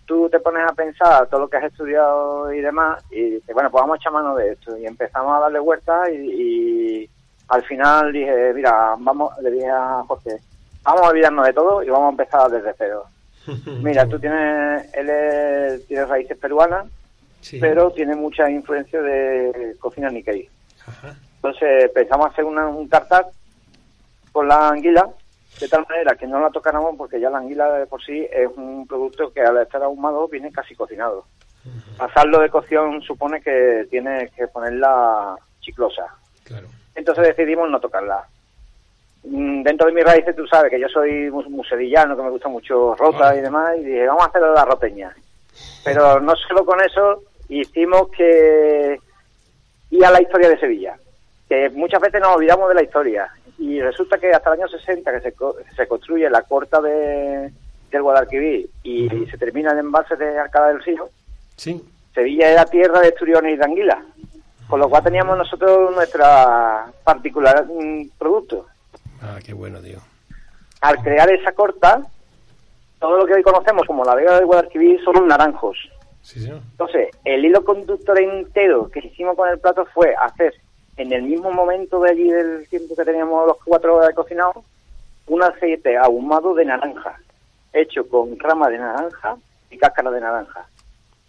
tú 0.05 0.29
te 0.29 0.39
pones 0.41 0.69
a 0.69 0.73
pensar 0.73 1.27
todo 1.27 1.41
lo 1.41 1.47
que 1.47 1.57
has 1.57 1.63
estudiado 1.63 2.51
y 2.53 2.59
demás 2.61 3.03
y 3.11 3.21
dices 3.35 3.53
bueno 3.53 3.71
pues 3.71 3.81
vamos 3.81 3.95
a 3.95 3.97
echar 3.97 4.11
mano 4.11 4.35
de 4.35 4.51
esto 4.51 4.77
y 4.77 4.85
empezamos 4.85 5.35
a 5.35 5.39
darle 5.39 5.59
vueltas 5.59 6.09
y, 6.09 6.15
y 7.03 7.09
al 7.47 7.63
final 7.63 8.11
dije 8.11 8.51
mira 8.53 8.95
vamos 8.99 9.31
le 9.41 9.51
dije 9.51 9.69
a 9.69 10.03
Jorge 10.07 10.37
vamos 10.83 11.01
a 11.03 11.09
olvidarnos 11.09 11.45
de 11.45 11.53
todo 11.53 11.81
y 11.83 11.89
vamos 11.89 12.07
a 12.07 12.11
empezar 12.11 12.51
desde 12.51 12.73
cero. 12.77 13.05
Mira, 13.81 14.05
tú 14.07 14.17
tienes, 14.19 14.93
él 14.93 15.09
es- 15.09 15.85
tiene 15.87 16.05
raíces 16.05 16.37
peruanas, 16.37 16.85
Sí. 17.43 17.59
pero 17.59 17.91
tiene 17.91 18.15
mucha 18.15 18.49
influencia 18.49 19.01
de 19.01 19.75
cocina 19.79 20.09
Nikkei. 20.09 20.49
Ajá. 20.87 21.13
Entonces 21.35 21.91
pensamos 21.91 22.31
hacer 22.31 22.45
una- 22.45 22.67
un 22.67 22.87
tartar 22.89 23.27
con 24.31 24.47
la 24.47 24.69
anguila, 24.69 25.07
de 25.59 25.67
tal 25.67 25.85
manera 25.87 26.15
que 26.15 26.25
no 26.25 26.39
la 26.39 26.49
tocáramos 26.49 26.95
porque 26.97 27.19
ya 27.19 27.29
la 27.29 27.39
anguila 27.39 27.71
de 27.73 27.85
por 27.85 28.01
sí 28.03 28.25
es 28.31 28.47
un 28.55 28.87
producto 28.87 29.31
que 29.31 29.41
al 29.41 29.57
estar 29.61 29.83
ahumado 29.83 30.27
viene 30.27 30.51
casi 30.51 30.73
cocinado. 30.73 31.25
Pasarlo 31.97 32.39
de 32.39 32.49
cocción 32.49 33.01
supone 33.01 33.41
que 33.41 33.87
tienes 33.89 34.31
que 34.31 34.47
ponerla 34.47 35.35
chiclosa. 35.61 36.07
Claro. 36.43 36.67
Entonces 36.95 37.27
decidimos 37.27 37.69
no 37.69 37.79
tocarla. 37.79 38.25
Mm, 39.25 39.63
Dentro 39.63 39.87
de 39.87 39.93
mis 39.93 40.03
raíces 40.03 40.35
tú 40.35 40.45
sabes 40.47 40.69
que 40.71 40.79
yo 40.79 40.87
soy 40.89 41.29
mu- 41.31 41.49
muy 41.49 41.65
sevillano, 41.67 42.15
que 42.17 42.23
me 42.23 42.29
gusta 42.29 42.49
mucho 42.49 42.95
rota 42.95 43.35
y 43.35 43.41
demás, 43.41 43.75
y 43.77 43.83
dije, 43.83 44.07
vamos 44.07 44.23
a 44.23 44.27
hacerlo 44.29 44.49
de 44.49 44.55
la 44.55 44.65
roteña. 44.65 45.15
Pero 45.85 46.19
no 46.19 46.35
solo 46.35 46.65
con 46.65 46.81
eso, 46.81 47.21
hicimos 47.49 48.09
que 48.09 48.99
ir 49.91 50.05
a 50.05 50.11
la 50.11 50.21
historia 50.21 50.49
de 50.49 50.59
Sevilla, 50.59 50.97
que 51.47 51.69
muchas 51.69 52.01
veces 52.01 52.21
nos 52.21 52.35
olvidamos 52.35 52.69
de 52.69 52.75
la 52.75 52.83
historia. 52.83 53.29
Y 53.57 53.79
resulta 53.81 54.17
que 54.17 54.31
hasta 54.31 54.53
el 54.53 54.61
año 54.61 54.67
60 54.67 55.11
que 55.11 55.21
se, 55.21 55.35
se 55.75 55.87
construye 55.87 56.29
la 56.29 56.41
corta 56.41 56.81
de, 56.81 57.51
del 57.93 58.01
Guadalquivir 58.01 58.69
y, 58.83 59.07
se 59.29 59.37
termina 59.37 59.71
el 59.71 59.79
embalse 59.79 60.15
de 60.15 60.37
Alcalá 60.37 60.67
del 60.67 60.83
Río, 60.83 61.09
Sí. 61.55 61.81
Sevilla 62.13 62.51
era 62.51 62.65
tierra 62.65 62.99
de 62.99 63.09
esturiones 63.09 63.53
y 63.53 63.57
de 63.57 63.63
anguilas, 63.63 63.99
con 64.67 64.79
lo 64.79 64.89
cual 64.89 65.03
teníamos 65.03 65.37
nosotros 65.37 65.93
nuestra 65.95 66.85
particular 67.03 67.65
mm, 67.65 68.09
producto. 68.17 68.65
Ah, 69.21 69.37
qué 69.43 69.53
bueno, 69.53 69.79
tío. 69.79 69.99
Al 70.81 70.97
crear 71.03 71.31
esa 71.31 71.53
corta, 71.53 72.01
todo 72.99 73.17
lo 73.17 73.25
que 73.25 73.33
hoy 73.33 73.43
conocemos 73.43 73.85
como 73.85 74.03
la 74.03 74.15
Vega 74.15 74.35
del 74.35 74.45
Guadalquivir 74.45 75.01
son 75.03 75.27
naranjos. 75.27 75.77
Sí, 76.23 76.39
señor. 76.39 76.61
Entonces, 76.71 77.09
el 77.25 77.45
hilo 77.45 77.63
conductor 77.63 78.17
entero 78.19 78.89
que 78.89 78.99
hicimos 78.99 79.35
con 79.35 79.49
el 79.49 79.59
plato 79.59 79.85
fue 79.93 80.15
hacer, 80.15 80.55
en 80.97 81.11
el 81.11 81.23
mismo 81.23 81.51
momento 81.51 81.99
de 82.01 82.11
allí 82.11 82.31
del 82.31 82.67
tiempo 82.69 82.95
que 82.95 83.05
teníamos 83.05 83.45
los 83.45 83.57
cuatro 83.63 83.97
horas 83.97 84.09
de 84.09 84.15
cocinado, 84.15 84.63
un 85.27 85.43
aceite 85.43 85.97
ahumado 85.97 86.53
de 86.53 86.65
naranja, 86.65 87.19
hecho 87.73 88.07
con 88.07 88.39
rama 88.39 88.69
de 88.69 88.77
naranja 88.77 89.37
y 89.69 89.77
cáscara 89.77 90.11
de 90.11 90.21
naranja, 90.21 90.65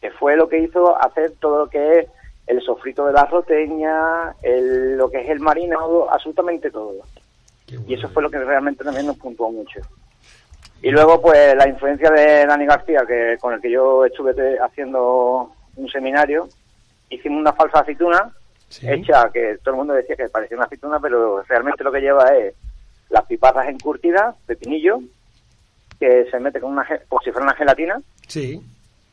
que 0.00 0.10
fue 0.12 0.36
lo 0.36 0.48
que 0.48 0.60
hizo 0.60 0.96
hacer 0.96 1.32
todo 1.40 1.64
lo 1.64 1.70
que 1.70 1.98
es 1.98 2.08
el 2.46 2.62
sofrito 2.62 3.06
de 3.06 3.12
la 3.12 3.24
roteña, 3.24 4.34
el, 4.42 4.96
lo 4.96 5.10
que 5.10 5.22
es 5.22 5.30
el 5.30 5.40
marinado, 5.40 6.10
absolutamente 6.10 6.70
todo. 6.70 6.92
Bueno. 6.92 7.84
Y 7.88 7.94
eso 7.94 8.08
fue 8.10 8.22
lo 8.22 8.30
que 8.30 8.38
realmente 8.38 8.84
también 8.84 9.06
nos 9.06 9.16
puntuó 9.16 9.50
mucho. 9.50 9.80
Y 10.84 10.90
luego, 10.90 11.18
pues, 11.22 11.56
la 11.56 11.66
influencia 11.66 12.10
de 12.10 12.44
Dani 12.44 12.66
García, 12.66 13.04
que 13.08 13.38
con 13.40 13.54
el 13.54 13.60
que 13.62 13.70
yo 13.70 14.04
estuve 14.04 14.34
te- 14.34 14.58
haciendo 14.60 15.50
un 15.76 15.88
seminario, 15.88 16.46
hicimos 17.08 17.40
una 17.40 17.54
falsa 17.54 17.80
aceituna, 17.80 18.30
Sí. 18.68 18.86
hecha 18.90 19.30
que 19.32 19.56
todo 19.62 19.70
el 19.74 19.78
mundo 19.78 19.94
decía 19.94 20.14
que 20.14 20.28
parecía 20.28 20.58
una 20.58 20.66
aceituna, 20.66 21.00
pero 21.00 21.42
realmente 21.42 21.82
lo 21.84 21.90
que 21.90 22.00
lleva 22.02 22.24
es 22.36 22.54
las 23.08 23.24
piparras 23.24 23.68
encurtidas, 23.68 24.36
pepinillo, 24.46 24.98
que 25.98 26.26
se 26.30 26.38
mete 26.38 26.60
con 26.60 26.72
una, 26.72 26.86
como 27.08 27.22
si 27.22 27.30
fuera 27.30 27.46
una 27.46 27.54
gelatina, 27.56 28.02
Sí. 28.28 28.60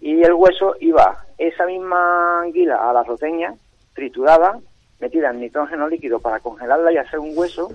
y 0.02 0.22
el 0.24 0.34
hueso 0.34 0.76
iba 0.82 1.24
esa 1.38 1.66
misma 1.68 2.42
anguila 2.42 2.90
a 2.90 2.92
la 2.92 3.04
roteña, 3.04 3.54
triturada, 3.94 4.60
metida 5.00 5.30
en 5.30 5.40
nitrógeno 5.40 5.88
líquido 5.88 6.20
para 6.20 6.40
congelarla 6.42 6.92
y 6.92 6.98
hacer 6.98 7.20
un 7.20 7.32
hueso, 7.38 7.72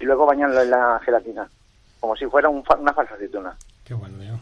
y 0.00 0.04
luego 0.04 0.24
bañarlo 0.24 0.62
en 0.62 0.70
la 0.70 1.00
gelatina, 1.04 1.48
como 2.00 2.16
si 2.16 2.26
fuera 2.26 2.48
un 2.48 2.64
fa- 2.64 2.76
una 2.76 2.92
falsa 2.92 3.14
aceituna. 3.14 3.56
Qué 3.84 3.94
bueno, 3.94 4.18
tío. 4.18 4.38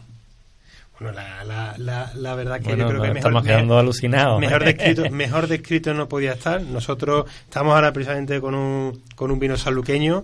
Bueno, 0.99 1.13
la, 1.13 1.43
la, 1.43 1.75
la, 1.77 2.11
la 2.15 2.35
verdad 2.35 2.57
que 2.59 2.69
Bueno, 2.69 2.83
yo 2.83 2.89
creo 2.89 3.01
que 3.01 3.07
mejor, 3.09 3.17
estamos 3.17 3.43
quedando 3.43 3.77
alucinados. 3.77 4.39
mejor 4.39 4.63
descrito, 4.65 5.09
mejor 5.11 5.47
descrito 5.47 5.93
no 5.93 6.07
podía 6.07 6.33
estar. 6.33 6.61
Nosotros 6.61 7.25
estamos 7.43 7.75
ahora 7.75 7.91
precisamente 7.91 8.39
con 8.39 8.55
un, 8.55 9.03
con 9.15 9.29
un 9.29 9.37
vino 9.39 9.57
sanluqueño 9.57 10.23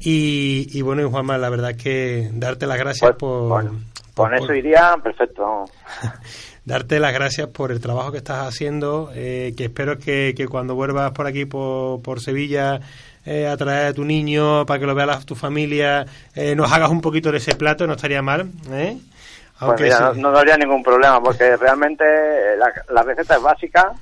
y, 0.00 0.68
y 0.72 0.82
bueno, 0.82 1.02
y 1.02 1.10
Juanma, 1.10 1.38
la 1.38 1.48
verdad 1.48 1.72
es 1.72 1.76
que 1.82 2.30
darte 2.32 2.66
las 2.66 2.78
gracias 2.78 3.10
Pues, 3.10 3.16
por, 3.18 3.48
bueno, 3.48 3.70
por- 4.14 4.26
con 4.28 4.34
eso 4.36 4.46
por- 4.46 4.56
iría 4.56 4.96
perfecto. 5.02 5.64
darte 6.64 7.00
las 7.00 7.12
gracias 7.12 7.48
por 7.48 7.70
el 7.72 7.80
trabajo 7.80 8.12
que 8.12 8.18
estás 8.18 8.46
haciendo, 8.46 9.10
eh, 9.14 9.54
que 9.56 9.64
espero 9.64 9.98
que, 9.98 10.34
que 10.36 10.46
cuando 10.48 10.74
vuelvas 10.74 11.10
por 11.12 11.26
aquí, 11.26 11.44
por, 11.46 12.00
por 12.02 12.20
Sevilla, 12.20 12.80
eh, 13.26 13.46
a 13.46 13.56
traer 13.56 13.88
a 13.88 13.92
tu 13.92 14.04
niño 14.04 14.64
para 14.64 14.80
que 14.80 14.86
lo 14.86 14.94
vea 14.94 15.04
la- 15.06 15.20
tu 15.20 15.34
familia, 15.34 16.06
eh, 16.34 16.54
nos 16.54 16.72
hagas 16.72 16.90
un 16.90 17.00
poquito 17.00 17.30
de 17.30 17.38
ese 17.38 17.54
plato, 17.56 17.86
no 17.86 17.94
estaría 17.94 18.22
mal, 18.22 18.48
¿eh? 18.72 18.96
Pues 19.58 19.80
mira, 19.80 20.12
no, 20.14 20.28
habría 20.36 20.56
ningún 20.56 20.82
problema, 20.82 21.20
porque 21.22 21.56
realmente 21.56 22.04
la, 22.58 22.70
la 22.92 23.02
receta 23.02 23.36
es 23.36 23.42
básica, 23.42 23.92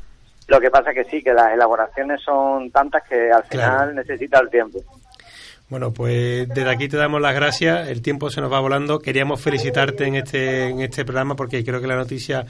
lo 0.49 0.61
que 0.61 0.68
pasa 0.70 0.93
que 0.93 1.05
sí, 1.05 1.22
que 1.22 1.33
las 1.33 1.53
elaboraciones 1.55 2.20
son 2.22 2.70
tantas 2.70 3.03
que 3.09 3.31
al 3.31 3.45
final 3.45 3.70
Claro. 3.70 3.93
necesita 3.95 4.41
el 4.41 4.51
tiempo. 4.51 4.81
Bueno, 5.70 5.93
pues 5.93 6.47
desde 6.49 6.68
aquí 6.70 6.89
te 6.89 6.99
damos 6.99 7.20
las 7.22 7.35
gracias. 7.35 7.89
El 7.89 8.03
tiempo 8.03 8.29
se 8.31 8.41
nos 8.43 8.53
va 8.53 8.61
volando. 8.61 8.99
Queríamos 8.99 9.41
felicitarte 9.41 10.05
en 10.05 10.16
este 10.16 10.68
en 10.68 10.81
este 10.83 11.05
programa 11.07 11.35
porque 11.37 11.64
creo 11.64 11.81
que 11.81 11.87
la 11.87 11.97
noticia 11.97 12.45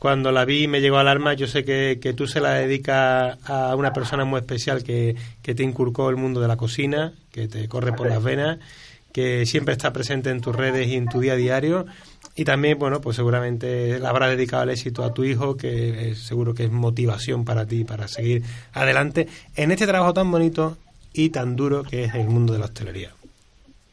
cuando 0.00 0.32
la 0.32 0.44
vi 0.44 0.66
me 0.66 0.80
llegó 0.80 0.96
al 0.98 1.06
alma. 1.06 1.34
Yo 1.34 1.46
sé 1.46 1.64
que, 1.64 1.98
que 2.02 2.12
tú 2.14 2.26
se 2.26 2.40
la 2.40 2.54
dedicas 2.54 3.38
a 3.44 3.76
una 3.76 3.92
persona 3.92 4.24
muy 4.24 4.40
especial 4.40 4.82
que, 4.82 5.14
que 5.42 5.54
te 5.54 5.62
inculcó 5.62 6.10
el 6.10 6.16
mundo 6.16 6.40
de 6.40 6.48
la 6.48 6.56
cocina, 6.56 7.12
que 7.30 7.46
te 7.46 7.68
corre 7.68 7.92
por 7.92 8.08
las 8.08 8.22
venas, 8.22 8.58
que 9.12 9.44
siempre 9.46 9.72
está 9.72 9.92
presente 9.92 10.30
en 10.30 10.40
tus 10.40 10.56
redes 10.56 10.88
y 10.88 10.96
en 10.96 11.06
tu 11.06 11.20
día 11.20 11.34
a 11.34 11.36
diario. 11.36 11.86
Y 12.34 12.44
también, 12.44 12.78
bueno, 12.78 13.00
pues 13.00 13.16
seguramente 13.16 13.98
la 13.98 14.08
habrá 14.08 14.28
dedicado 14.28 14.62
el 14.62 14.70
éxito 14.70 15.04
a 15.04 15.12
tu 15.12 15.24
hijo, 15.24 15.56
que 15.56 16.10
es- 16.10 16.20
seguro 16.20 16.54
que 16.54 16.64
es 16.64 16.70
motivación 16.70 17.44
para 17.44 17.66
ti, 17.66 17.84
para 17.84 18.08
seguir 18.08 18.42
adelante 18.72 19.28
en 19.56 19.70
este 19.70 19.86
trabajo 19.86 20.14
tan 20.14 20.30
bonito 20.30 20.78
y 21.12 21.28
tan 21.30 21.56
duro 21.56 21.82
que 21.82 22.04
es 22.04 22.14
el 22.14 22.28
mundo 22.28 22.52
de 22.54 22.60
la 22.60 22.64
hostelería. 22.66 23.10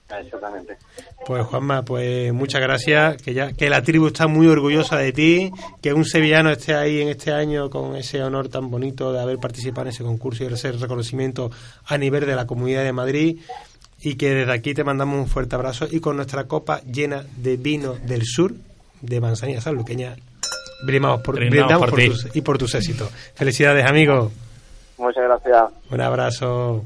Exactamente. 0.09 0.77
Pues 1.25 1.45
Juanma, 1.45 1.83
pues 1.83 2.31
muchas 2.33 2.61
gracias, 2.61 3.21
que 3.21 3.33
ya 3.33 3.51
que 3.51 3.69
la 3.69 3.81
tribu 3.81 4.07
está 4.07 4.27
muy 4.27 4.47
orgullosa 4.47 4.97
de 4.97 5.11
ti, 5.11 5.51
que 5.81 5.93
un 5.93 6.05
sevillano 6.05 6.49
esté 6.49 6.75
ahí 6.75 7.01
en 7.01 7.09
este 7.09 7.33
año 7.33 7.69
con 7.69 7.95
ese 7.95 8.23
honor 8.23 8.47
tan 8.47 8.69
bonito 8.71 9.11
de 9.11 9.19
haber 9.19 9.37
participado 9.37 9.83
en 9.83 9.93
ese 9.93 10.03
concurso 10.03 10.43
y 10.43 10.47
ese 10.47 10.71
reconocimiento 10.71 11.51
a 11.85 11.97
nivel 11.97 12.25
de 12.25 12.35
la 12.35 12.47
Comunidad 12.47 12.83
de 12.83 12.93
Madrid 12.93 13.39
y 14.01 14.15
que 14.15 14.33
desde 14.33 14.53
aquí 14.53 14.73
te 14.73 14.83
mandamos 14.83 15.19
un 15.19 15.27
fuerte 15.27 15.55
abrazo 15.55 15.87
y 15.89 15.99
con 15.99 16.15
nuestra 16.15 16.45
copa 16.45 16.81
llena 16.81 17.25
de 17.35 17.57
vino 17.57 17.93
del 17.93 18.23
sur 18.23 18.53
de 19.01 19.19
Manzanilla 19.19 19.59
Sanluqueña 19.61 20.15
brindamos 20.85 21.21
por, 21.21 21.35
Brindamos 21.35 21.67
brindamos 21.67 21.79
por 21.79 21.89
por 21.89 21.99
ti. 21.99 22.09
tus, 22.09 22.35
y 22.35 22.41
por 22.41 22.57
tus 22.57 22.75
éxitos. 22.75 23.09
Felicidades, 23.33 23.85
amigo. 23.85 24.31
Muchas 24.97 25.23
gracias. 25.23 25.63
Un 25.89 26.01
abrazo. 26.01 26.83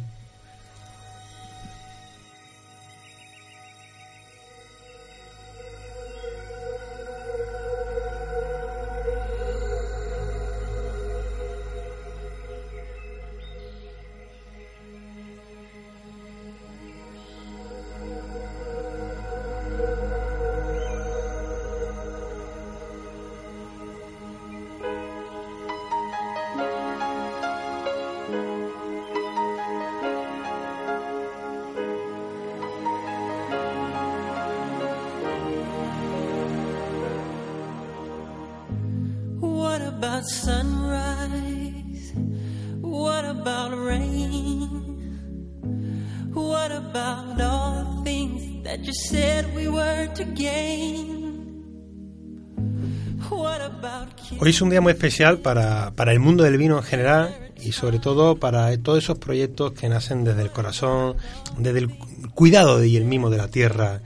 Es 54.52 54.62
un 54.62 54.70
día 54.70 54.82
muy 54.82 54.92
especial 54.92 55.40
para, 55.40 55.92
para 55.92 56.12
el 56.12 56.20
mundo 56.20 56.44
del 56.44 56.58
vino 56.58 56.76
en 56.76 56.84
general 56.84 57.54
y 57.62 57.72
sobre 57.72 58.00
todo 58.00 58.36
para 58.36 58.78
todos 58.80 59.02
esos 59.02 59.18
proyectos 59.18 59.72
que 59.72 59.88
nacen 59.88 60.26
desde 60.26 60.42
el 60.42 60.52
corazón, 60.52 61.16
desde 61.58 61.80
el 61.80 61.90
cuidado 62.36 62.84
y 62.84 62.98
el 62.98 63.06
mimo 63.06 63.30
de 63.30 63.38
la 63.38 63.48
tierra 63.48 64.02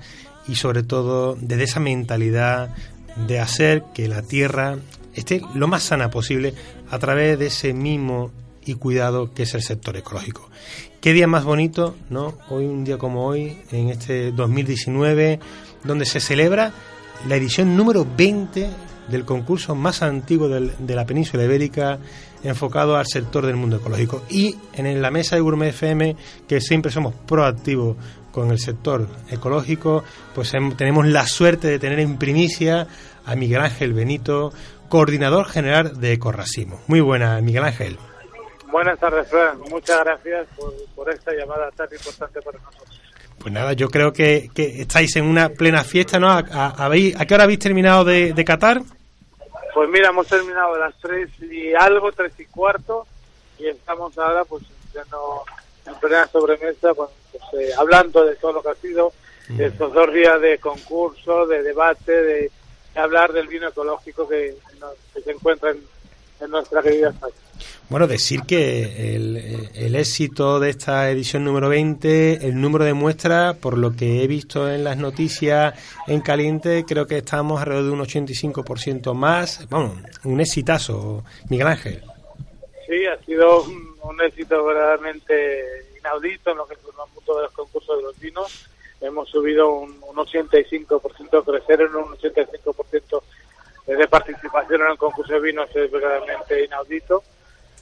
y 0.47 0.53
sobre 0.53 0.83
todo 0.83 1.35
desde 1.41 1.63
esa 1.63 1.79
mentalidad 1.79 2.75
de 3.25 3.39
hacer 3.39 3.85
que 3.95 4.07
la 4.07 4.21
tierra 4.21 4.77
esté 5.15 5.41
lo 5.55 5.67
más 5.67 5.81
sana 5.81 6.11
posible 6.11 6.53
a 6.91 6.99
través 6.99 7.39
de 7.39 7.47
ese 7.47 7.73
mimo 7.73 8.29
y 8.67 8.75
cuidado 8.75 9.33
que 9.33 9.43
es 9.43 9.55
el 9.55 9.63
sector 9.63 9.97
ecológico. 9.97 10.47
Qué 11.01 11.11
día 11.13 11.25
más 11.25 11.43
bonito, 11.43 11.95
¿no? 12.11 12.37
Hoy 12.49 12.65
un 12.65 12.83
día 12.83 12.99
como 12.99 13.25
hoy, 13.25 13.57
en 13.71 13.89
este 13.89 14.31
2019, 14.31 15.39
donde 15.83 16.05
se 16.05 16.19
celebra 16.19 16.71
la 17.27 17.35
edición 17.35 17.75
número 17.75 18.05
20 18.15 18.69
del 19.09 19.25
concurso 19.25 19.75
más 19.75 20.01
antiguo 20.01 20.47
del- 20.47 20.73
de 20.79 20.95
la 20.95 21.05
península 21.05 21.43
ibérica 21.43 21.99
enfocado 22.43 22.95
al 22.97 23.05
sector 23.07 23.45
del 23.45 23.55
mundo 23.55 23.77
ecológico. 23.77 24.23
Y 24.29 24.55
en 24.73 25.01
la 25.01 25.11
mesa 25.11 25.35
de 25.35 25.41
Gourmet 25.41 25.69
FM, 25.69 26.15
que 26.47 26.61
siempre 26.61 26.91
somos 26.91 27.13
proactivos 27.13 27.97
con 28.31 28.51
el 28.51 28.59
sector 28.59 29.07
ecológico, 29.29 30.03
pues 30.33 30.51
tenemos 30.77 31.07
la 31.07 31.25
suerte 31.25 31.67
de 31.67 31.79
tener 31.79 31.99
en 31.99 32.17
primicia 32.17 32.87
a 33.25 33.35
Miguel 33.35 33.61
Ángel 33.61 33.93
Benito, 33.93 34.51
coordinador 34.89 35.45
general 35.47 35.99
de 35.99 36.13
Ecorracimo. 36.13 36.79
Muy 36.87 37.01
buena, 37.01 37.39
Miguel 37.41 37.63
Ángel. 37.63 37.97
Buenas 38.71 38.99
tardes, 38.99 39.27
Fran. 39.29 39.57
Muchas 39.71 39.99
gracias 40.03 40.47
por 40.95 41.09
esta 41.09 41.31
llamada 41.33 41.71
tan 41.71 41.87
importante 41.91 42.41
para 42.41 42.59
nosotros. 42.59 43.01
Pues 43.39 43.53
nada, 43.53 43.73
yo 43.73 43.89
creo 43.89 44.11
que, 44.11 44.49
que 44.53 44.81
estáis 44.81 45.15
en 45.17 45.25
una 45.25 45.49
plena 45.49 45.83
fiesta, 45.83 46.19
¿no? 46.19 46.29
¿A, 46.31 46.39
a- 46.39 46.75
habéis- 46.87 47.15
¿a 47.19 47.25
qué 47.25 47.33
hora 47.35 47.43
habéis 47.43 47.59
terminado 47.59 48.03
de, 48.03 48.33
de 48.33 48.45
catar? 48.45 48.81
Pues 49.73 49.89
mira, 49.89 50.09
hemos 50.09 50.27
terminado 50.27 50.73
a 50.75 50.79
las 50.79 50.95
tres 50.99 51.29
y 51.41 51.73
algo, 51.73 52.11
tres 52.11 52.33
y 52.39 52.45
cuarto, 52.45 53.05
y 53.59 53.67
estamos 53.67 54.17
ahora 54.17 54.43
pues 54.45 54.63
ya 54.93 55.03
no 55.11 55.43
en 55.85 55.99
plena 55.99 56.25
sobremesa, 56.27 56.93
pues, 56.93 57.09
pues, 57.31 57.43
eh, 57.61 57.71
hablando 57.77 58.25
de 58.25 58.35
todo 58.37 58.53
lo 58.53 58.63
que 58.63 58.69
ha 58.69 58.75
sido 58.75 59.13
de 59.49 59.67
estos 59.67 59.93
dos 59.93 60.11
días 60.11 60.41
de 60.41 60.57
concurso, 60.57 61.45
de 61.45 61.61
debate, 61.61 62.11
de, 62.11 62.51
de 62.95 62.99
hablar 62.99 63.31
del 63.31 63.47
vino 63.47 63.67
ecológico 63.67 64.27
que 64.27 64.55
se 65.23 65.31
encuentra 65.31 65.69
en, 65.71 65.81
en 66.39 66.51
nuestra 66.51 66.81
querida 66.81 67.09
España. 67.09 67.33
Bueno, 67.89 68.07
decir 68.07 68.41
que 68.41 69.15
el, 69.15 69.69
el 69.75 69.95
éxito 69.95 70.59
de 70.59 70.71
esta 70.71 71.09
edición 71.09 71.43
número 71.43 71.69
20, 71.69 72.47
el 72.47 72.59
número 72.59 72.83
de 72.83 72.93
muestras, 72.93 73.55
por 73.55 73.77
lo 73.77 73.95
que 73.95 74.23
he 74.23 74.27
visto 74.27 74.69
en 74.69 74.83
las 74.83 74.97
noticias 74.97 75.73
en 76.07 76.21
caliente, 76.21 76.83
creo 76.87 77.05
que 77.05 77.19
estamos 77.19 77.61
alrededor 77.61 77.85
de 77.85 77.91
un 77.91 77.99
85% 77.99 79.13
más. 79.13 79.67
Vamos, 79.69 79.97
un 80.23 80.41
exitazo, 80.41 81.23
Miguel 81.49 81.67
Ángel. 81.67 82.03
Sí, 82.87 83.05
ha 83.05 83.23
sido 83.23 83.63
un, 83.63 83.95
un 84.01 84.21
éxito 84.21 84.63
verdaderamente 84.63 85.85
inaudito 85.99 86.51
en 86.51 86.57
lo 86.57 86.67
que 86.67 86.75
mundo 87.13 87.35
de 87.37 87.43
los 87.43 87.51
concursos 87.51 87.97
de 87.97 88.03
los 88.03 88.19
vinos. 88.19 88.69
Hemos 89.01 89.29
subido 89.29 89.69
un, 89.71 89.91
un 90.01 90.15
85%, 90.15 91.43
crecer 91.43 91.81
en 91.81 91.95
un 91.95 92.15
85% 92.15 93.21
de 93.85 94.07
participación 94.07 94.81
en 94.81 94.91
el 94.91 94.97
concurso 94.97 95.33
de 95.33 95.39
vinos 95.39 95.69
es 95.75 95.91
verdaderamente 95.91 96.63
inaudito, 96.63 97.23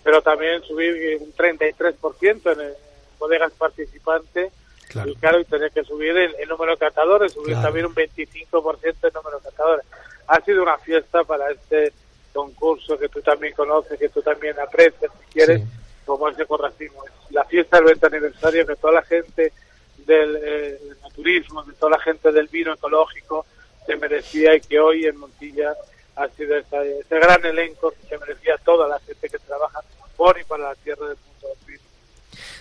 pero 0.03 0.21
también 0.21 0.61
subir 0.63 1.17
un 1.21 1.33
33% 1.33 2.51
en, 2.53 2.59
el- 2.61 2.73
bodegas 3.19 3.53
participantes 3.53 4.51
Claro. 4.89 5.09
y 5.09 5.15
claro, 5.15 5.39
y 5.39 5.45
tener 5.45 5.71
que 5.71 5.83
subir 5.85 6.15
el, 6.15 6.35
el 6.37 6.49
número 6.49 6.73
de 6.73 6.77
catadores, 6.77 7.31
subir 7.31 7.53
Claro. 7.53 7.63
también 7.63 7.85
un 7.87 7.95
25% 7.95 8.95
el 9.01 9.13
número 9.13 9.39
de 9.39 9.43
catadores. 9.49 9.85
Ha 10.27 10.41
sido 10.41 10.61
una 10.61 10.77
fiesta 10.77 11.23
para 11.23 11.49
este 11.51 11.93
concurso 12.33 12.97
que 12.99 13.07
tú 13.09 13.21
también 13.21 13.53
conoces, 13.53 13.97
que 13.97 14.09
tú 14.09 14.21
también 14.21 14.59
aprecias, 14.59 15.11
si 15.25 15.33
quieres, 15.33 15.61
Sí. 15.61 15.67
como 16.05 16.27
es 16.27 16.35
de 16.37 16.45
Corracimo. 16.45 17.03
Es 17.05 17.31
la 17.31 17.45
fiesta 17.45 17.77
del 17.77 17.85
20 17.85 18.05
aniversario 18.07 18.67
que 18.67 18.75
toda 18.75 18.93
la 18.93 19.03
gente 19.03 19.53
del, 19.99 20.35
eh, 20.35 20.79
del 21.01 21.13
turismo, 21.15 21.63
de 21.63 21.73
toda 21.73 21.91
la 21.97 21.99
gente 22.03 22.31
del 22.31 22.47
vino 22.49 22.73
ecológico 22.73 23.45
se 23.85 23.95
merecía 23.95 24.53
y 24.55 24.61
que 24.61 24.79
hoy 24.79 25.05
en 25.05 25.17
Montilla 25.17 25.73
ha 26.15 26.27
sido 26.29 26.55
esa- 26.57 26.83
ese 26.83 27.15
gran 27.19 27.43
elenco 27.45 27.91
que 27.91 28.07
se 28.07 28.17
merecía 28.17 28.55
toda 28.63 28.87
la 28.87 28.99
gente 28.99 29.29
que 29.29 29.39
trabaja 29.39 29.79
por 30.15 30.37
y 30.39 30.43
para 30.43 30.65
la 30.69 30.75
tierra 30.75 31.07
del 31.07 31.17
mundo 31.17 31.47
del. 31.67 31.79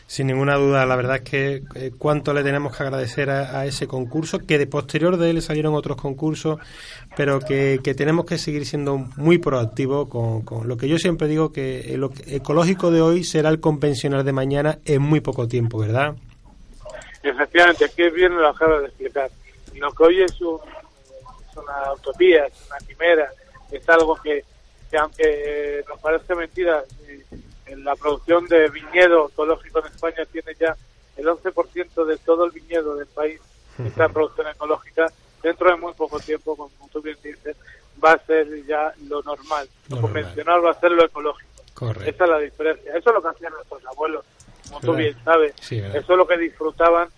Sin 0.06 0.26
ninguna 0.26 0.56
duda, 0.56 0.84
la 0.84 0.94
verdad 0.96 1.16
es 1.16 1.22
que 1.22 1.62
eh, 1.74 1.90
cuánto 1.96 2.34
le 2.34 2.42
tenemos 2.42 2.76
que 2.76 2.82
agradecer 2.82 3.30
a, 3.30 3.60
a 3.60 3.64
ese 3.66 3.86
concurso, 3.86 4.40
que 4.40 4.58
de 4.58 4.66
posterior 4.66 5.16
de 5.16 5.30
él 5.30 5.40
salieron 5.40 5.74
otros 5.74 5.96
concursos, 5.96 6.58
pero 7.16 7.40
que, 7.40 7.80
que 7.82 7.94
tenemos 7.94 8.26
que 8.26 8.36
seguir 8.36 8.66
siendo 8.66 8.98
muy 9.16 9.38
proactivos 9.38 10.08
con, 10.08 10.42
con 10.42 10.68
lo 10.68 10.76
que 10.76 10.86
yo 10.88 10.98
siempre 10.98 11.28
digo, 11.28 11.50
que 11.52 11.94
lo 11.96 12.10
ecológico 12.26 12.90
de 12.90 13.00
hoy 13.00 13.24
será 13.24 13.48
el 13.48 13.60
convencional 13.60 14.22
de 14.24 14.32
mañana 14.32 14.78
en 14.84 15.00
muy 15.00 15.20
poco 15.20 15.48
tiempo, 15.48 15.78
¿verdad? 15.78 16.14
Efectivamente, 17.22 17.84
aquí 17.86 18.10
bien 18.10 18.34
lo 18.36 18.48
acabo 18.48 18.80
de 18.80 18.86
explicar. 18.88 19.30
Lo 19.74 19.90
que 19.92 20.02
hoy 20.02 20.22
es, 20.22 20.38
un- 20.42 20.58
es 21.50 21.56
una 21.56 21.92
utopía, 21.94 22.44
es 22.46 22.52
una 22.68 22.78
quimera, 22.86 23.30
es 23.76 23.88
algo 23.88 24.16
que, 24.16 24.44
que 24.90 24.96
aunque 24.98 25.84
nos 25.88 25.98
parezca 26.00 26.34
mentira, 26.34 26.82
eh, 27.08 27.24
en 27.66 27.84
la 27.84 27.94
producción 27.96 28.46
de 28.46 28.68
viñedo 28.68 29.28
ecológico 29.30 29.78
en 29.80 29.86
España 29.86 30.24
tiene 30.30 30.54
ya 30.58 30.76
el 31.16 31.26
11% 31.26 32.04
de 32.04 32.16
todo 32.18 32.44
el 32.44 32.50
viñedo 32.50 32.96
del 32.96 33.06
país 33.06 33.40
está 33.84 34.06
en 34.06 34.12
producción 34.14 34.46
ecológica. 34.48 35.06
Dentro 35.42 35.70
de 35.70 35.76
muy 35.76 35.92
poco 35.94 36.20
tiempo, 36.20 36.54
como 36.56 36.70
tú 36.92 37.02
bien 37.02 37.16
dices, 37.22 37.56
va 38.02 38.12
a 38.12 38.18
ser 38.26 38.64
ya 38.64 38.92
lo 39.08 39.22
normal. 39.22 39.68
Lo, 39.88 39.96
Lo 39.96 40.02
normal. 40.02 40.22
convencional 40.22 40.64
va 40.64 40.70
a 40.70 40.80
ser 40.80 40.92
lo 40.92 41.04
ecológico. 41.04 41.50
Correcto. 41.74 42.08
Esa 42.10 42.24
es 42.24 42.30
la 42.30 42.38
diferencia. 42.38 42.96
Eso 42.96 43.10
es 43.10 43.14
lo 43.14 43.22
que 43.22 43.28
hacían 43.28 43.52
nuestros 43.52 43.84
abuelos, 43.86 44.24
como 44.68 44.78
tú 44.80 44.86
Claro. 44.88 44.98
bien 44.98 45.16
sabes. 45.24 45.54
Sí, 45.60 45.80
¿verdad? 45.80 45.96
Eso 45.96 46.12
es 46.12 46.18
lo 46.18 46.26
que 46.28 46.36
disfrutaban 46.38 47.08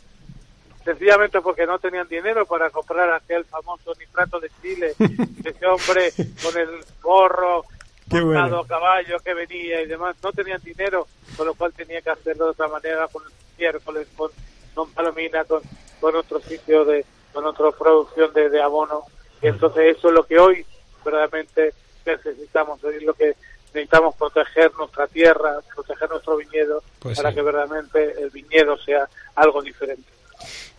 sencillamente 0.85 1.41
porque 1.41 1.67
no 1.67 1.79
tenían 1.79 2.07
dinero 2.09 2.45
para 2.47 2.71
comprar 2.71 3.11
aquel 3.13 3.45
famoso 3.45 3.93
nitrato 3.99 4.39
de 4.41 4.51
Chile, 4.63 4.95
ese 5.45 5.67
hombre 5.67 6.13
con 6.43 6.57
el 6.59 6.85
gorro 7.03 7.65
Qué 8.11 8.21
bueno. 8.21 8.41
montado 8.43 8.61
a 8.61 8.67
caballo 8.67 9.19
que 9.21 9.35
venía 9.35 9.81
y 9.83 9.87
demás, 9.87 10.15
no 10.23 10.31
tenían 10.33 10.61
dinero, 10.63 11.07
con 11.37 11.47
lo 11.47 11.55
cual 11.55 11.73
tenía 11.73 12.03
que 12.03 12.11
hacerlo 12.11 12.45
de 12.47 12.51
otra 12.51 12.69
manera 12.69 13.09
con 13.09 13.23
el 13.25 13.33
miércoles, 13.59 14.07
con, 14.17 14.31
con 14.75 14.91
Palomina, 14.93 15.45
con, 15.45 15.63
con 16.01 16.15
otro 16.15 16.39
sitio 16.41 16.85
de, 16.85 17.05
con 17.33 17.45
otra 17.47 17.71
producción 17.73 18.33
de, 18.35 18.51
de 18.51 18.63
abono. 18.63 19.05
Y 19.43 19.49
entonces 19.49 19.97
eso 19.97 20.09
es 20.09 20.15
lo 20.15 20.25
que 20.27 20.39
hoy 20.39 20.65
verdaderamente 21.05 21.73
necesitamos, 22.05 22.83
es 22.85 23.03
lo 23.03 23.15
que 23.15 23.35
necesitamos 23.73 24.15
proteger 24.17 24.73
nuestra 24.75 25.07
tierra, 25.09 25.61
proteger 25.75 26.09
nuestro 26.11 26.37
viñedo, 26.37 26.83
Pues 27.01 27.17
para 27.17 27.31
sí. 27.31 27.37
que 27.37 27.43
verdaderamente 27.43 28.23
el 28.23 28.31
viñedo 28.31 28.77
sea 28.79 29.09
algo 29.35 29.63
diferente. 29.63 30.09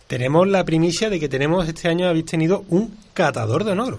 Tenemos 0.06 0.46
la 0.46 0.64
primicia 0.64 1.10
de 1.10 1.18
que 1.18 1.28
tenemos 1.28 1.66
este 1.68 1.88
año 1.88 2.08
habéis 2.08 2.26
tenido 2.26 2.64
un 2.68 2.96
catador 3.12 3.64
de 3.64 3.72
honor. 3.72 3.98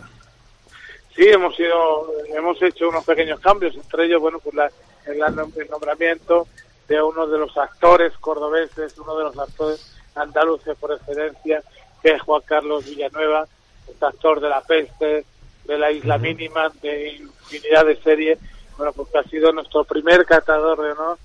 Sí, 1.15 1.27
hemos 1.27 1.55
sido, 1.55 2.11
hemos 2.35 2.61
hecho 2.61 2.89
unos 2.89 3.03
pequeños 3.03 3.39
cambios, 3.39 3.75
entre 3.75 4.05
ellos, 4.05 4.21
bueno, 4.21 4.39
pues 4.39 4.55
la, 4.55 4.71
el, 5.05 5.17
el 5.17 5.69
nombramiento 5.69 6.47
de 6.87 7.01
uno 7.01 7.27
de 7.27 7.37
los 7.37 7.57
actores 7.57 8.13
cordobeses, 8.19 8.97
uno 8.99 9.17
de 9.17 9.23
los 9.25 9.37
actores 9.37 9.93
andaluces 10.15 10.77
por 10.77 10.93
excelencia, 10.93 11.61
que 12.01 12.11
es 12.11 12.21
Juan 12.21 12.41
Carlos 12.45 12.85
Villanueva, 12.85 13.45
este 13.87 14.05
actor 14.05 14.39
de 14.39 14.49
La 14.49 14.61
Peste, 14.61 15.25
de 15.65 15.77
La 15.77 15.91
Isla 15.91 16.17
Mínima, 16.17 16.71
de 16.81 17.15
infinidad 17.15 17.85
de 17.85 17.97
series, 17.97 18.39
bueno, 18.77 18.93
pues 18.93 19.09
que 19.09 19.17
ha 19.17 19.23
sido 19.23 19.51
nuestro 19.51 19.83
primer 19.83 20.25
catador 20.25 20.81
de 20.81 20.91
honor, 20.91 21.17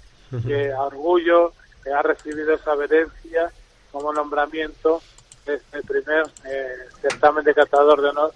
que 0.47 0.73
a 0.73 0.83
orgullo 0.83 1.53
que 1.85 1.93
ha 1.93 2.01
recibido 2.01 2.55
esa 2.55 2.73
herencia 2.73 3.53
como 3.93 4.13
nombramiento 4.13 5.01
de 5.47 5.55
este 5.55 5.83
primer 5.83 6.25
eh, 6.45 6.77
certamen 7.01 7.45
de 7.45 7.55
catador 7.55 8.01
de 8.01 8.09
honor 8.09 8.33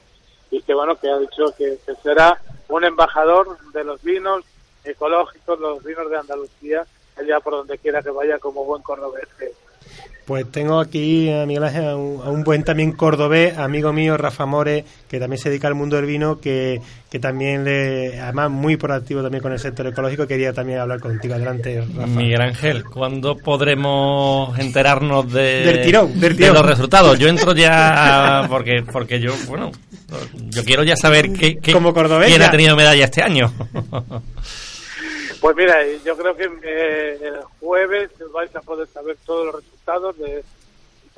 y 0.50 0.62
que 0.62 0.74
bueno 0.74 0.96
que 0.96 1.10
ha 1.10 1.18
dicho 1.18 1.54
que, 1.56 1.78
que 1.84 1.94
será 1.96 2.40
un 2.68 2.84
embajador 2.84 3.58
de 3.72 3.84
los 3.84 4.02
vinos 4.02 4.44
ecológicos, 4.84 5.58
los 5.58 5.82
vinos 5.82 6.08
de 6.10 6.18
Andalucía, 6.18 6.86
allá 7.16 7.40
por 7.40 7.54
donde 7.54 7.78
quiera 7.78 8.02
que 8.02 8.10
vaya 8.10 8.38
como 8.38 8.64
buen 8.64 8.82
cordobés. 8.82 9.28
Pues 10.26 10.50
tengo 10.50 10.80
aquí 10.80 11.30
a 11.30 11.46
Miguel 11.46 11.62
Ángel, 11.62 11.84
a 11.84 11.94
un, 11.96 12.20
a 12.20 12.30
un 12.30 12.42
buen 12.42 12.64
también 12.64 12.90
cordobés, 12.90 13.56
amigo 13.58 13.92
mío, 13.92 14.16
Rafa 14.16 14.44
More, 14.44 14.84
que 15.08 15.20
también 15.20 15.40
se 15.40 15.50
dedica 15.50 15.68
al 15.68 15.76
mundo 15.76 15.94
del 15.94 16.06
vino, 16.06 16.40
que, 16.40 16.80
que 17.08 17.20
también 17.20 17.62
le, 17.62 18.18
además 18.20 18.50
muy 18.50 18.76
proactivo 18.76 19.22
también 19.22 19.40
con 19.40 19.52
el 19.52 19.60
sector 19.60 19.86
ecológico, 19.86 20.26
quería 20.26 20.52
también 20.52 20.80
hablar 20.80 20.98
contigo. 20.98 21.34
Adelante, 21.34 21.80
Rafa. 21.94 22.06
Miguel 22.08 22.40
Ángel, 22.40 22.82
¿cuándo 22.84 23.36
podremos 23.36 24.58
enterarnos 24.58 25.32
de, 25.32 25.60
Del 25.64 25.82
tirón, 25.84 26.18
del 26.18 26.32
de 26.32 26.38
tirón. 26.42 26.54
los 26.54 26.66
resultados? 26.66 27.16
Yo 27.20 27.28
entro 27.28 27.54
ya 27.54 28.46
porque 28.48 28.82
porque 28.92 29.20
yo, 29.20 29.32
bueno, 29.46 29.70
yo 30.50 30.64
quiero 30.64 30.82
ya 30.82 30.96
saber 30.96 31.32
qué, 31.34 31.54
qué- 31.58 31.72
Como 31.72 31.94
cordobés, 31.94 32.30
quién 32.30 32.40
ya. 32.40 32.48
ha 32.48 32.50
tenido 32.50 32.74
medalla 32.74 33.04
este 33.04 33.22
año. 33.22 33.52
Pues 35.46 35.56
mira, 35.58 35.76
yo 36.04 36.16
creo 36.16 36.34
que 36.34 36.50
eh, 36.64 37.18
el 37.22 37.40
jueves 37.60 38.10
vais 38.32 38.56
a 38.56 38.60
poder 38.62 38.88
saber 38.88 39.16
todos 39.24 39.46
los 39.46 39.54
resultados 39.54 40.18
de, 40.18 40.42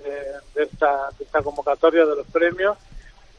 de- 0.05 0.33
de 0.55 0.65
esta, 0.65 1.09
de 1.19 1.25
esta 1.25 1.41
convocatoria 1.41 2.05
de 2.05 2.15
los 2.15 2.27
premios 2.27 2.77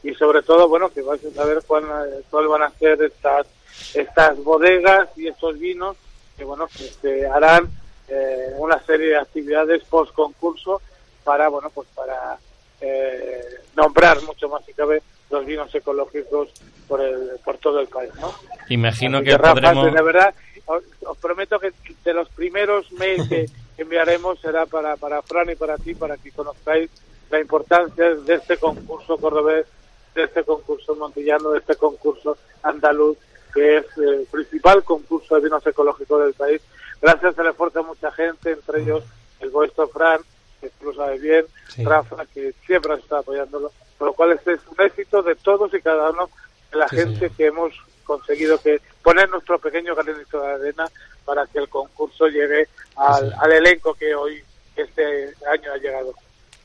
y 0.02 0.12
sobre 0.16 0.42
todo, 0.42 0.68
bueno, 0.68 0.88
que 0.88 1.02
vais 1.02 1.24
a 1.24 1.30
saber 1.30 1.62
cuál, 1.64 1.84
eh, 1.84 2.22
cuál 2.28 2.48
van 2.48 2.64
a 2.64 2.70
ser 2.70 3.00
estas 3.04 3.46
estas 3.94 4.36
bodegas 4.42 5.08
y 5.14 5.28
estos 5.28 5.60
vinos 5.60 5.96
que, 6.36 6.42
bueno, 6.42 6.66
que 6.66 6.82
se 6.82 7.24
harán 7.24 7.68
eh, 8.08 8.48
una 8.58 8.80
serie 8.80 9.10
de 9.10 9.18
actividades 9.18 9.84
post 9.84 10.12
concurso 10.12 10.82
para, 11.22 11.46
bueno, 11.50 11.70
pues 11.72 11.86
para 11.94 12.36
eh, 12.80 13.44
nombrar 13.76 14.20
mucho 14.22 14.48
más 14.48 14.64
si 14.64 14.72
cabe 14.74 15.00
los 15.30 15.46
vinos 15.46 15.72
ecológicos 15.72 16.48
por 16.88 17.00
el, 17.00 17.38
por 17.44 17.58
todo 17.58 17.78
el 17.78 17.86
país, 17.86 18.10
¿no? 18.20 18.34
Imagino 18.68 19.18
Así 19.18 19.26
que 19.26 19.38
Rafa, 19.38 19.52
podremos... 19.52 19.94
de 19.94 20.02
verdad, 20.02 20.34
os, 20.70 20.84
os 21.06 21.18
prometo 21.18 21.58
que 21.58 21.72
de 22.04 22.14
los 22.14 22.28
primeros 22.30 22.90
mails 22.92 23.28
que 23.28 23.46
enviaremos 23.78 24.40
será 24.40 24.66
para, 24.66 24.96
para 24.96 25.22
Fran 25.22 25.50
y 25.50 25.56
para 25.56 25.76
ti, 25.78 25.94
para 25.94 26.16
que 26.16 26.30
conozcáis 26.30 26.90
la 27.30 27.40
importancia 27.40 28.14
de 28.14 28.34
este 28.34 28.56
concurso 28.56 29.16
cordobés, 29.16 29.66
de 30.14 30.24
este 30.24 30.44
concurso 30.44 30.94
montillano, 30.96 31.50
de 31.50 31.58
este 31.58 31.76
concurso 31.76 32.36
andaluz, 32.62 33.16
que 33.54 33.78
es 33.78 33.86
el 33.98 34.26
principal 34.30 34.82
concurso 34.84 35.34
de 35.36 35.42
vinos 35.42 35.66
ecológicos 35.66 36.22
del 36.22 36.34
país. 36.34 36.60
Gracias 37.00 37.38
al 37.38 37.48
esfuerzo 37.48 37.80
de 37.80 37.86
mucha 37.86 38.10
gente, 38.12 38.52
entre 38.52 38.82
ellos 38.82 39.04
el 39.40 39.50
vuestro 39.50 39.88
Fran, 39.88 40.20
que 40.60 40.68
tú 40.70 40.86
lo 40.86 40.94
sabes 40.94 41.20
bien, 41.20 41.46
Sí. 41.68 41.84
Rafa, 41.84 42.26
que 42.34 42.52
siempre 42.66 42.94
está 42.94 43.18
apoyándolo, 43.18 43.70
por 43.96 44.08
lo 44.08 44.14
cual 44.14 44.32
este 44.32 44.54
es 44.54 44.60
un 44.66 44.84
éxito 44.84 45.22
de 45.22 45.36
todos 45.36 45.72
y 45.72 45.80
cada 45.80 46.10
uno 46.10 46.28
la 46.72 46.88
Sí, 46.88 46.96
gente 46.96 47.14
señor. 47.18 47.36
que 47.36 47.46
hemos 47.46 47.72
conseguido 48.04 48.58
que 48.60 48.78
poner 49.02 49.28
nuestro 49.30 49.58
pequeño 49.58 49.94
granito 49.94 50.40
de 50.40 50.52
arena 50.54 50.84
para 51.24 51.46
que 51.46 51.58
el 51.60 51.68
concurso 51.68 52.26
llegue 52.26 52.66
al, 52.96 53.28
Sí. 53.30 53.34
al 53.40 53.52
elenco 53.52 53.94
que 53.94 54.14
hoy 54.14 54.34
este 54.76 55.02
año 55.50 55.72
ha 55.74 55.78
llegado. 55.78 56.12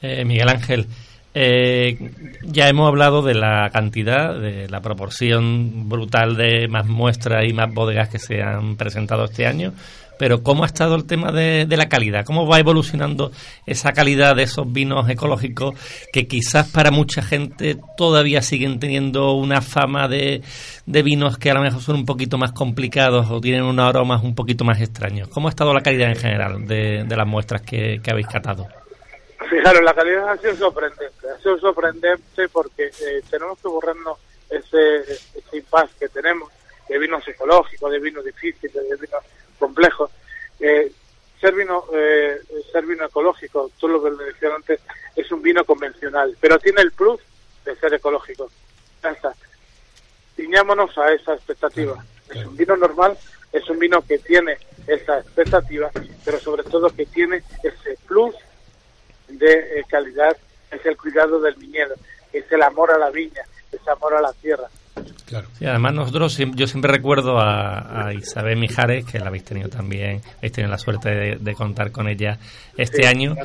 Eh, 0.01 0.23
Miguel 0.25 0.49
Ángel, 0.49 0.87
eh, 1.33 1.97
ya 2.43 2.67
hemos 2.69 2.87
hablado 2.87 3.21
de 3.21 3.33
la 3.35 3.69
cantidad, 3.71 4.39
de 4.39 4.67
la 4.69 4.81
proporción 4.81 5.89
brutal 5.89 6.35
de 6.37 6.67
más 6.67 6.85
muestras 6.85 7.43
y 7.47 7.53
más 7.53 7.73
bodegas 7.73 8.09
que 8.09 8.19
se 8.19 8.41
han 8.41 8.75
presentado 8.77 9.25
este 9.25 9.45
año, 9.45 9.73
pero 10.17 10.43
¿cómo 10.43 10.63
ha 10.63 10.67
estado 10.67 10.95
el 10.95 11.05
tema 11.05 11.31
de, 11.31 11.65
de 11.65 11.77
la 11.77 11.89
calidad? 11.89 12.25
¿Cómo 12.25 12.47
va 12.47 12.59
evolucionando 12.59 13.31
esa 13.65 13.93
calidad 13.93 14.35
de 14.35 14.43
esos 14.43 14.71
vinos 14.71 15.09
ecológicos 15.09 15.75
que 16.13 16.27
quizás 16.27 16.69
para 16.71 16.91
mucha 16.91 17.21
gente 17.21 17.77
todavía 17.97 18.41
siguen 18.41 18.79
teniendo 18.79 19.33
una 19.33 19.61
fama 19.61 20.07
de, 20.07 20.41
de 20.85 21.03
vinos 21.03 21.37
que 21.37 21.51
a 21.51 21.53
lo 21.53 21.61
mejor 21.61 21.81
son 21.81 21.95
un 21.97 22.05
poquito 22.05 22.37
más 22.37 22.51
complicados 22.51 23.29
o 23.29 23.41
tienen 23.41 23.63
unos 23.63 23.87
aromas 23.89 24.23
un 24.23 24.35
poquito 24.35 24.63
más 24.63 24.79
extraños? 24.81 25.27
¿Cómo 25.29 25.47
ha 25.47 25.51
estado 25.51 25.73
la 25.73 25.81
calidad 25.81 26.09
en 26.09 26.15
general 26.15 26.65
de, 26.65 27.03
de 27.03 27.15
las 27.17 27.27
muestras 27.27 27.61
que- 27.61 27.99
que 28.03 28.11
habéis 28.11 28.27
catado? 28.27 28.67
Fijaros, 29.49 29.81
la 29.83 29.93
calidad 29.93 30.29
ha 30.29 30.37
sido 30.37 30.55
sorprendente. 30.55 31.27
Ha 31.35 31.41
sido 31.41 31.59
sorprendente 31.59 32.47
porque 32.51 32.85
eh, 32.85 33.21
tenemos 33.29 33.59
que 33.59 33.67
borrarnos 33.67 34.17
ese, 34.49 35.01
ese 35.01 35.57
impasse 35.57 35.93
que 35.99 36.07
tenemos 36.09 36.49
de 36.89 36.97
vinos 36.99 37.27
ecológicos, 37.27 37.91
de 37.91 37.99
vinos 37.99 38.23
difíciles, 38.25 38.73
de 38.73 38.81
vinos 38.95 39.23
complejos. 39.59 40.11
Eh, 40.59 40.91
ser 41.39 41.53
vino 41.53 41.85
eh, 41.93 42.39
ser 42.71 42.85
vino 42.85 43.05
ecológico, 43.05 43.69
tú 43.79 43.87
lo 43.87 44.01
que 44.01 44.11
me 44.11 44.23
decías 44.23 44.53
antes, 44.55 44.79
es 45.15 45.31
un 45.31 45.41
vino 45.41 45.63
convencional, 45.63 46.35
pero 46.39 46.57
tiene 46.59 46.81
el 46.81 46.91
plus 46.91 47.19
de 47.65 47.75
ser 47.75 47.93
ecológico. 47.93 48.49
Ciñámonos 50.35 50.97
a 50.97 51.13
esa 51.13 51.33
expectativa. 51.33 52.03
Es 52.29 52.45
un 52.45 52.57
vino 52.57 52.75
normal, 52.75 53.17
es 53.51 53.69
un 53.69 53.79
vino 53.79 54.01
que 54.01 54.17
tiene 54.17 54.57
esa 54.87 55.19
expectativa, 55.19 55.91
pero 56.23 56.39
sobre 56.39 56.63
todo 56.63 56.89
que 56.89 57.05
tiene 57.05 57.43
ese 57.63 57.97
plus 58.07 58.35
de 59.27 59.79
eh, 59.79 59.83
calidad 59.87 60.35
es 60.71 60.85
el 60.85 60.97
cuidado 60.97 61.39
del 61.39 61.55
viñedo, 61.55 61.95
es 62.33 62.51
el 62.51 62.61
amor 62.63 62.91
a 62.91 62.97
la 62.97 63.11
viña, 63.11 63.43
es 63.71 63.87
amor 63.87 64.15
a 64.15 64.21
la 64.21 64.33
tierra. 64.33 64.67
Claro. 65.25 65.47
Sí, 65.57 65.65
además 65.65 65.93
nosotros, 65.93 66.37
yo 66.37 66.67
siempre 66.67 66.91
recuerdo 66.91 67.39
a, 67.39 68.07
a 68.07 68.13
Isabel 68.13 68.57
Mijares, 68.57 69.05
que 69.05 69.19
la 69.19 69.27
habéis 69.27 69.43
tenido 69.43 69.67
también, 69.69 70.21
habéis 70.37 70.53
tenido 70.53 70.71
la 70.71 70.77
suerte 70.77 71.09
de, 71.09 71.35
de 71.37 71.53
contar 71.53 71.91
con 71.91 72.07
ella 72.07 72.37
este 72.77 73.01
Sí, 73.01 73.03
año, 73.07 73.35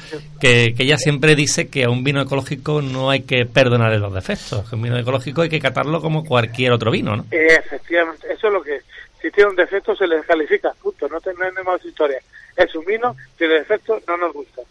que, 0.41 0.75
que 0.77 0.83
ella 0.85 0.97
siempre 0.97 1.35
dice 1.35 1.69
que 1.69 1.85
a 1.85 1.91
un 1.91 2.05
vino 2.05 2.21
ecológico 2.21 2.83
no 2.83 3.11
hay 3.11 3.23
que 3.23 3.47
perdonarle 3.47 3.99
los 3.99 4.13
defectos, 4.15 4.69
que 4.69 4.77
un 4.77 4.83
vino 4.83 4.97
ecológico 4.99 5.43
hay 5.43 5.49
que 5.49 5.59
catarlo 5.59 6.01
como 6.01 6.25
cualquier 6.25 6.73
otro 6.73 6.91
vino, 6.91 7.17
¿no? 7.17 7.25
Eh, 7.31 7.57
efectivamente, 7.59 8.33
eso 8.33 8.47
es 8.49 8.53
lo 8.53 8.63
que 8.63 8.77
es. 8.77 8.85
Si 9.21 9.31
tiene 9.31 9.51
un 9.51 9.57
defecto 9.57 9.95
se 9.97 10.07
le 10.07 10.17
descalifica, 10.17 10.73
punto, 10.81 11.09
no, 11.09 11.21
te- 11.21 11.35
no 11.35 11.45
hay 11.45 11.65
más 11.65 11.85
historia. 11.85 12.19
Es 12.57 12.75
un 12.75 12.85
vino, 12.85 13.17
tiene 13.37 13.55
defecto, 13.55 13.99
no 14.07 14.17
nos 14.17 14.33
gusta. 14.33 14.63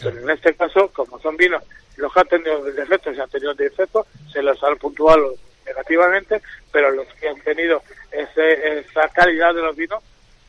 Pero 0.00 0.18
en 0.20 0.30
este 0.30 0.54
caso, 0.54 0.88
como 0.92 1.18
son 1.20 1.36
vinos, 1.36 1.62
los 1.96 2.12
que 2.12 2.20
han 2.20 2.28
tenido 2.28 2.64
defectos 2.64 3.16
y 3.16 3.20
han 3.20 3.28
tenido 3.30 3.54
defectos, 3.54 4.06
se 4.32 4.42
los 4.42 4.62
han 4.62 4.76
puntuado 4.78 5.34
negativamente, 5.68 6.42
pero 6.72 6.90
los 6.90 7.06
que 7.14 7.28
han 7.28 7.40
tenido 7.40 7.82
ese- 8.10 8.78
esa 8.80 9.08
calidad 9.08 9.54
de 9.54 9.62
los 9.62 9.76
vinos, 9.76 10.02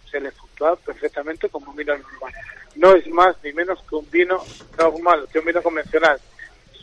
se 0.10 0.20
les 0.20 0.34
puntúa 0.34 0.76
perfectamente 0.78 1.50
como 1.50 1.70
un 1.72 1.76
vino 1.78 1.96
normal. 1.98 2.34
No 2.76 2.96
es 2.96 3.08
más 3.08 3.36
ni 3.44 3.54
menos 3.54 3.80
que 3.88 3.96
un 3.96 4.10
vino 4.10 4.44
normal, 4.78 5.28
que 5.32 5.40
un 5.40 5.46
vino 5.46 5.62
convencional. 5.62 6.20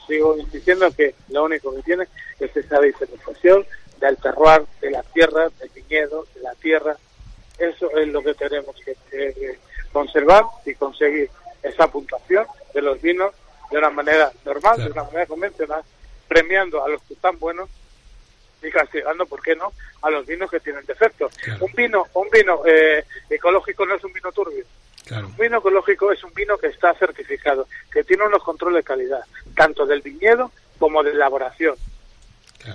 Sigo 0.07 0.37
insistiendo 0.39 0.91
que 0.93 1.14
lo 1.30 1.45
único 1.45 1.74
que 1.74 1.82
tiene 1.82 2.07
es 2.39 2.57
esa 2.57 2.78
diferenciación 2.80 3.66
del 3.99 4.16
terroir, 4.18 4.62
de 4.80 4.91
la 4.93 5.03
tierra, 5.03 5.49
del 5.59 5.70
viñedo, 5.70 6.26
de 6.34 6.41
la 6.43 6.55
tierra. 6.55 6.97
Eso 7.59 7.91
es 7.97 8.07
lo 8.09 8.22
que 8.22 8.34
tenemos 8.34 8.76
que, 8.84 8.95
que 9.11 9.59
conservar 9.93 10.45
y 10.64 10.74
conseguir 10.74 11.28
esa 11.62 11.89
puntuación 11.89 12.47
de 12.74 12.82
los 12.82 13.01
vinos 13.01 13.34
de 13.70 13.78
una 13.78 13.91
manera 13.91 14.30
normal, 14.45 14.76
de 14.84 14.91
una 14.93 15.03
manera 15.05 15.26
convencional, 15.26 15.82
premiando 16.28 16.84
a 16.84 16.89
los 16.89 17.03
que 17.03 17.14
están 17.14 17.39
buenos 17.39 17.68
y 18.62 18.70
castigando, 18.70 19.26
¿por 19.26 19.42
qué 19.42 19.54
no?, 19.54 19.72
a 20.02 20.11
los 20.11 20.26
vinos 20.26 20.50
que 20.50 20.61
tienen 20.61 20.84
defectos. 20.86 21.32
Un 21.61 21.72
vino, 21.72 22.07
un 22.14 22.28
vino 22.30 22.62
eh, 22.66 23.04
ecológico 23.30 23.86
no 23.86 23.94
es 23.94 24.04
un 24.04 24.12
vino 24.12 24.32
turbio. 24.32 24.64
Claro. 25.04 25.28
Un 25.28 25.36
vino 25.36 25.59
ecológico 25.59 26.11
es 26.11 26.22
un 26.24 26.34
vino 26.34 26.59
que 26.59 26.68
está 26.68 26.92
certificado, 26.94 27.68
que 27.92 28.02
tiene 28.02 28.24
unos 28.24 28.42
controles 28.42 28.78
de 28.78 28.84
calidad, 28.84 29.24
tanto 29.54 29.86
del 29.86 30.00
viñedo 30.02 30.50
como 30.78 31.02
de 31.02 31.12
elaboración. 31.12 31.76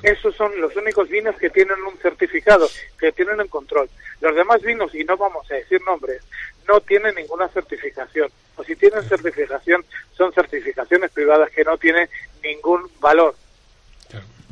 Esos 0.03 0.35
son 0.35 0.59
los 0.61 0.75
únicos 0.75 1.09
vinos 1.09 1.35
que 1.35 1.49
tienen 1.49 1.81
un 1.83 1.97
certificado, 1.97 2.69
que 2.97 3.11
tienen 3.11 3.41
un 3.41 3.47
control. 3.47 3.89
Los 4.21 4.35
demás 4.35 4.61
vinos, 4.61 4.95
y 4.95 5.03
no 5.03 5.17
vamos 5.17 5.49
a 5.51 5.55
decir 5.55 5.81
nombres, 5.81 6.23
no 6.67 6.79
tienen 6.81 7.15
ninguna 7.15 7.49
certificación. 7.49 8.29
O 8.55 8.63
si 8.63 8.75
tienen 8.75 9.03
certificación, 9.03 9.83
son 10.13 10.31
certificaciones 10.31 11.11
privadas 11.11 11.49
que 11.51 11.63
no 11.63 11.77
tienen 11.77 12.09
ningún 12.41 12.89
valor. 12.99 13.35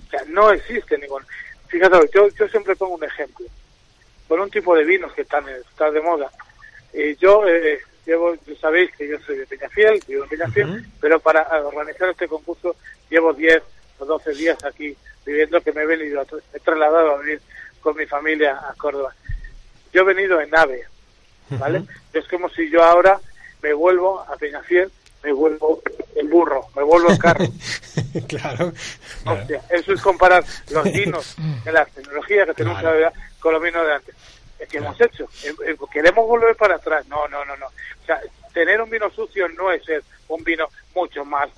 O 0.09 0.11
sea, 0.11 0.23
no 0.27 0.51
existe 0.51 0.97
ningún. 0.97 1.23
Fíjate, 1.67 1.97
yo, 2.13 2.27
yo 2.29 2.47
siempre 2.47 2.75
pongo 2.75 2.95
un 2.95 3.03
ejemplo. 3.03 3.45
Con 4.27 4.39
un 4.39 4.49
tipo 4.49 4.75
de 4.75 4.83
vinos 4.83 5.13
que 5.13 5.21
están, 5.21 5.47
está 5.49 5.91
de 5.91 6.01
moda. 6.01 6.31
Y 6.93 7.15
yo, 7.17 7.47
eh, 7.47 7.79
llevo, 8.05 8.35
sabéis 8.59 8.91
que 8.95 9.07
yo 9.07 9.19
soy 9.19 9.37
de 9.37 9.45
Peñafiel, 9.45 9.99
vivo 10.07 10.23
en 10.23 10.29
Peñafiel, 10.29 10.85
pero 10.99 11.19
para 11.19 11.43
organizar 11.63 12.09
este 12.09 12.27
concurso 12.27 12.75
llevo 13.09 13.33
10 13.33 13.61
o 13.99 14.05
12 14.05 14.33
días 14.33 14.63
aquí 14.63 14.97
viviendo, 15.25 15.61
que 15.61 15.71
me 15.71 15.83
he 15.83 15.85
venido, 15.85 16.25
he 16.53 16.59
trasladado 16.59 17.15
a 17.15 17.19
vivir 17.19 17.41
con 17.81 17.95
mi 17.95 18.07
familia 18.07 18.59
a 18.67 18.73
Córdoba. 18.73 19.13
Yo 19.93 20.01
he 20.01 20.05
venido 20.05 20.41
en 20.41 20.49
nave, 20.49 20.85
¿vale? 21.51 21.83
Es 22.13 22.27
como 22.27 22.49
si 22.49 22.69
yo 22.71 22.83
ahora 22.83 23.19
me 23.61 23.73
vuelvo 23.73 24.21
a 24.21 24.35
Peñafiel, 24.37 24.91
me 25.23 25.31
vuelvo 25.33 25.81
en 26.15 26.29
burro, 26.29 26.67
me 26.75 26.83
vuelvo 26.83 27.09
en 27.11 27.17
carro. 27.17 27.45
claro. 28.27 28.71
Hostia, 29.25 29.61
eso 29.69 29.93
es 29.93 30.01
comparar 30.01 30.43
los 30.71 30.83
vinos 30.85 31.35
de 31.65 31.71
la 31.71 31.85
tecnología 31.85 32.45
que 32.45 32.53
tenemos 32.53 32.83
ahora 32.83 33.11
con 33.39 33.53
los 33.53 33.61
vinos 33.61 33.85
de 33.85 33.93
antes. 33.93 34.15
Es 34.59 34.67
que 34.67 34.77
hemos 34.77 34.99
hecho. 34.99 35.23
Eh, 35.43 35.53
eh, 35.67 35.75
Queremos 35.91 36.27
volver 36.27 36.55
para 36.55 36.75
atrás. 36.75 37.07
No, 37.07 37.27
no, 37.29 37.45
no, 37.45 37.55
no. 37.57 37.67
O 37.67 38.05
sea, 38.05 38.19
tener 38.53 38.81
un 38.81 38.89
vino 38.89 39.09
sucio 39.11 39.47
no 39.49 39.71
es 39.71 39.83
ser 39.85 40.03
un 40.27 40.43
vino 40.43 40.67
mucho 40.93 41.23
más. 41.23 41.49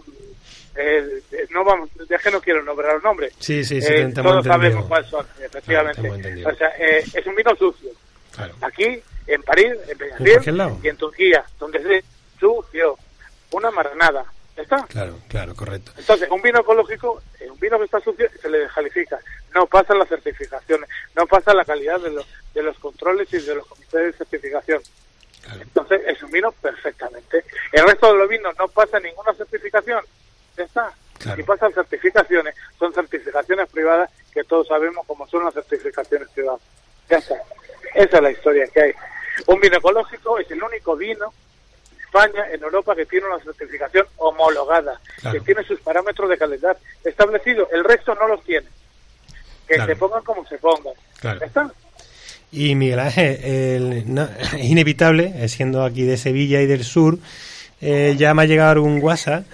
eh, 0.75 1.21
eh, 1.31 1.47
no 1.49 1.63
vamos, 1.63 1.89
es 2.09 2.21
que 2.21 2.31
no 2.31 2.39
quiero 2.39 2.61
nombrar 2.63 2.93
los 2.95 3.03
nombres. 3.03 3.33
Sí, 3.39 3.63
sí, 3.63 3.81
sí, 3.81 3.87
Eh, 3.91 4.05
te- 4.13 4.21
todos 4.21 4.45
entendido. 4.45 4.53
sabemos 4.53 4.85
cuáles 4.85 5.09
son, 5.09 5.25
efectivamente. 5.43 6.45
o 6.45 6.55
sea, 6.55 6.69
eh, 6.79 7.03
es 7.13 7.25
un 7.25 7.35
vino 7.35 7.55
sucio. 7.55 7.89
Claro. 8.35 8.53
Aquí, 8.61 9.01
en 9.27 9.41
París, 9.43 9.73
en 9.87 9.97
Peñafiel 9.97 10.61
y 10.83 10.87
en 10.87 10.97
Turquía, 10.97 11.43
donde 11.59 11.97
es 11.97 12.05
sucio. 12.39 12.97
Una 13.51 13.71
maranada. 13.71 14.25
¿Ya 14.55 14.63
está? 14.63 14.85
Claro, 14.87 15.17
claro, 15.29 15.55
correcto. 15.55 15.91
Entonces, 15.97 16.29
un 16.29 16.41
vino 16.41 16.59
ecológico, 16.59 17.21
eh, 17.39 17.49
un 17.49 17.59
vino 17.59 17.77
que 17.77 17.85
está 17.85 17.99
sucio, 18.01 18.29
se 18.41 18.49
le 18.49 18.59
descalifica. 18.59 19.19
No 19.53 19.65
pasa 19.65 19.93
las 19.95 20.09
certificaciones, 20.09 20.89
no 21.15 21.25
pasa 21.25 21.53
la 21.53 21.63
calidad 21.63 21.99
de 22.01 22.11
los, 22.11 22.25
de 22.53 22.63
los 22.63 22.77
controles 22.79 23.33
y 23.33 23.39
de 23.39 23.55
los 23.55 23.65
comités 23.65 24.05
de 24.05 24.13
certificación. 24.13 24.81
Entonces, 25.59 26.01
es 26.05 26.21
un 26.23 26.31
vino 26.31 26.51
perfectamente. 26.51 27.43
El 27.71 27.85
resto 27.85 28.11
de 28.11 28.19
los 28.19 28.29
vinos 28.29 28.53
no 28.59 28.67
pasa 28.67 28.99
ninguna 28.99 29.33
certificación. 29.33 30.03
Ya 30.57 30.63
está. 30.65 30.93
Si 31.35 31.43
pasan 31.43 31.71
certificaciones, 31.73 32.55
son 32.79 32.93
certificaciones 32.93 33.69
privadas 33.69 34.09
que 34.33 34.43
todos 34.43 34.67
sabemos 34.67 35.05
cómo 35.05 35.27
son 35.27 35.45
las 35.45 35.53
certificaciones 35.53 36.27
privadas. 36.29 36.61
Ya 37.09 37.17
está. 37.17 37.35
Esa 37.93 38.17
es 38.17 38.23
la 38.23 38.31
historia 38.31 38.67
que 38.67 38.81
hay. 38.81 38.93
Un 39.47 39.59
vino 39.59 39.77
ecológico 39.77 40.39
es 40.39 40.49
el 40.51 40.61
único 40.61 40.95
vino 40.95 41.33
España, 42.13 42.43
en 42.53 42.61
Europa, 42.61 42.93
que 42.95 43.05
tiene 43.05 43.25
una 43.27 43.41
certificación 43.43 44.05
homologada, 44.17 44.99
Claro. 45.21 45.39
que 45.39 45.45
tiene 45.45 45.63
sus 45.63 45.79
parámetros 45.79 46.29
de 46.29 46.37
calidad 46.37 46.77
establecidos. 47.05 47.69
El 47.71 47.83
resto 47.85 48.13
no 48.15 48.27
los 48.27 48.43
tiene. 48.43 48.67
Que 49.67 49.75
Claro. 49.75 49.93
se 49.93 49.95
pongan 49.97 50.23
como 50.23 50.45
se 50.45 50.57
pongan. 50.57 50.93
Claro. 51.21 51.39
¿Ya 51.39 51.45
está? 51.45 51.71
Y 52.51 52.75
Miguel 52.75 52.99
Ángel, 52.99 53.39
el- 53.45 54.13
no, 54.13 54.23
es 54.39 54.53
inevitable, 54.55 55.31
eh, 55.37 55.47
siendo 55.47 55.85
aquí 55.85 56.03
de 56.03 56.17
Sevilla 56.17 56.61
y 56.61 56.65
del 56.65 56.83
sur, 56.83 57.17
eh, 57.79 58.15
ya 58.17 58.33
me 58.33 58.41
ha 58.41 58.45
llegado 58.45 58.83
un 58.83 59.01
WhatsApp 59.01 59.45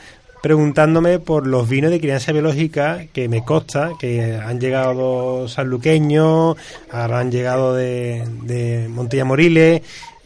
preguntándome 0.42 1.20
por 1.20 1.46
los 1.46 1.68
vinos 1.70 1.92
de 1.92 2.00
crianza 2.00 2.32
biológica 2.32 3.06
que 3.14 3.28
me 3.28 3.44
consta 3.46 3.92
que 4.00 4.36
han 4.44 4.60
llegado 4.60 5.48
sanluqueños, 5.48 6.58
ahora 6.92 7.20
han 7.20 7.32
llegado 7.32 7.76
de, 7.76 8.24
de 8.44 8.88
Montilla 8.90 9.26
Moriles. 9.26 9.82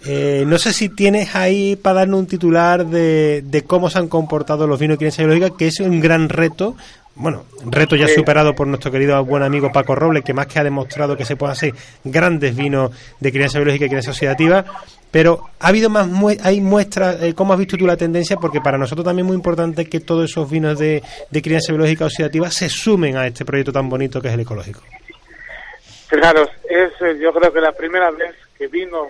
Eh, 0.05 0.45
no 0.47 0.57
sé 0.57 0.73
si 0.73 0.89
tienes 0.89 1.35
ahí 1.35 1.75
para 1.75 1.99
darnos 1.99 2.21
un 2.21 2.27
titular 2.27 2.85
de, 2.85 3.43
de 3.45 3.61
cómo 3.63 3.89
se 3.89 3.99
han 3.99 4.07
comportado 4.07 4.65
los 4.65 4.79
vinos 4.79 4.95
de 4.95 4.99
crianza 4.99 5.23
biológica, 5.23 5.55
que 5.57 5.67
es 5.67 5.79
un 5.79 5.99
gran 5.99 6.27
reto 6.29 6.75
bueno, 7.13 7.43
reto 7.65 7.97
ya 7.97 8.07
superado 8.07 8.55
por 8.55 8.67
nuestro 8.67 8.89
querido 8.89 9.23
buen 9.25 9.43
amigo 9.43 9.69
Paco 9.71 9.93
Robles, 9.95 10.23
que 10.23 10.33
más 10.33 10.47
que 10.47 10.59
ha 10.59 10.63
demostrado 10.63 11.17
que 11.17 11.25
se 11.25 11.35
pueden 11.35 11.51
hacer 11.51 11.73
grandes 12.05 12.55
vinos 12.55 12.91
de 13.19 13.31
crianza 13.33 13.59
biológica 13.59 13.85
y 13.85 13.89
crianza 13.89 14.11
oxidativa, 14.11 14.63
pero 15.11 15.49
ha 15.59 15.67
habido 15.67 15.89
más 15.89 16.07
mue- 16.07 16.39
hay 16.41 16.61
muestras, 16.61 17.21
eh, 17.21 17.33
¿cómo 17.35 17.51
has 17.51 17.59
visto 17.59 17.75
tú 17.75 17.85
la 17.85 17.97
tendencia? 17.97 18.37
Porque 18.37 18.61
para 18.61 18.77
nosotros 18.77 19.05
también 19.05 19.25
es 19.25 19.27
muy 19.27 19.35
importante 19.35 19.85
que 19.87 19.99
todos 19.99 20.31
esos 20.31 20.49
vinos 20.49 20.79
de, 20.79 21.03
de 21.29 21.41
crianza 21.41 21.73
biológica 21.73 22.05
oxidativa 22.05 22.49
se 22.49 22.69
sumen 22.69 23.17
a 23.17 23.27
este 23.27 23.43
proyecto 23.43 23.73
tan 23.73 23.89
bonito 23.89 24.21
que 24.21 24.29
es 24.29 24.33
el 24.33 24.39
ecológico. 24.39 24.79
Fijaros, 26.07 26.47
es 26.69 26.91
eh, 27.01 27.19
yo 27.21 27.33
creo 27.33 27.51
que 27.51 27.59
la 27.59 27.73
primera 27.73 28.09
vez 28.09 28.33
que 28.57 28.67
vino 28.67 29.09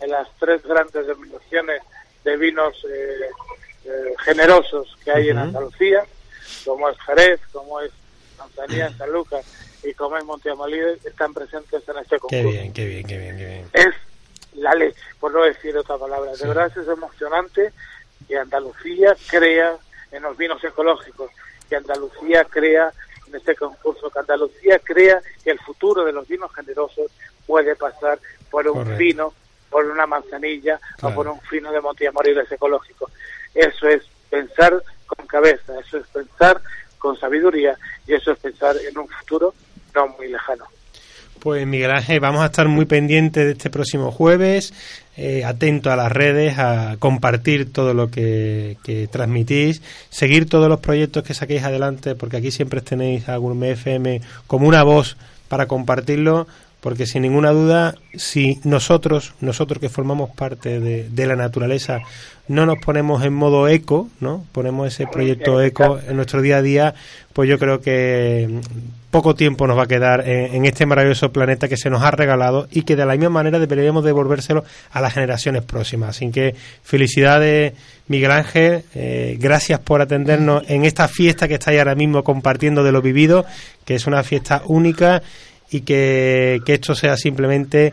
en 0.00 0.10
las 0.10 0.28
tres 0.38 0.62
grandes 0.62 1.06
denominaciones 1.06 1.82
de 2.24 2.36
vinos 2.36 2.74
eh, 2.88 3.30
eh, 3.84 4.14
generosos 4.24 4.96
que 5.04 5.10
hay 5.10 5.30
en. 5.30 5.38
Andalucía, 5.38 6.04
como 6.64 6.88
es 6.88 6.98
Jerez, 7.00 7.40
como 7.52 7.80
es 7.80 7.90
Manzanilla 8.38 8.86
en 8.88 8.98
San 8.98 9.12
Lucas 9.12 9.44
y 9.82 9.94
como 9.94 10.16
es 10.16 10.24
Monteamolides, 10.24 11.04
están 11.06 11.32
presentes 11.32 11.88
en 11.88 11.96
este 11.98 12.16
Qué 12.16 12.18
concurso. 12.20 12.48
bien, 12.48 12.72
qué 12.72 12.84
bien, 12.86 13.06
qué 13.06 13.18
bien, 13.18 13.36
qué 13.38 13.46
bien. 13.46 13.68
Es 13.72 13.94
la 14.54 14.74
leche, 14.74 14.98
por 15.18 15.32
no 15.32 15.42
decir 15.44 15.76
otra 15.76 15.96
palabra. 15.96 16.34
Sí. 16.34 16.42
De 16.42 16.48
verdad 16.48 16.72
es 16.76 16.88
emocionante 16.88 17.72
que 18.28 18.36
Andalucía 18.36 19.16
crea 19.28 19.76
en 20.12 20.22
los 20.22 20.36
vinos 20.36 20.62
ecológicos, 20.62 21.30
que 21.68 21.76
Andalucía 21.76 22.44
crea 22.44 22.92
en 23.26 23.36
este 23.36 23.54
concurso, 23.54 24.10
que 24.10 24.18
Andalucía 24.18 24.78
crea 24.80 25.20
que 25.44 25.50
el 25.50 25.58
futuro 25.60 26.04
de 26.04 26.12
los 26.12 26.26
vinos 26.28 26.52
generosos 26.54 27.10
puede 27.46 27.76
pasar 27.76 28.18
por 28.50 28.66
un 28.66 28.74
Correcto. 28.74 28.98
vino, 28.98 29.34
por 29.70 29.84
una 29.86 30.06
manzanilla 30.06 30.78
Claro. 30.98 31.12
o 31.12 31.16
por 31.16 31.28
un 31.28 31.40
fino 31.42 31.70
de 31.72 31.80
Montillamoriles 31.80 32.50
ecológico. 32.50 33.10
Eso 33.54 33.88
es 33.88 34.02
pensar 34.28 34.82
con 35.06 35.26
cabeza, 35.26 35.72
eso 35.84 35.98
es 35.98 36.06
pensar 36.08 36.60
con 36.98 37.18
sabiduría 37.18 37.76
y 38.06 38.14
eso 38.14 38.32
es 38.32 38.38
pensar 38.38 38.76
en 38.88 38.98
un 38.98 39.08
futuro 39.08 39.54
no 39.94 40.08
muy 40.08 40.28
lejano. 40.28 40.64
Pues 41.40 41.66
Miguel 41.66 41.90
Ángel, 41.90 42.20
vamos 42.20 42.42
a 42.42 42.46
estar 42.46 42.68
muy 42.68 42.84
pendientes 42.84 43.46
de 43.46 43.52
este 43.52 43.70
próximo 43.70 44.12
jueves, 44.12 44.74
eh, 45.16 45.42
atento 45.46 45.90
a 45.90 45.96
las 45.96 46.12
redes, 46.12 46.58
a 46.58 46.96
compartir 46.98 47.72
todo 47.72 47.94
lo 47.94 48.10
que, 48.10 48.76
que 48.84 49.08
transmitís, 49.08 49.80
seguir 50.10 50.46
todos 50.50 50.68
los 50.68 50.80
proyectos 50.80 51.22
que 51.24 51.32
saquéis 51.32 51.62
adelante, 51.62 52.14
porque 52.14 52.36
aquí 52.36 52.50
siempre 52.50 52.82
tenéis 52.82 53.26
a 53.30 53.38
Gourmet 53.38 53.72
FM 53.72 54.20
como 54.46 54.68
una 54.68 54.82
voz 54.82 55.16
para 55.48 55.66
compartirlo, 55.66 56.46
porque 56.80 57.06
sin 57.06 57.22
ninguna 57.22 57.50
duda, 57.50 57.94
si 58.14 58.58
nosotros, 58.64 59.34
nosotros 59.40 59.80
que 59.80 59.88
formamos 59.88 60.30
parte 60.30 60.80
de, 60.80 61.26
la 61.26 61.36
naturaleza, 61.36 62.00
no 62.48 62.66
nos 62.66 62.78
ponemos 62.78 63.22
en 63.22 63.34
modo 63.34 63.68
eco, 63.68 64.08
¿no? 64.20 64.44
Ponemos 64.52 64.88
ese 64.88 65.06
proyecto 65.06 65.62
eco 65.62 66.00
en 66.08 66.16
nuestro 66.16 66.40
día 66.40 66.56
a 66.56 66.62
día, 66.62 66.94
pues 67.32 67.48
yo 67.48 67.58
creo 67.58 67.80
que 67.80 68.48
mm, 68.50 69.10
poco 69.10 69.34
tiempo 69.34 69.66
nos 69.66 69.78
va 69.78 69.84
a 69.84 69.86
quedar 69.86 70.26
en, 70.26 70.54
en 70.54 70.64
este 70.64 70.86
maravilloso 70.86 71.30
planeta 71.30 71.68
que 71.68 71.76
se 71.76 71.90
nos 71.90 72.02
ha 72.02 72.10
regalado 72.10 72.66
y 72.70 72.82
que 72.82 72.96
de 72.96 73.04
la 73.04 73.12
misma 73.12 73.30
manera 73.30 73.58
deberíamos 73.58 74.02
devolvérselo 74.02 74.64
a 74.90 75.00
las 75.00 75.12
generaciones 75.12 75.62
próximas. 75.62 76.16
Así 76.16 76.30
que 76.30 76.54
felicidades, 76.82 77.74
Miguel 78.08 78.32
Ángel, 78.32 78.82
eh, 78.94 79.36
gracias 79.38 79.78
por 79.78 80.00
atendernos 80.00 80.64
en 80.68 80.84
esta 80.84 81.06
fiesta 81.06 81.46
que 81.46 81.54
estáis 81.54 81.78
ahora 81.78 81.94
mismo 81.94 82.24
compartiendo 82.24 82.82
de 82.82 82.90
lo 82.90 83.02
vivido, 83.02 83.44
que 83.84 83.94
es 83.94 84.06
una 84.06 84.24
fiesta 84.24 84.62
única 84.66 85.22
y 85.70 85.82
que, 85.82 86.60
que 86.64 86.74
esto 86.74 86.94
sea 86.94 87.16
simplemente 87.16 87.92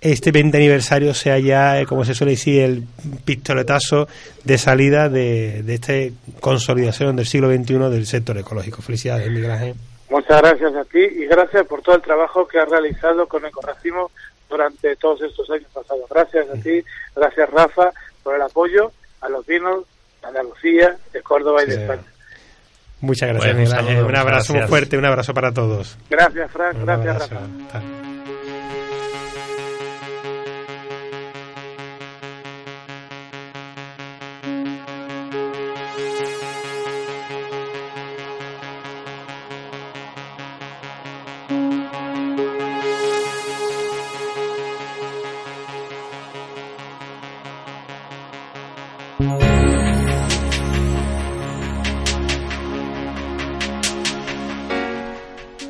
este 0.00 0.32
20 0.32 0.56
aniversario 0.56 1.14
sea 1.14 1.38
ya, 1.38 1.80
eh, 1.80 1.86
como 1.86 2.04
se 2.04 2.14
suele 2.14 2.32
decir, 2.32 2.62
el 2.62 2.84
pistoletazo 3.24 4.08
de 4.42 4.58
salida 4.58 5.08
de, 5.08 5.62
de 5.62 5.74
esta 5.74 5.92
consolidación 6.40 7.14
del 7.14 7.26
siglo 7.26 7.48
XXI 7.48 7.74
del 7.90 8.06
sector 8.06 8.36
ecológico. 8.36 8.82
Felicidades, 8.82 9.30
Miguel 9.30 9.50
Ángel. 9.50 9.74
Muchas 10.10 10.42
gracias 10.42 10.74
a 10.74 10.84
ti 10.84 10.98
y 10.98 11.26
gracias 11.26 11.66
por 11.66 11.80
todo 11.80 11.94
el 11.94 12.02
trabajo 12.02 12.46
que 12.46 12.58
has 12.58 12.68
realizado 12.68 13.26
con 13.26 13.46
Ecorracimo 13.46 14.10
durante 14.50 14.94
todos 14.96 15.22
estos 15.22 15.48
años 15.50 15.68
pasados. 15.72 16.04
Gracias 16.10 16.50
a 16.50 16.54
ti, 16.54 16.84
gracias 17.16 17.48
Rafa 17.48 17.92
por 18.22 18.34
el 18.34 18.42
apoyo 18.42 18.92
a 19.22 19.28
los 19.30 19.46
vinos 19.46 19.84
de 20.20 20.28
Andalucía, 20.28 20.98
de 21.12 21.22
Córdoba 21.22 21.62
y 21.62 21.66
de. 21.66 21.74
España. 21.76 22.02
Muchas 23.02 23.28
gracias, 23.28 23.54
Bueno, 23.54 23.68
un 23.68 23.76
saludo, 23.76 24.06
Un 24.06 24.16
abrazo 24.16 24.54
muy 24.54 24.62
fuerte, 24.62 24.96
un 24.96 25.04
abrazo 25.04 25.34
para 25.34 25.52
todos. 25.52 25.98
Gracias 26.08 26.50
Frank, 26.50 26.76
Un 26.76 26.86
gracias 26.86 27.14
abrazo. 27.14 27.34
Rafa. 27.34 28.31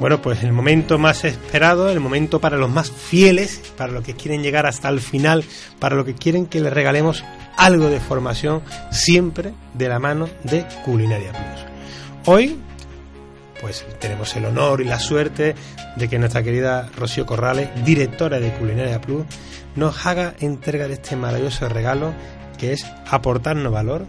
Bueno, 0.03 0.21
pues 0.21 0.43
el 0.43 0.53
momento 0.53 0.99
más 0.99 1.23
esperado, 1.23 1.89
el 1.89 2.01
momento 2.01 2.41
para 2.41 2.57
los 2.57 2.69
más 2.69 2.91
fieles, 2.91 3.63
para 3.77 3.93
los 3.93 4.03
que 4.03 4.17
quieren 4.17 4.43
llegar 4.43 4.67
hasta 4.67 4.89
el 4.89 4.99
final, 4.99 5.45
para 5.79 5.95
los 5.95 6.05
que 6.05 6.17
quieren 6.17 6.47
que 6.47 6.61
les 6.61 6.73
regalemos 6.73 7.23
algo 7.57 7.89
de 7.89 8.01
formación, 8.01 8.63
siempre 8.91 9.55
de 9.75 9.89
la 9.89 10.01
mano 10.01 10.29
de 10.43 10.67
Culinaria 10.85 11.31
Plus. 11.31 11.67
Hoy, 12.27 12.59
pues 13.61 13.87
tenemos 14.01 14.35
el 14.35 14.47
honor 14.47 14.81
y 14.81 14.87
la 14.87 14.99
suerte 14.99 15.55
de 15.95 16.09
que 16.09 16.19
nuestra 16.19 16.43
querida 16.43 16.91
Rocío 16.99 17.25
Corrales, 17.25 17.69
directora 17.85 18.41
de 18.41 18.51
Culinaria 18.55 19.01
Plus, 19.01 19.25
nos 19.77 20.05
haga 20.05 20.35
entrega 20.41 20.89
de 20.89 20.95
este 20.95 21.15
maravilloso 21.15 21.69
regalo 21.69 22.13
que 22.59 22.73
es 22.73 22.85
aportarnos 23.09 23.73
valor 23.73 24.05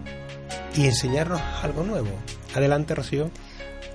y 0.75 0.85
enseñarnos 0.85 1.39
algo 1.61 1.83
nuevo. 1.83 2.09
Adelante, 2.55 2.95
Rocío. 2.95 3.29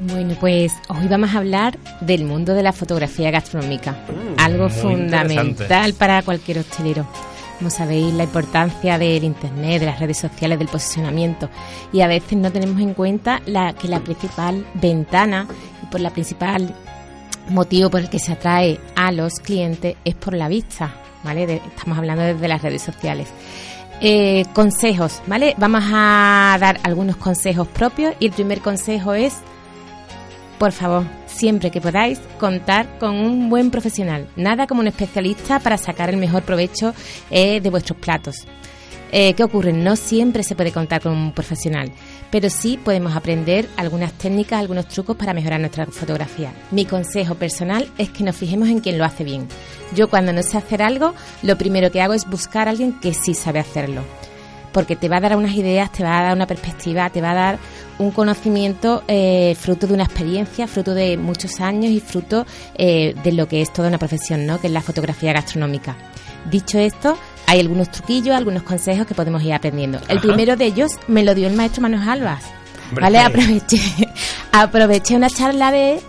Bueno, 0.01 0.35
pues 0.39 0.73
hoy 0.89 1.09
vamos 1.09 1.35
a 1.35 1.39
hablar 1.39 1.77
del 2.01 2.25
mundo 2.25 2.55
de 2.55 2.63
la 2.63 2.73
fotografía 2.73 3.31
gastronómica, 3.33 3.97
algo 4.37 4.69
muy 4.69 4.71
fundamental 4.79 5.95
para 5.95 6.23
cualquier 6.23 6.59
hostelero. 6.59 7.07
Como 7.59 7.71
sabéis, 7.71 8.15
la 8.15 8.23
importancia 8.23 8.97
del 8.99 9.25
Internet, 9.25 9.81
de 9.81 9.87
las 9.87 9.99
redes 9.99 10.19
sociales, 10.19 10.61
del 10.61 10.69
posicionamiento. 10.69 11.51
Y 11.93 12.03
a 12.03 12.07
veces 12.07 12.39
no 12.39 12.53
tenemos 12.53 12.81
en 12.81 12.95
cuenta 12.95 13.43
la, 13.47 13.73
que 13.73 13.89
la 13.89 13.99
principal 13.99 14.65
ventana 14.75 15.49
y 15.83 15.87
por 15.87 16.01
la 16.01 16.11
principal 16.11 16.73
motivo 17.49 17.91
por 17.91 18.01
el 18.01 18.09
que 18.09 18.21
se 18.21 18.33
atrae 18.35 18.79
a 18.95 19.11
los 19.11 19.41
clientes 19.41 19.97
es 20.05 20.15
por 20.15 20.35
la 20.35 20.47
vista, 20.47 20.95
¿vale? 21.25 21.49
De- 21.49 21.57
estamos 21.75 21.99
hablando 21.99 22.23
desde 22.23 22.47
las 22.47 22.63
redes 22.63 22.83
sociales. 22.83 23.27
Eh, 24.01 24.45
consejos, 24.55 25.21
¿vale? 25.27 25.55
Vamos 25.59 25.83
a 25.93 26.57
dar 26.61 26.79
algunos 26.85 27.17
consejos 27.17 27.67
propios 27.67 28.15
y 28.21 28.27
el 28.27 28.33
primer 28.33 28.61
consejo 28.61 29.15
es 29.15 29.35
por 30.59 30.73
favor, 30.73 31.05
siempre 31.27 31.71
que 31.71 31.81
podáis, 31.81 32.21
contar 32.39 32.99
con 32.99 33.15
un 33.15 33.49
buen 33.49 33.71
profesional. 33.71 34.29
Nada 34.37 34.67
como 34.67 34.81
un 34.81 34.89
especialista 34.89 35.59
para 35.61 35.79
sacar 35.79 36.11
el 36.11 36.17
mejor 36.17 36.43
provecho 36.43 36.95
eh, 37.31 37.61
de 37.61 37.71
vuestros 37.71 37.99
platos. 37.99 38.47
Eh, 39.11 39.33
¿Qué 39.35 39.43
ocurre? 39.43 39.73
No 39.73 39.97
siempre 39.97 40.43
se 40.43 40.55
puede 40.55 40.73
contar 40.73 41.01
con 41.01 41.13
un 41.13 41.33
profesional, 41.33 41.91
pero 42.31 42.51
sí 42.51 42.79
podemos 42.83 43.17
aprender 43.17 43.67
algunas 43.77 44.13
técnicas, 44.13 44.61
algunos 44.61 44.89
trucos 44.89 45.17
para 45.17 45.33
mejorar 45.33 45.61
nuestra 45.61 45.87
fotografía. 45.87 46.53
Mi 46.73 46.85
consejo 46.85 47.35
personal 47.35 47.89
es 47.97 48.11
que 48.11 48.25
nos 48.25 48.37
fijemos 48.37 48.69
en 48.69 48.81
quien 48.81 48.99
lo 48.99 49.05
hace 49.05 49.25
bien. 49.25 49.49
Yo 49.95 50.11
cuando 50.11 50.33
no 50.35 50.43
sé 50.43 50.59
hacer 50.59 50.83
algo, 50.83 51.15
lo 51.43 51.57
primero 51.57 51.91
que 51.91 52.03
hago 52.03 52.13
es 52.13 52.29
buscar 52.29 52.69
a 52.69 52.73
alguien 52.73 53.01
que 53.01 53.15
sí 53.15 53.33
sabe 53.33 53.61
hacerlo 53.61 54.03
porque 54.73 54.97
te 54.97 55.09
va 55.09 55.16
a 55.16 55.21
dar 55.21 55.37
unas 55.37 55.55
ideas, 55.55 55.91
te 55.93 56.03
va 56.03 56.19
a 56.19 56.23
dar 56.23 56.37
una 56.37 56.47
perspectiva, 56.47 57.11
te 57.11 57.21
va 57.21 57.33
a 57.33 57.35
dar 57.35 57.59
un 57.99 58.11
conocimiento 58.11 59.03
eh, 59.09 59.57
fruto 59.59 59.87
de 59.87 59.95
una 59.95 60.05
experiencia, 60.05 60.66
fruto 60.66 60.95
de 60.95 61.16
muchos 61.16 61.61
años 61.61 61.91
y 61.91 62.01
fruto 62.01 62.47
eh, 62.77 63.14
de 63.23 63.33
lo 63.33 63.49
que 63.49 63.62
es 63.62 63.73
toda 63.73 63.89
una 63.89 63.99
profesión, 63.99 64.47
¿no? 64.47 64.61
que 64.61 64.69
es 64.69 64.73
la 64.73 64.83
fotografía 64.83 65.33
gastronómica. 65.33 65.97
Dicho 66.51 66.79
esto, 66.79 67.19
hay 67.47 67.61
algunos 67.61 67.91
truquillos, 67.91 68.37
algunos 68.37 68.62
consejos 68.62 69.07
que 69.07 69.14
podemos 69.14 69.43
ir 69.43 69.53
aprendiendo. 69.53 69.99
El 70.09 70.19
Ajá. 70.19 70.27
primero 70.27 70.57
de 70.57 70.66
ellos 70.66 70.93
me 71.09 71.25
lo 71.25 71.35
dio 71.35 71.49
el 71.49 71.55
maestro 71.55 71.83
Manuel 71.83 72.09
Albas. 72.09 72.45
¿Vale? 72.93 73.19
Aproveché, 73.19 73.79
aproveché 74.53 75.16
una 75.16 75.29
charla 75.29 75.71
de 75.71 75.95
él 75.95 76.01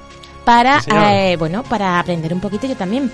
para, 0.45 0.81
Sí, 0.81 0.89
eh, 0.91 1.35
bueno, 1.37 1.63
para 1.63 1.99
aprender 1.99 2.33
un 2.33 2.39
poquito 2.39 2.67
yo 2.67 2.75
también. 2.75 3.11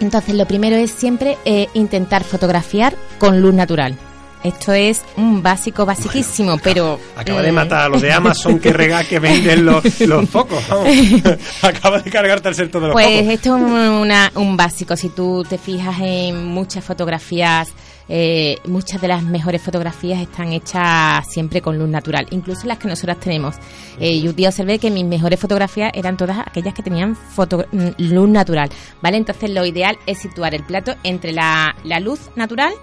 Entonces, 0.00 0.34
lo 0.34 0.46
primero 0.46 0.76
es 0.76 0.90
siempre 0.90 1.38
eh, 1.44 1.68
intentar 1.74 2.24
fotografiar 2.24 2.94
con 3.18 3.40
luz 3.40 3.54
natural. 3.54 3.96
Esto 4.44 4.72
es 4.74 5.02
un 5.16 5.42
básico, 5.42 5.86
basiquísimo, 5.86 6.58
pero... 6.62 7.00
Acaba 7.16 7.40
de 7.40 7.50
mm, 7.50 7.54
matar 7.54 7.80
a 7.86 7.88
los 7.88 8.02
de 8.02 8.12
Amazon 8.12 8.58
que 8.60 8.74
rega 8.74 9.02
que 9.02 9.18
venden 9.18 9.64
los, 9.64 10.00
los 10.00 10.28
focos. 10.28 10.62
vamos. 10.68 10.86
Acaba 11.62 11.98
de 12.00 12.10
cargarte 12.10 12.50
el 12.50 12.54
sector 12.54 12.82
de 12.82 12.88
los 12.88 12.92
Pues 12.94 13.06
focos. 13.06 13.32
esto 13.32 13.56
es 13.56 13.62
un, 13.62 13.72
una- 13.72 14.30
un 14.34 14.56
básico. 14.56 14.96
Si 14.96 15.08
tú 15.08 15.44
te 15.48 15.56
fijas 15.56 15.96
en 16.02 16.44
muchas 16.44 16.84
fotografías, 16.84 17.72
eh, 18.06 18.58
muchas 18.66 19.00
de 19.00 19.08
las 19.08 19.22
mejores 19.22 19.62
fotografías 19.62 20.20
están 20.20 20.52
hechas 20.52 21.26
siempre 21.26 21.62
con 21.62 21.78
luz 21.78 21.88
natural, 21.88 22.26
incluso 22.30 22.66
las 22.66 22.76
que 22.76 22.86
nosotras 22.88 23.18
tenemos. 23.18 23.54
Eh, 23.98 24.20
yo 24.20 24.28
un 24.28 24.36
día 24.36 24.50
observé 24.50 24.78
que 24.78 24.90
mis 24.90 25.06
mejores 25.06 25.40
fotografías 25.40 25.90
eran 25.94 26.18
todas 26.18 26.36
aquellas 26.46 26.74
que 26.74 26.82
tenían 26.82 27.16
foto- 27.16 27.64
mm, 27.72 27.88
luz 28.12 28.28
natural, 28.28 28.68
¿vale? 29.00 29.16
Entonces 29.16 29.48
lo 29.48 29.64
ideal 29.64 29.96
es 30.04 30.18
situar 30.18 30.54
el 30.54 30.64
plato 30.64 30.94
entre 31.02 31.32
la, 31.32 31.74
la 31.82 31.98
luz 31.98 32.20
natural 32.36 32.74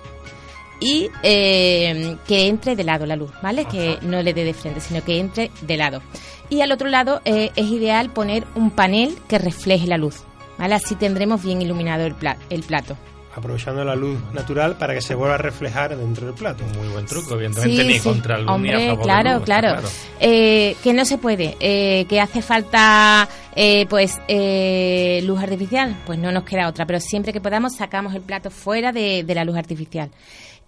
y 0.81 1.07
eh, 1.23 2.17
que 2.27 2.47
entre 2.47 2.75
de 2.75 2.83
lado 2.83 3.05
la 3.05 3.15
luz, 3.15 3.31
¿vale? 3.41 3.63
Que 3.65 3.97
no 4.01 4.21
le 4.21 4.33
dé 4.33 4.43
de 4.43 4.53
frente, 4.53 4.81
sino 4.81 5.01
que 5.03 5.19
entre 5.19 5.51
de 5.61 5.77
lado. 5.77 6.01
Y 6.49 6.59
al 6.61 6.71
otro 6.73 6.89
lado 6.89 7.21
eh, 7.23 7.51
es 7.55 7.67
ideal 7.67 8.09
poner 8.11 8.45
un 8.55 8.71
panel 8.71 9.15
que 9.29 9.37
refleje 9.37 9.87
la 9.87 9.97
luz, 9.97 10.23
¿vale? 10.57 10.75
Así 10.75 10.95
tendremos 10.95 11.41
bien 11.43 11.61
iluminado 11.61 12.05
el, 12.05 12.15
pla- 12.15 12.35
el 12.49 12.63
plato. 12.63 12.97
Aprovechando 13.33 13.85
la 13.85 13.95
luz 13.95 14.19
natural 14.33 14.75
para 14.75 14.93
que 14.93 14.99
se 15.01 15.15
vuelva 15.15 15.35
a 15.35 15.37
reflejar 15.37 15.95
dentro 15.95 16.25
del 16.25 16.35
plato. 16.35 16.65
Muy 16.77 16.89
buen 16.89 17.05
truco, 17.05 17.35
evidentemente 17.35 17.81
Sí, 17.83 17.87
ni 17.87 17.93
sí. 17.93 17.99
contra 18.01 18.35
el 18.35 18.41
luz 18.41 18.47
ni 18.47 18.51
a 18.51 18.55
Hombre, 18.75 18.87
favor 18.89 19.03
claro, 19.05 19.29
luz, 19.35 19.41
está 19.43 19.45
claro. 19.45 19.87
Eh, 20.19 20.75
que 20.83 20.93
no 20.93 21.05
se 21.05 21.17
puede, 21.17 21.55
eh, 21.61 22.05
que 22.09 22.19
hace 22.19 22.41
falta 22.41 23.29
eh, 23.55 23.85
pues 23.89 24.19
eh, 24.27 25.21
luz 25.23 25.39
artificial, 25.41 25.95
pues 26.05 26.19
no 26.19 26.33
nos 26.33 26.43
queda 26.43 26.67
otra, 26.67 26.85
pero 26.85 26.99
siempre 26.99 27.31
que 27.31 27.39
podamos 27.39 27.77
sacamos 27.77 28.13
el 28.15 28.21
plato 28.21 28.51
fuera 28.51 28.91
de, 28.91 29.23
de 29.23 29.33
la 29.35 29.45
luz 29.45 29.55
artificial. 29.55 30.09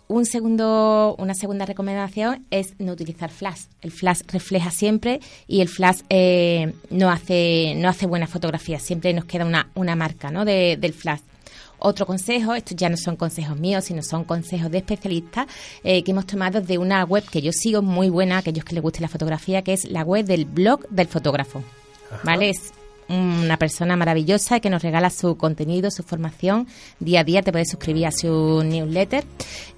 Un 0.08 0.26
segundo, 0.26 1.16
una 1.18 1.34
segunda 1.34 1.66
recomendación 1.66 2.46
es 2.52 2.74
no 2.78 2.92
utilizar 2.92 3.32
flash. 3.32 3.62
El 3.82 3.92
flash 3.92 4.22
refleja 4.28 4.70
siempre 4.70 5.20
y 5.48 5.62
el 5.62 5.70
flash 5.70 6.02
eh, 6.10 6.74
no 6.90 7.10
hace 7.10 7.74
no 7.78 7.90
hace 7.90 8.06
buena 8.06 8.28
fotografía. 8.28 8.80
Siempre 8.80 9.14
nos 9.14 9.26
queda 9.26 9.46
una, 9.46 9.70
una 9.76 9.96
marca 9.96 10.30
¿no? 10.30 10.46
de- 10.46 10.78
del 10.80 10.94
flash. 10.94 11.22
Otro 11.80 12.06
consejo, 12.06 12.54
estos 12.54 12.78
ya 12.78 12.90
no 12.90 12.96
son 12.98 13.16
consejos 13.18 13.60
míos, 13.60 13.86
sino 13.86 14.04
son 14.04 14.24
consejos 14.24 14.72
de 14.72 14.78
especialistas 14.78 15.48
eh, 15.84 16.04
que 16.04 16.12
hemos 16.12 16.26
tomado 16.28 16.62
de 16.62 16.78
una 16.78 17.04
web 17.04 17.24
que 17.30 17.42
yo 17.42 17.52
sigo 17.52 17.82
muy 17.82 18.10
buena, 18.10 18.36
a 18.36 18.40
aquellos 18.40 18.64
que 18.64 18.76
les 18.76 18.84
guste 18.84 19.02
la 19.02 19.10
fotografía, 19.10 19.64
que 19.64 19.74
es 19.74 19.86
la 19.90 20.04
web 20.04 20.26
del 20.26 20.46
blog 20.46 20.88
del 20.90 21.08
fotógrafo. 21.08 21.62
¿Vale? 22.24 22.52
Es 22.52 22.72
una 23.10 23.58
persona 23.58 23.96
maravillosa 23.96 24.60
que 24.60 24.70
nos 24.70 24.82
regala 24.84 25.10
su 25.10 25.38
contenido, 25.38 25.92
su 25.92 26.04
formación. 26.04 26.68
Día 27.00 27.22
a 27.22 27.24
día 27.24 27.42
te 27.42 27.52
puedes 27.52 27.70
suscribir 27.70 28.08
a 28.08 28.12
su 28.12 28.64
newsletter 28.64 29.24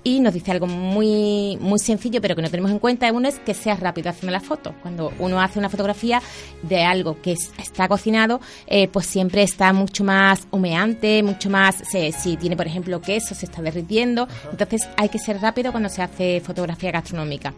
y 0.03 0.19
nos 0.19 0.33
dice 0.33 0.51
algo 0.51 0.67
muy 0.67 1.57
muy 1.61 1.79
sencillo, 1.79 2.21
pero 2.21 2.35
que 2.35 2.41
no 2.41 2.49
tenemos 2.49 2.71
en 2.71 2.79
cuenta. 2.79 3.11
Uno 3.11 3.27
es 3.27 3.39
que 3.39 3.53
sea 3.53 3.75
rápido 3.75 4.09
haciendo 4.09 4.31
la 4.31 4.39
foto. 4.39 4.73
Cuando 4.81 5.11
uno 5.19 5.41
hace 5.41 5.59
una 5.59 5.69
fotografía 5.69 6.21
de 6.63 6.83
algo 6.83 7.21
que 7.21 7.33
es- 7.33 7.51
está 7.57 7.87
cocinado, 7.87 8.39
eh, 8.67 8.87
pues 8.87 9.05
siempre 9.07 9.43
está 9.43 9.73
mucho 9.73 10.03
más 10.03 10.47
humeante, 10.51 11.23
mucho 11.23 11.49
más. 11.49 11.75
se- 11.89 12.11
si 12.11 12.37
tiene, 12.37 12.55
por 12.57 12.67
ejemplo, 12.67 13.01
queso, 13.01 13.35
se 13.35 13.45
está 13.45 13.61
derritiendo. 13.61 14.27
Entonces 14.51 14.87
hay 14.97 15.09
que 15.09 15.19
ser 15.19 15.41
rápido 15.41 15.71
cuando 15.71 15.89
se 15.89 16.01
hace 16.01 16.41
fotografía 16.41 16.91
gastronómica. 16.91 17.53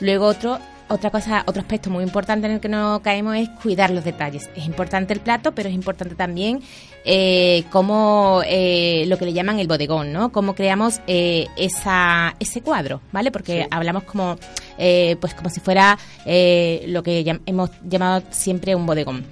Luego 0.00 0.26
otro 0.26 0.58
otra 0.92 1.10
cosa, 1.10 1.44
otro 1.46 1.62
aspecto 1.62 1.90
muy 1.90 2.04
importante 2.04 2.46
en 2.46 2.52
el 2.54 2.60
que 2.60 2.68
no 2.68 3.00
caemos 3.02 3.36
es 3.36 3.48
cuidar 3.62 3.90
los 3.90 4.04
detalles. 4.04 4.50
Es 4.54 4.66
importante 4.66 5.12
el 5.14 5.20
plato, 5.20 5.52
pero 5.52 5.68
es 5.68 5.74
importante 5.74 6.14
también 6.14 6.60
eh, 7.04 7.64
cómo 7.70 8.42
eh, 8.46 9.04
lo 9.06 9.18
que 9.18 9.24
le 9.24 9.32
llaman 9.32 9.58
el 9.58 9.66
bodegón, 9.66 10.12
¿no? 10.12 10.30
Cómo 10.30 10.54
creamos 10.54 11.00
eh, 11.06 11.46
esa, 11.56 12.36
ese 12.38 12.60
cuadro, 12.60 13.00
¿vale? 13.10 13.30
Porque 13.30 13.66
hablamos 13.70 14.04
como, 14.04 14.36
eh, 14.78 15.16
pues 15.20 15.34
como 15.34 15.50
si 15.50 15.60
fuera 15.60 15.98
eh, 16.26 16.84
lo 16.88 17.02
que 17.02 17.24
llam- 17.24 17.40
hemos 17.46 17.70
llamado 17.82 18.22
siempre 18.30 18.74
un 18.74 18.86
bodegón. 18.86 19.24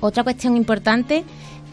Otra 0.00 0.24
cuestión 0.24 0.56
importante 0.56 1.24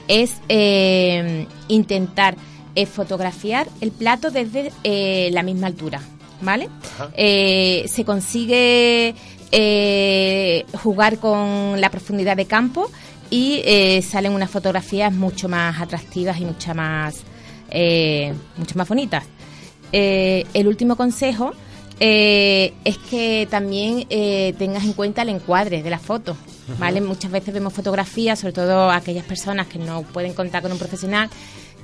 es 0.07 0.38
eh, 0.49 1.47
intentar 1.68 2.36
eh, 2.76 2.86
fotografiar 2.86 3.68
el 3.82 3.91
plato 3.91 4.30
desde 4.32 4.72
eh, 4.84 5.30
la 5.32 5.41
misma 5.43 5.68
altura, 5.68 6.01
¿vale? 6.41 6.69
Eh, 7.15 7.86
se 7.88 8.05
consigue 8.05 9.15
eh, 9.51 10.65
jugar 10.83 11.19
con 11.19 11.79
la 11.79 11.89
profundidad 11.89 12.38
de 12.38 12.45
campo 12.45 12.89
y 13.29 13.61
eh, 13.65 14.01
salen 14.01 14.33
unas 14.33 14.49
fotografías 14.49 15.13
mucho 15.13 15.49
más 15.49 15.81
atractivas 15.81 16.39
y 16.39 16.45
mucho 16.45 16.73
más, 16.75 17.23
eh, 17.71 18.33
mucho 18.57 18.77
más 18.77 18.88
bonitas. 18.88 19.23
El 19.91 20.67
último 20.67 20.97
consejo 20.97 21.53
es 21.99 22.97
que 23.09 23.47
también 23.49 24.05
eh, 24.09 24.53
tengas 24.57 24.83
en 24.83 24.93
cuenta 24.93 25.21
el 25.21 25.29
encuadre 25.29 25.81
de 25.83 25.89
la 25.89 25.99
foto. 25.99 26.36
¿vale? 26.79 26.99
Muchas 26.99 27.31
veces 27.31 27.53
vemos 27.53 27.73
fotografías, 27.73 28.39
sobre 28.39 28.53
todo 28.53 28.91
aquellas 28.91 29.23
personas 29.23 29.67
que 29.67 29.79
no 29.79 30.01
pueden 30.01 30.33
contar 30.33 30.61
con 30.61 30.71
un 30.71 30.79
profesional, 30.79 31.29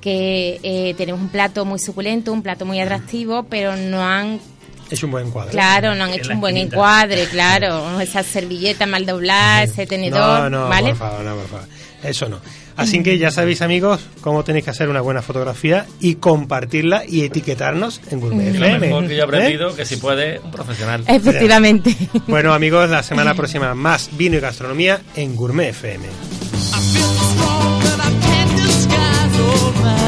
que 0.01 0.59
eh, 0.63 0.93
tenemos 0.97 1.21
un 1.21 1.29
plato 1.29 1.63
muy 1.63 1.79
suculento, 1.79 2.33
un 2.33 2.41
plato 2.41 2.65
muy 2.65 2.79
atractivo, 2.81 3.43
pero 3.43 3.75
no 3.77 4.03
han 4.03 4.39
Es 4.89 5.01
un 5.03 5.11
buen 5.11 5.29
cuadro. 5.31 5.51
Claro, 5.51 5.95
no 5.95 6.03
han 6.05 6.13
hecho 6.13 6.31
un 6.33 6.41
buen 6.41 6.57
encuadre, 6.57 7.25
claro. 7.31 8.01
Esa 8.01 8.23
servilleta 8.23 8.85
mal 8.87 9.05
doblada, 9.05 9.63
ese 9.63 9.85
tenedor, 9.85 10.49
No, 10.51 10.61
no, 10.63 10.69
¿vale? 10.69 10.89
por 10.89 10.97
favor, 10.97 11.21
no, 11.23 11.35
por 11.35 11.47
favor. 11.47 11.65
Eso 12.03 12.27
no. 12.27 12.39
Así 12.77 13.03
que 13.03 13.19
ya 13.19 13.29
sabéis, 13.29 13.61
amigos, 13.61 14.01
cómo 14.21 14.43
tenéis 14.43 14.65
que 14.65 14.71
hacer 14.71 14.89
una 14.89 15.01
buena 15.01 15.21
fotografía 15.21 15.85
y 15.99 16.15
compartirla 16.15 17.03
y 17.07 17.21
etiquetarnos 17.21 18.01
en 18.09 18.19
Gourmet 18.19 18.55
lo 18.55 18.65
FM. 18.65 18.79
mejor 18.87 19.07
que 19.07 19.15
yo 19.15 19.15
he 19.15 19.19
¿Eh? 19.19 19.23
aprendido, 19.23 19.75
que 19.75 19.85
si 19.85 19.97
puede, 19.97 20.39
un 20.39 20.49
profesional. 20.49 21.03
Efectivamente. 21.07 21.95
Bueno, 22.25 22.53
amigos, 22.55 22.89
la 22.89 23.03
semana 23.03 23.33
próxima 23.35 23.75
más 23.75 24.09
vino 24.17 24.35
y 24.35 24.39
gastronomía 24.39 24.99
en 25.15 25.35
Gourmet 25.35 25.69
FM. 25.69 26.05
so 29.41 29.71
bad. 29.81 30.00